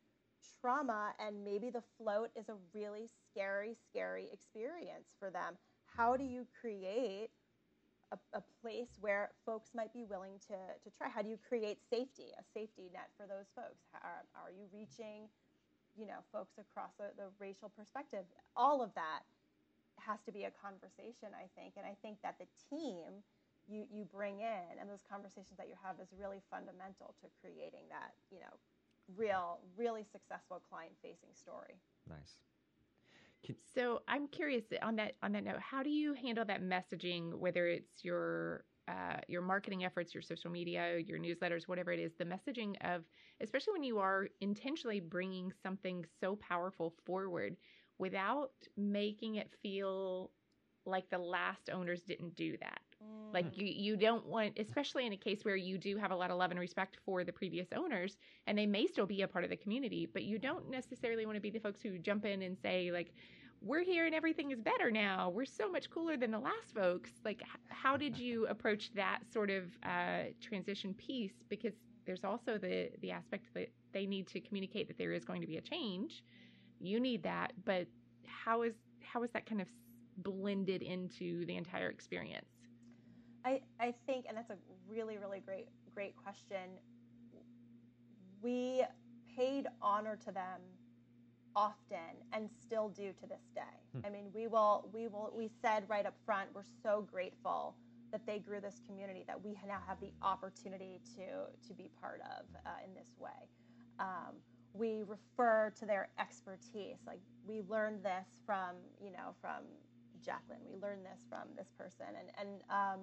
trauma 0.61 1.13
and 1.19 1.45
maybe 1.45 1.71
the 1.71 1.83
float 1.99 2.31
is 2.37 2.49
a 2.49 2.55
really 2.75 3.11
scary, 3.37 3.77
scary 3.91 4.29
experience 4.33 5.13
for 5.19 5.29
them. 5.29 5.61
How 5.85 6.17
do 6.17 6.25
you 6.25 6.47
create 6.61 7.29
a, 8.13 8.19
a, 8.33 8.43
place 8.63 8.97
where 9.01 9.31
folks 9.45 9.71
might 9.75 9.93
be 9.93 10.05
willing 10.05 10.41
to, 10.49 10.57
to 10.57 10.89
try? 10.97 11.09
How 11.09 11.21
do 11.21 11.29
you 11.29 11.37
create 11.37 11.79
safety, 11.91 12.33
a 12.39 12.45
safety 12.57 12.89
net 12.93 13.13
for 13.17 13.27
those 13.29 13.53
folks? 13.53 13.85
Are, 13.93 14.25
are 14.33 14.53
you 14.53 14.65
reaching, 14.73 15.29
you 15.99 16.07
know, 16.07 16.25
folks 16.33 16.57
across 16.57 16.97
the, 16.97 17.13
the 17.17 17.29
racial 17.39 17.69
perspective? 17.69 18.25
All 18.57 18.81
of 18.81 18.95
that 18.95 19.29
has 20.01 20.21
to 20.25 20.33
be 20.33 20.45
a 20.45 20.53
conversation, 20.55 21.37
I 21.37 21.53
think. 21.59 21.77
And 21.77 21.85
I 21.85 21.97
think 22.01 22.23
that 22.23 22.41
the 22.41 22.49
team 22.73 23.21
you, 23.69 23.85
you 23.91 24.07
bring 24.07 24.41
in 24.41 24.79
and 24.81 24.89
those 24.89 25.03
conversations 25.05 25.59
that 25.59 25.69
you 25.69 25.77
have 25.83 25.99
is 26.01 26.09
really 26.15 26.41
fundamental 26.49 27.13
to 27.21 27.27
creating 27.43 27.91
that, 27.91 28.15
you 28.31 28.39
know, 28.39 28.55
real, 29.19 29.59
really 29.77 30.07
successful 30.07 30.63
client 30.71 30.95
facing 31.03 31.35
story. 31.35 31.75
Nice. 32.09 32.39
So 33.55 34.03
I'm 34.09 34.29
curious 34.29 34.65
on 34.83 34.97
that 34.97 35.17
on 35.23 35.33
that 35.33 35.45
note, 35.45 35.61
how 35.61 35.83
do 35.83 35.91
you 35.91 36.15
handle 36.15 36.45
that 36.45 36.63
messaging, 36.63 37.35
whether 37.35 37.67
it's 37.69 38.05
your 38.05 38.65
uh, 38.89 39.19
your 39.29 39.43
marketing 39.43 39.85
efforts, 39.85 40.15
your 40.15 40.23
social 40.23 40.51
media, 40.51 40.99
your 40.99 41.19
newsletters, 41.19 41.67
whatever 41.67 41.91
it 41.91 41.99
is, 41.99 42.15
the 42.15 42.25
messaging 42.25 42.77
of, 42.83 43.05
especially 43.41 43.73
when 43.73 43.83
you 43.83 43.99
are 43.99 44.29
intentionally 44.41 45.01
bringing 45.01 45.53
something 45.53 46.05
so 46.21 46.37
powerful 46.37 46.95
forward 47.05 47.57
without 47.99 48.53
making 48.77 49.35
it 49.37 49.51
feel 49.61 50.33
like 50.85 51.11
the 51.11 51.19
last 51.19 51.69
owners 51.69 52.03
didn't 52.03 52.37
do 52.37 52.57
that. 52.59 52.86
Mm. 53.07 53.35
Like 53.35 53.57
you, 53.57 53.67
you 53.67 53.97
don't 53.97 54.27
want, 54.27 54.59
especially 54.59 55.07
in 55.07 55.13
a 55.13 55.17
case 55.17 55.45
where 55.45 55.57
you 55.57 55.79
do 55.79 55.97
have 55.97 56.11
a 56.11 56.17
lot 56.17 56.31
of 56.31 56.39
love 56.39 56.51
and 56.51 56.61
respect 56.61 56.99
for 57.05 57.25
the 57.25 57.33
previous 57.33 57.69
owners, 57.75 58.17
and 58.47 58.57
they 58.57 58.67
may 58.67 58.87
still 58.87 59.07
be 59.07 59.23
a 59.23 59.29
part 59.29 59.45
of 59.45 59.51
the 59.51 59.57
community, 59.57 60.09
but 60.13 60.25
you 60.25 60.39
don't 60.39 60.71
necessarily 60.71 61.27
want 61.27 61.37
to 61.37 61.41
be 61.41 61.51
the 61.51 61.59
folks 61.59 61.81
who 61.83 61.99
jump 61.99 62.25
in 62.25 62.43
and 62.43 62.57
say 62.59 62.91
like, 62.91 63.13
"We're 63.61 63.85
here 63.85 64.07
and 64.07 64.15
everything 64.15 64.51
is 64.51 64.61
better 64.61 64.91
now. 64.91 65.31
We're 65.31 65.45
so 65.45 65.71
much 65.71 65.91
cooler 65.91 66.17
than 66.17 66.31
the 66.31 66.39
last 66.39 66.75
folks." 66.75 67.11
Like, 67.25 67.43
how 67.69 67.97
did 67.97 68.17
you 68.19 68.47
approach 68.47 68.93
that 68.95 69.21
sort 69.33 69.51
of 69.51 69.65
uh, 69.83 70.31
transition 70.41 70.95
piece? 70.95 71.35
Because 71.49 71.75
there's 72.07 72.25
also 72.25 72.59
the 72.59 72.91
the 73.01 73.11
aspect 73.11 73.47
that 73.55 73.69
they 73.93 74.07
need 74.07 74.27
to 74.29 74.41
communicate 74.41 74.89
that 74.89 74.99
there 74.99 75.13
is 75.13 75.25
going 75.25 75.41
to 75.41 75.47
be 75.47 75.57
a 75.57 75.63
change. 75.63 76.23
You 76.81 77.01
need 77.01 77.23
that, 77.25 77.53
but 77.65 77.87
how 78.27 78.63
is 78.63 78.75
how 79.01 79.23
is 79.23 79.31
that 79.33 79.47
kind 79.47 79.61
of 79.61 79.69
blended 80.19 80.83
into 80.83 81.45
the 81.47 81.57
entire 81.57 81.89
experience? 81.89 82.56
I, 83.47 83.61
I 83.79 83.95
think, 84.07 84.27
and 84.29 84.37
that's 84.37 84.51
a 84.51 84.57
really, 84.89 85.19
really 85.19 85.39
great, 85.39 85.69
great 85.95 86.17
question. 86.17 86.81
We 88.43 88.83
paid 89.37 89.69
honor 89.81 90.19
to 90.25 90.33
them 90.33 90.61
often 91.55 92.19
and 92.33 92.51
still 92.61 92.89
do 92.89 93.13
to 93.21 93.27
this 93.27 93.43
day. 93.55 93.61
Hmm. 93.93 94.01
I 94.05 94.11
mean, 94.11 94.25
we 94.35 94.49
will, 94.49 94.91
we 94.93 95.07
will, 95.07 95.33
we 95.35 95.49
said 95.63 95.85
right 95.87 96.05
up 96.05 96.15
front, 96.27 96.51
we're 96.55 96.65
so 96.83 97.07
grateful 97.09 97.77
that 98.11 98.27
they 98.27 98.41
grew 98.41 98.61
this 98.61 98.81
community 98.85 99.23
that 99.29 99.41
we 99.41 99.53
now 99.67 99.81
have 99.87 100.01
the 100.01 100.13
opportunity 100.23 101.01
to, 101.15 101.69
to 101.69 101.75
be 101.75 101.89
part 102.01 102.21
of 102.23 102.47
uh, 102.67 102.71
in 102.85 102.95
this 102.95 103.11
way. 103.19 103.49
Um, 104.01 104.35
we 104.73 105.05
refer 105.07 105.73
to 105.79 105.87
their 105.87 106.09
expertise. 106.19 106.99
Like 107.07 107.21
we 107.47 107.63
learned 107.69 108.03
this 108.03 108.27
from, 108.45 108.75
you 109.01 109.13
know, 109.13 109.35
from 109.41 109.63
Jacqueline. 110.27 110.61
We 110.69 110.77
learned 110.83 111.07
this 111.07 111.25
from 111.31 111.49
this 111.57 111.69
person, 111.79 112.07
and 112.19 112.29
and 112.37 112.61
um, 112.69 113.01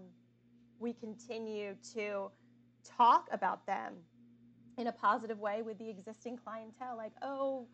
we 0.79 0.93
continue 0.93 1.75
to 1.93 2.31
talk 2.97 3.27
about 3.31 3.65
them 3.65 3.93
in 4.77 4.87
a 4.87 4.91
positive 4.91 5.39
way 5.39 5.61
with 5.61 5.77
the 5.77 5.89
existing 5.89 6.37
clientele. 6.37 6.97
Like, 6.97 7.13
oh, 7.21 7.67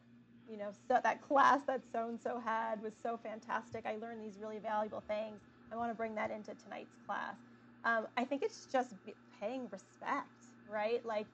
you 0.47 0.58
know, 0.58 0.72
so 0.88 1.00
that 1.04 1.22
class 1.22 1.62
that 1.68 1.82
so 1.91 2.10
and 2.10 2.20
so 2.20 2.39
had 2.39 2.82
was 2.82 2.93
so 3.02 3.18
fantastic. 3.18 3.86
I 3.86 3.95
learned 3.97 4.22
these 4.22 4.39
really 4.39 4.60
valuable 4.60 5.04
things. 5.08 5.41
I 5.72 5.76
want 5.76 5.91
to 5.91 5.95
bring 5.95 6.16
that 6.16 6.32
into 6.32 6.56
tonight's 6.56 6.95
class. 7.06 7.38
Um, 7.84 8.08
I 8.18 8.26
think 8.26 8.41
it's 8.43 8.66
just 8.66 8.95
paying 9.39 9.70
respect, 9.72 10.28
right? 10.68 11.06
Like, 11.06 11.28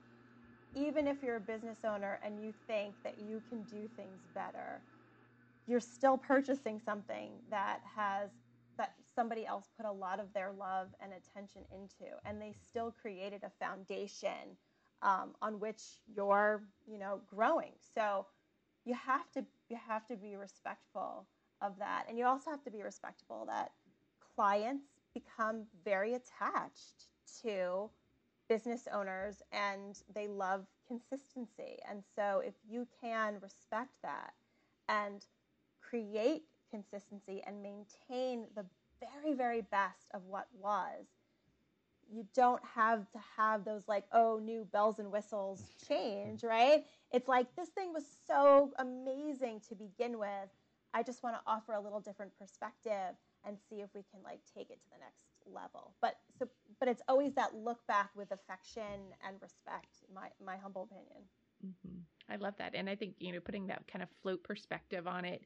even 0.76 1.07
if 1.07 1.24
you're 1.24 1.38
a 1.38 1.41
business 1.41 1.80
owner 1.86 2.20
and 2.24 2.43
you 2.43 2.53
think 2.68 2.95
that 3.03 3.18
you 3.18 3.41
can 3.49 3.63
do 3.63 3.88
things 3.95 4.22
better, 4.36 4.84
you're 5.66 5.80
still 5.80 6.18
purchasing 6.18 6.80
something 6.80 7.32
that 7.49 7.80
has 7.95 8.30
somebody 9.16 9.45
else 9.45 9.70
put 9.78 9.86
a 9.86 9.91
lot 9.91 10.20
of 10.20 10.34
their 10.34 10.51
love 10.51 10.89
and 11.01 11.11
attention 11.13 11.61
into, 11.72 12.11
and 12.26 12.41
they 12.41 12.53
still 12.68 12.93
created 13.01 13.43
a 13.43 13.66
foundation 13.66 14.57
um, 15.01 15.32
on 15.41 15.59
which 15.59 15.82
you're, 16.16 16.63
you 16.86 16.99
know, 16.99 17.22
growing. 17.28 17.72
So 17.95 18.26
you 18.86 18.93
have 18.93 19.32
to 19.32 19.45
you 19.70 19.78
have 19.88 20.05
to 20.07 20.16
be 20.16 20.36
respectful 20.36 21.26
of 21.61 21.78
that, 21.80 22.05
and 22.09 22.18
you 22.18 22.26
also 22.26 22.51
have 22.51 22.63
to 22.63 22.72
be 22.72 22.84
respectful 22.84 23.45
that 23.47 23.72
clients 24.36 24.86
become 25.13 25.63
very 25.84 26.13
attached 26.13 27.07
to 27.41 27.89
business 28.47 28.88
owners 28.93 29.41
and 29.51 30.01
they 30.13 30.28
love 30.28 30.66
consistency. 30.88 31.78
And 31.89 32.03
so 32.16 32.41
if 32.45 32.53
you 32.68 32.88
can 33.01 33.36
respect 33.41 33.91
that 34.03 34.34
and 34.88 35.26
create 35.82 36.43
consistency 36.70 37.41
and 37.45 37.63
maintain 37.63 38.45
the 38.55 38.66
very, 39.00 39.34
very 39.34 39.62
best 39.62 40.10
of 40.14 40.26
what 40.26 40.48
was, 40.62 41.06
you 42.12 42.26
don't 42.36 42.62
have 42.76 43.10
to 43.12 43.20
have 43.38 43.66
those 43.66 43.88
like, 43.88 44.06
oh, 44.12 44.39
new 44.43 44.66
bells 44.72 45.00
and 45.00 45.12
whistles 45.12 45.64
change, 45.88 46.43
right? 46.43 46.86
It's 47.12 47.28
like 47.28 47.56
this 47.56 47.70
thing 47.70 47.93
was 47.93 48.06
so 48.28 48.72
amazing 48.78 49.62
to 49.70 49.76
begin 49.76 50.20
with. 50.20 50.50
I 50.93 51.04
just 51.04 51.24
want 51.24 51.36
to 51.36 51.41
offer 51.48 51.74
a 51.74 51.80
little 51.80 52.00
different 52.00 52.38
perspective 52.38 53.16
and 53.46 53.58
see 53.70 53.82
if 53.82 53.89
we 53.93 54.04
can 54.12 54.22
like 54.24 54.39
take 54.56 54.70
it 54.70 54.82
to 54.82 54.89
the 54.91 55.00
next 55.00 55.26
level. 55.46 55.93
But 56.02 56.18
so 56.38 56.48
but 56.80 56.88
it's 56.88 57.02
always 57.08 57.34
that 57.34 57.56
look 57.56 57.86
back 57.88 58.10
with 58.16 58.32
affection 58.32 59.14
and 59.28 59.36
respect, 59.41 60.04
my 60.14 60.30
my 60.43 60.58
humble 60.58 60.84
opinion. 60.84 61.24
Mm-hmm. 61.66 62.00
I 62.30 62.38
love 62.38 62.56
that, 62.58 62.74
and 62.76 62.89
I 62.89 62.96
think 62.96 63.16
you 63.20 63.34
know 63.34 63.39
putting 63.39 63.68
that 63.68 63.88
kind 63.88 64.02
of 64.04 64.10
float 64.22 64.43
perspective 64.43 65.08
on 65.08 65.26
it. 65.26 65.43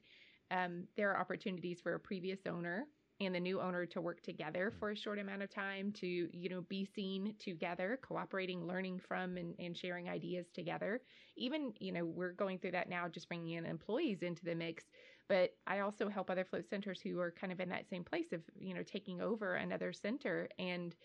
Um, 0.50 0.84
there 0.96 1.10
are 1.10 1.20
opportunities 1.20 1.80
for 1.80 1.94
a 1.94 2.00
previous 2.00 2.40
owner 2.46 2.86
and 3.20 3.34
the 3.34 3.40
new 3.40 3.60
owner 3.60 3.84
to 3.86 4.00
work 4.00 4.22
together 4.22 4.72
for 4.78 4.90
a 4.90 4.96
short 4.96 5.18
amount 5.18 5.42
of 5.42 5.50
time 5.50 5.92
to 5.92 6.06
you 6.06 6.48
know 6.48 6.62
be 6.62 6.84
seen 6.84 7.34
together 7.38 7.98
cooperating 8.02 8.66
learning 8.66 8.98
from 8.98 9.36
and, 9.36 9.54
and 9.58 9.76
sharing 9.76 10.08
ideas 10.08 10.46
together 10.54 11.00
even 11.36 11.72
you 11.78 11.92
know 11.92 12.04
we're 12.04 12.32
going 12.32 12.58
through 12.58 12.70
that 12.70 12.88
now 12.88 13.06
just 13.08 13.28
bringing 13.28 13.52
in 13.52 13.66
employees 13.66 14.22
into 14.22 14.44
the 14.44 14.54
mix 14.54 14.84
but 15.28 15.50
i 15.66 15.80
also 15.80 16.08
help 16.08 16.30
other 16.30 16.44
float 16.44 16.68
centers 16.68 17.00
who 17.00 17.20
are 17.20 17.30
kind 17.30 17.52
of 17.52 17.60
in 17.60 17.68
that 17.68 17.88
same 17.88 18.04
place 18.04 18.32
of 18.32 18.42
you 18.58 18.74
know 18.74 18.82
taking 18.82 19.20
over 19.20 19.54
another 19.54 19.92
center 19.92 20.48
and 20.58 20.96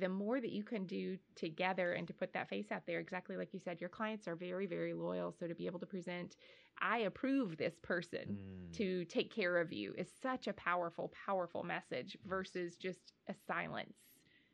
the 0.00 0.08
more 0.08 0.40
that 0.40 0.52
you 0.52 0.62
can 0.62 0.86
do 0.86 1.18
together 1.34 1.92
and 1.92 2.06
to 2.06 2.14
put 2.14 2.32
that 2.32 2.48
face 2.48 2.70
out 2.70 2.86
there, 2.86 3.00
exactly 3.00 3.36
like 3.36 3.52
you 3.52 3.60
said, 3.60 3.80
your 3.80 3.90
clients 3.90 4.28
are 4.28 4.36
very, 4.36 4.66
very 4.66 4.94
loyal. 4.94 5.32
So 5.32 5.46
to 5.46 5.54
be 5.54 5.66
able 5.66 5.80
to 5.80 5.86
present, 5.86 6.36
I 6.82 6.98
approve 6.98 7.56
this 7.56 7.78
person 7.80 8.38
Mm. 8.38 8.72
to 8.76 9.04
take 9.06 9.32
care 9.32 9.58
of 9.58 9.72
you 9.72 9.94
is 9.96 10.10
such 10.22 10.48
a 10.48 10.52
powerful, 10.54 11.12
powerful 11.26 11.62
message 11.62 12.16
versus 12.26 12.76
just 12.76 13.12
a 13.28 13.34
silence. 13.34 13.96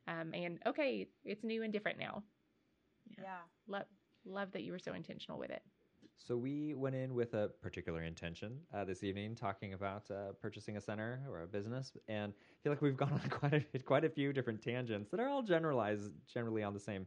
Um, 0.06 0.34
and 0.34 0.60
okay, 0.66 1.08
it's 1.24 1.44
new 1.44 1.62
and 1.62 1.72
different 1.72 1.98
now. 1.98 2.22
Yeah. 3.16 3.24
Yeah. 3.24 3.38
Love, 3.66 3.86
love 4.24 4.52
that 4.52 4.62
you 4.62 4.72
were 4.72 4.78
so 4.78 4.92
intentional 4.94 5.38
with 5.38 5.50
it. 5.50 5.62
So 6.16 6.36
we 6.36 6.74
went 6.74 6.96
in 6.96 7.14
with 7.14 7.34
a 7.34 7.48
particular 7.62 8.02
intention 8.02 8.58
uh, 8.74 8.84
this 8.84 9.02
evening, 9.04 9.34
talking 9.34 9.72
about 9.74 10.10
uh, 10.10 10.32
purchasing 10.40 10.76
a 10.76 10.80
center 10.80 11.22
or 11.30 11.42
a 11.42 11.46
business, 11.46 11.96
and 12.08 12.32
I 12.32 12.56
feel 12.62 12.72
like 12.72 12.82
we've 12.82 12.96
gone 12.96 13.12
on 13.24 13.30
quite 13.30 13.66
a 13.74 13.78
quite 13.78 14.04
a 14.04 14.10
few 14.10 14.32
different 14.32 14.60
tangents 14.62 15.10
that 15.10 15.20
are 15.20 15.28
all 15.28 15.42
generalized, 15.42 16.12
generally 16.26 16.62
on 16.62 16.74
the 16.74 16.80
same 16.80 17.06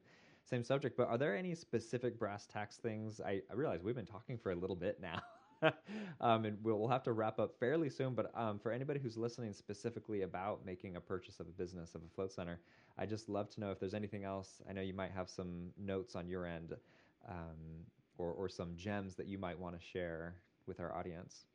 same 0.51 0.63
subject. 0.63 0.97
But 0.97 1.07
are 1.07 1.17
there 1.17 1.35
any 1.35 1.55
specific 1.55 2.19
brass 2.19 2.45
tacks 2.45 2.77
things? 2.77 3.19
I, 3.19 3.41
I 3.49 3.55
realize 3.55 3.81
we've 3.83 3.95
been 3.95 4.05
talking 4.05 4.37
for 4.37 4.51
a 4.51 4.55
little 4.55 4.75
bit 4.75 4.99
now, 5.01 5.21
um, 6.21 6.45
and 6.45 6.57
we'll, 6.61 6.87
have 6.87 7.03
to 7.03 7.13
wrap 7.13 7.39
up 7.39 7.55
fairly 7.59 7.89
soon. 7.89 8.13
But 8.13 8.31
um, 8.35 8.59
for 8.59 8.71
anybody 8.71 8.99
who's 8.99 9.17
listening 9.17 9.53
specifically 9.53 10.21
about 10.21 10.65
making 10.65 10.95
a 10.97 11.01
purchase 11.01 11.39
of 11.39 11.47
a 11.47 11.51
business 11.51 11.95
of 11.95 12.01
a 12.01 12.15
float 12.15 12.31
center, 12.31 12.59
I 12.97 13.05
just 13.07 13.29
love 13.29 13.49
to 13.51 13.59
know 13.59 13.71
if 13.71 13.79
there's 13.79 13.95
anything 13.95 14.25
else. 14.25 14.61
I 14.69 14.73
know 14.73 14.81
you 14.81 14.93
might 14.93 15.11
have 15.11 15.29
some 15.29 15.69
notes 15.79 16.15
on 16.15 16.27
your 16.27 16.45
end. 16.45 16.75
Um, 17.27 17.85
or, 18.21 18.31
or 18.33 18.47
some 18.47 18.75
gems 18.75 19.15
that 19.15 19.27
you 19.27 19.37
might 19.37 19.57
want 19.57 19.77
to 19.77 19.85
share 19.85 20.35
with 20.67 20.79
our 20.79 20.95
audience? 20.95 21.45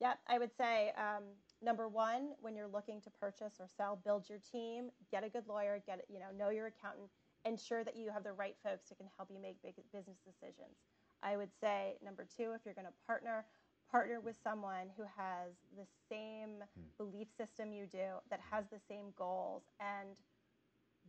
Yep, 0.00 0.18
I 0.26 0.38
would 0.38 0.50
say 0.56 0.92
um, 0.96 1.22
number 1.62 1.88
one, 1.88 2.30
when 2.40 2.56
you're 2.56 2.68
looking 2.68 3.00
to 3.02 3.10
purchase 3.10 3.54
or 3.60 3.68
sell, 3.76 4.00
build 4.04 4.28
your 4.28 4.38
team, 4.50 4.90
get 5.10 5.22
a 5.22 5.28
good 5.28 5.46
lawyer, 5.46 5.82
get 5.86 6.04
you 6.08 6.18
know 6.18 6.26
know 6.36 6.50
your 6.50 6.66
accountant, 6.66 7.08
ensure 7.44 7.84
that 7.84 7.96
you 7.96 8.10
have 8.10 8.24
the 8.24 8.32
right 8.32 8.56
folks 8.62 8.88
who 8.88 8.94
can 8.94 9.06
help 9.16 9.30
you 9.30 9.40
make 9.40 9.62
big 9.62 9.74
business 9.92 10.18
decisions. 10.24 10.76
I 11.22 11.36
would 11.36 11.50
say 11.60 11.96
number 12.04 12.26
two, 12.36 12.52
if 12.52 12.62
you're 12.64 12.74
going 12.74 12.86
to 12.86 12.92
partner, 13.06 13.46
partner 13.90 14.20
with 14.20 14.36
someone 14.42 14.88
who 14.96 15.04
has 15.16 15.52
the 15.76 15.86
same 16.08 16.64
Hmm. 16.74 16.82
belief 16.98 17.28
system 17.36 17.72
you 17.72 17.86
do, 17.86 18.20
that 18.30 18.40
has 18.50 18.64
the 18.70 18.80
same 18.88 19.12
goals, 19.16 19.62
and 19.80 20.16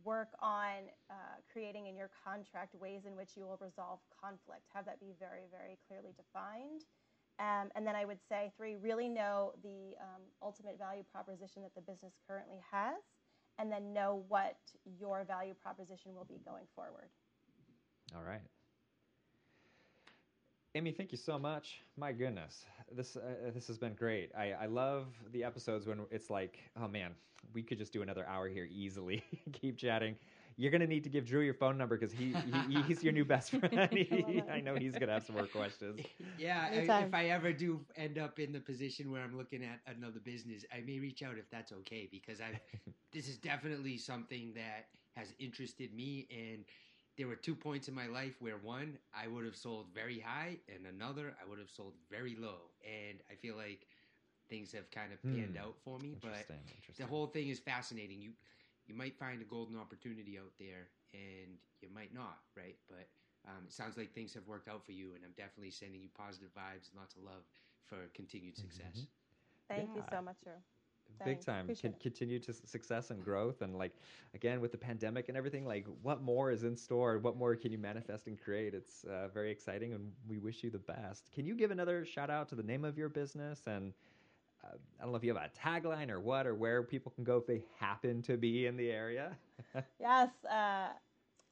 work 0.04 0.28
on 0.40 0.90
uh, 1.10 1.40
creating 1.50 1.86
in 1.86 1.96
your 1.96 2.10
contract 2.24 2.74
ways 2.74 3.06
in 3.06 3.16
which 3.16 3.30
you 3.36 3.44
will 3.44 3.58
resolve 3.60 4.00
conflict. 4.20 4.62
Have 4.74 4.84
that 4.84 5.00
be 5.00 5.12
very, 5.18 5.48
very 5.50 5.78
clearly 5.88 6.12
defined. 6.16 6.82
Um, 7.38 7.70
and 7.74 7.86
then 7.86 7.96
I 7.96 8.04
would 8.04 8.20
say, 8.28 8.52
three, 8.56 8.76
really 8.76 9.08
know 9.08 9.52
the 9.62 9.94
um, 10.00 10.22
ultimate 10.42 10.78
value 10.78 11.04
proposition 11.12 11.62
that 11.62 11.74
the 11.74 11.80
business 11.80 12.14
currently 12.28 12.60
has, 12.70 12.96
and 13.58 13.70
then 13.70 13.92
know 13.92 14.24
what 14.28 14.56
your 14.98 15.24
value 15.24 15.54
proposition 15.54 16.14
will 16.14 16.24
be 16.24 16.40
going 16.44 16.64
forward. 16.74 17.08
All 18.14 18.22
right. 18.22 18.40
Amy, 20.74 20.92
thank 20.92 21.10
you 21.10 21.18
so 21.18 21.38
much. 21.38 21.80
My 21.96 22.12
goodness, 22.12 22.66
this 22.92 23.16
uh, 23.16 23.50
this 23.54 23.66
has 23.66 23.78
been 23.78 23.94
great. 23.94 24.30
I, 24.36 24.52
I 24.52 24.66
love 24.66 25.06
the 25.32 25.42
episodes 25.42 25.86
when 25.86 26.00
it's 26.10 26.28
like, 26.28 26.58
oh 26.80 26.86
man, 26.86 27.12
we 27.54 27.62
could 27.62 27.78
just 27.78 27.94
do 27.94 28.02
another 28.02 28.26
hour 28.28 28.46
here 28.46 28.68
easily, 28.70 29.24
keep 29.52 29.78
chatting. 29.78 30.16
You're 30.56 30.70
gonna 30.70 30.86
need 30.86 31.04
to 31.04 31.10
give 31.10 31.24
Drew 31.24 31.40
your 31.40 31.54
phone 31.54 31.76
number 31.78 31.96
because 31.96 32.12
he, 32.12 32.34
he 32.34 32.82
he's 32.82 33.02
your 33.02 33.12
new 33.12 33.24
best 33.24 33.50
friend. 33.60 33.88
He- 33.92 34.44
I 34.48 34.60
know 34.60 34.76
he's 34.76 34.96
gonna 34.96 35.12
have 35.12 35.24
some 35.24 35.34
more 35.36 35.46
questions. 35.46 36.02
Yeah, 36.36 36.68
I, 36.74 36.92
if 36.96 37.14
I 37.14 37.26
ever 37.26 37.52
do 37.52 37.84
end 37.96 38.18
up 38.18 38.38
in 38.38 38.52
the 38.52 38.60
position 38.60 39.10
where 39.10 39.22
I'm 39.22 39.36
looking 39.36 39.62
at 39.64 39.80
another 39.86 40.20
business, 40.20 40.64
I 40.72 40.80
may 40.80 40.98
reach 40.98 41.22
out 41.22 41.38
if 41.38 41.50
that's 41.50 41.72
okay 41.72 42.08
because 42.10 42.40
I 42.40 42.60
this 43.12 43.28
is 43.28 43.38
definitely 43.38 43.98
something 43.98 44.54
that 44.54 44.88
has 45.14 45.34
interested 45.38 45.94
me 45.94 46.26
and 46.30 46.64
there 47.16 47.26
were 47.26 47.36
two 47.36 47.54
points 47.54 47.88
in 47.88 47.94
my 47.94 48.06
life 48.06 48.40
where 48.40 48.56
one 48.58 48.98
I 49.14 49.26
would 49.28 49.44
have 49.44 49.56
sold 49.56 49.86
very 49.94 50.20
high 50.20 50.58
and 50.74 50.86
another 50.86 51.36
I 51.42 51.48
would 51.48 51.58
have 51.58 51.70
sold 51.70 51.94
very 52.10 52.36
low 52.36 52.70
and 52.84 53.18
I 53.30 53.34
feel 53.34 53.56
like 53.56 53.86
things 54.48 54.72
have 54.72 54.90
kind 54.90 55.12
of 55.12 55.24
panned 55.26 55.56
Hmm. 55.56 55.56
out 55.56 55.76
for 55.82 55.98
me 55.98 56.16
but 56.20 56.48
Interesting. 56.48 56.60
Interesting. 56.74 57.06
the 57.06 57.06
whole 57.06 57.26
thing 57.26 57.48
is 57.48 57.58
fascinating. 57.58 58.20
You 58.20 58.32
you 58.86 58.94
might 58.94 59.16
find 59.18 59.40
a 59.42 59.44
golden 59.44 59.76
opportunity 59.78 60.38
out 60.38 60.52
there, 60.58 60.90
and 61.12 61.58
you 61.80 61.88
might 61.92 62.14
not, 62.14 62.38
right? 62.56 62.76
But 62.88 63.08
um, 63.46 63.64
it 63.66 63.72
sounds 63.72 63.96
like 63.96 64.12
things 64.14 64.34
have 64.34 64.46
worked 64.46 64.68
out 64.68 64.84
for 64.84 64.92
you, 64.92 65.14
and 65.14 65.24
I'm 65.24 65.32
definitely 65.36 65.70
sending 65.70 66.00
you 66.02 66.08
positive 66.14 66.50
vibes 66.54 66.88
and 66.90 66.96
lots 66.98 67.16
of 67.16 67.22
love 67.22 67.44
for 67.86 67.96
continued 68.14 68.56
success. 68.56 69.06
Mhm. 69.06 69.08
Thank 69.68 69.94
you 69.94 70.02
so 70.10 70.20
much, 70.22 70.40
Drew. 70.42 70.52
big 71.24 71.40
time 71.40 71.64
Appreciate 71.64 71.92
Con- 71.92 72.00
continue 72.00 72.38
to 72.40 72.52
success 72.52 73.10
and 73.10 73.22
growth 73.22 73.62
and 73.62 73.76
like 73.76 73.92
again 74.34 74.60
with 74.60 74.70
the 74.72 74.76
pandemic 74.78 75.28
and 75.28 75.36
everything 75.36 75.64
like 75.64 75.86
what 76.02 76.22
more 76.22 76.50
is 76.50 76.64
in 76.64 76.76
store 76.76 77.18
what 77.18 77.36
more 77.36 77.54
can 77.56 77.72
you 77.72 77.78
manifest 77.78 78.26
and 78.26 78.40
create 78.40 78.74
it's 78.74 79.04
uh, 79.04 79.28
very 79.32 79.50
exciting 79.50 79.92
and 79.94 80.12
we 80.28 80.38
wish 80.38 80.62
you 80.62 80.70
the 80.70 80.78
best 80.78 81.30
can 81.32 81.46
you 81.46 81.54
give 81.54 81.70
another 81.70 82.04
shout 82.04 82.30
out 82.30 82.48
to 82.48 82.54
the 82.54 82.62
name 82.62 82.84
of 82.84 82.98
your 82.98 83.08
business 83.08 83.66
and 83.66 83.92
uh, 84.64 84.76
i 84.98 85.02
don't 85.02 85.12
know 85.12 85.16
if 85.16 85.24
you 85.24 85.34
have 85.34 85.42
a 85.42 85.50
tagline 85.58 86.10
or 86.10 86.20
what 86.20 86.46
or 86.46 86.54
where 86.54 86.82
people 86.82 87.12
can 87.14 87.24
go 87.24 87.36
if 87.36 87.46
they 87.46 87.62
happen 87.78 88.22
to 88.22 88.36
be 88.36 88.66
in 88.66 88.76
the 88.76 88.90
area 88.90 89.36
Yes, 90.00 90.30
uh, 90.50 90.88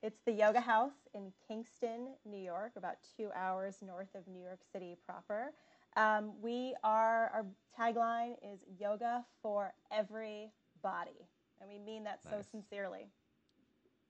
it's 0.02 0.20
the 0.26 0.32
Yoga 0.32 0.60
House 0.60 1.08
in 1.14 1.32
Kingston, 1.48 2.08
New 2.24 2.38
York, 2.38 2.72
about 2.76 2.96
two 3.16 3.30
hours 3.34 3.76
north 3.84 4.14
of 4.14 4.26
New 4.28 4.42
York 4.42 4.60
City 4.72 4.96
proper. 5.06 5.52
Um, 5.96 6.32
we 6.42 6.74
are, 6.84 7.30
our 7.32 7.46
tagline 7.78 8.34
is 8.42 8.60
yoga 8.78 9.24
for 9.40 9.72
every 9.90 10.50
body. 10.82 11.28
And 11.60 11.70
we 11.70 11.78
mean 11.78 12.04
that 12.04 12.20
so 12.22 12.42
sincerely. 12.50 13.06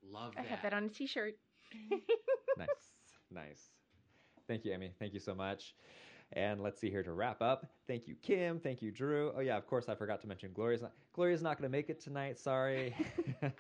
Love 0.03 0.35
that. 0.35 0.45
I 0.45 0.49
have 0.49 0.63
that 0.63 0.73
on 0.73 0.85
a 0.85 0.89
t-shirt. 0.89 1.35
nice 2.59 2.69
nice 3.33 3.71
thank 4.47 4.65
you 4.65 4.73
amy 4.73 4.93
thank 5.01 5.13
you 5.13 5.19
so 5.19 5.35
much 5.35 5.75
and 6.33 6.61
let's 6.61 6.81
see 6.81 6.91
here 6.91 7.03
to 7.03 7.13
wrap 7.13 7.41
up. 7.43 7.67
Thank 7.87 8.09
you 8.09 8.17
kim. 8.23 8.59
Thank 8.59 8.83
you 8.83 8.91
drew. 8.91 9.33
Oh 9.37 9.41
yeah 9.41 9.57
of 9.57 9.67
course 9.67 9.89
i 9.89 9.95
forgot 9.95 10.21
to 10.23 10.27
mention 10.27 10.51
gloria's 10.53 10.83
not 10.83 10.93
gloria's 11.13 11.43
not 11.43 11.59
going 11.59 11.71
to 11.71 11.73
make 11.77 11.91
it 11.91 12.01
tonight. 12.01 12.39
Sorry. 12.39 12.95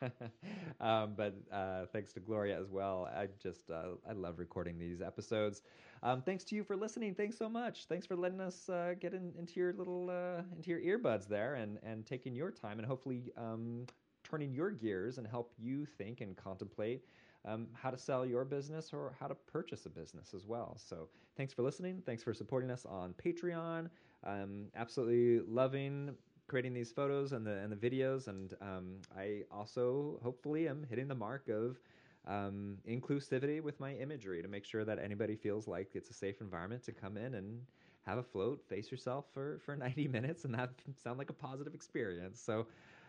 Um, 0.80 1.14
but 1.16 1.34
uh, 1.52 1.86
thanks 1.92 2.12
to 2.12 2.20
gloria 2.20 2.60
as 2.60 2.68
well. 2.70 3.08
I 3.16 3.28
just 3.42 3.70
uh, 3.70 3.94
i 4.08 4.12
love 4.12 4.38
recording 4.38 4.78
these 4.78 5.00
episodes. 5.00 5.62
Um, 6.02 6.20
thanks 6.20 6.44
to 6.44 6.56
you 6.56 6.64
for 6.64 6.76
listening. 6.76 7.14
Thanks 7.14 7.38
so 7.38 7.48
much. 7.48 7.86
Thanks 7.86 8.06
for 8.06 8.16
letting 8.16 8.40
us 8.40 8.68
uh, 8.68 8.94
get 9.00 9.14
in, 9.14 9.32
into 9.38 9.60
your 9.60 9.72
little 9.72 10.10
uh, 10.10 10.42
into 10.56 10.70
your 10.70 10.80
earbuds 10.80 11.26
there 11.28 11.54
and 11.54 11.78
and 11.82 12.04
taking 12.04 12.34
your 12.34 12.50
time 12.50 12.78
and 12.78 12.86
hopefully 12.86 13.32
um, 13.38 13.86
turning 14.24 14.52
your 14.52 14.70
gears 14.70 15.18
and 15.18 15.26
help 15.26 15.52
you 15.58 15.86
think 15.86 16.20
and 16.20 16.36
contemplate 16.36 17.04
um, 17.44 17.68
how 17.74 17.90
to 17.90 17.98
sell 17.98 18.24
your 18.24 18.44
business 18.44 18.92
or 18.92 19.14
how 19.20 19.26
to 19.26 19.34
purchase 19.34 19.86
a 19.86 19.90
business 19.90 20.34
as 20.34 20.46
well. 20.46 20.76
So, 20.78 21.08
thanks 21.36 21.52
for 21.52 21.62
listening. 21.62 22.02
Thanks 22.04 22.22
for 22.22 22.32
supporting 22.32 22.70
us 22.70 22.86
on 22.86 23.14
Patreon. 23.14 23.88
Um, 24.24 24.66
absolutely 24.74 25.40
loving 25.46 26.14
creating 26.46 26.74
these 26.74 26.92
photos 26.92 27.32
and 27.32 27.46
the 27.46 27.52
and 27.52 27.72
the 27.72 27.76
videos, 27.76 28.28
and 28.28 28.54
um, 28.60 28.96
I 29.16 29.42
also 29.50 30.18
hopefully 30.22 30.68
am 30.68 30.86
hitting 30.88 31.08
the 31.08 31.14
mark 31.14 31.48
of 31.48 31.78
um, 32.26 32.78
inclusivity 32.88 33.62
with 33.62 33.78
my 33.80 33.94
imagery 33.94 34.42
to 34.42 34.48
make 34.48 34.64
sure 34.64 34.84
that 34.84 34.98
anybody 34.98 35.36
feels 35.36 35.66
like 35.68 35.90
it's 35.94 36.10
a 36.10 36.14
safe 36.14 36.40
environment 36.40 36.82
to 36.84 36.92
come 36.92 37.16
in 37.16 37.34
and 37.34 37.60
have 38.06 38.18
a 38.18 38.22
float, 38.22 38.62
face 38.68 38.90
yourself 38.90 39.26
for 39.32 39.58
for 39.64 39.76
90 39.84 40.08
minutes, 40.08 40.44
and 40.44 40.54
that 40.54 40.70
sound 41.02 41.18
like 41.18 41.30
a 41.30 41.34
positive 41.34 41.74
experience. 41.74 42.40
So. 42.40 42.66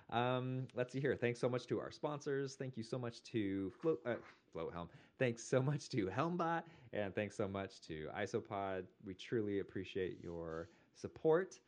Um, 0.10 0.68
let's 0.76 0.94
see 0.94 1.00
here. 1.00 1.16
Thanks 1.16 1.40
so 1.40 1.50
much 1.50 1.66
to 1.68 1.80
our 1.80 1.92
sponsors. 1.92 2.56
Thank 2.56 2.78
you 2.78 2.84
so 2.84 2.98
much 2.98 3.24
to 3.24 3.72
Float, 3.82 4.00
uh, 4.06 4.16
Float 4.54 4.74
Helm. 4.74 4.90
Thanks 5.18 5.44
so 5.44 5.62
much 5.62 5.90
to 5.90 6.08
Helmbot, 6.08 6.64
and 6.94 7.14
thanks 7.16 7.36
so 7.36 7.48
much 7.48 7.82
to 7.88 8.08
Isopod. 8.18 8.84
We 9.06 9.14
truly 9.14 9.60
appreciate 9.60 10.20
your 10.22 10.70
support. 10.94 11.60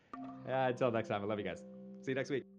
Uh, 0.47 0.51
until 0.69 0.91
next 0.91 1.07
time, 1.07 1.21
I 1.21 1.25
love 1.25 1.39
you 1.39 1.45
guys. 1.45 1.63
See 2.01 2.11
you 2.11 2.15
next 2.15 2.29
week. 2.29 2.56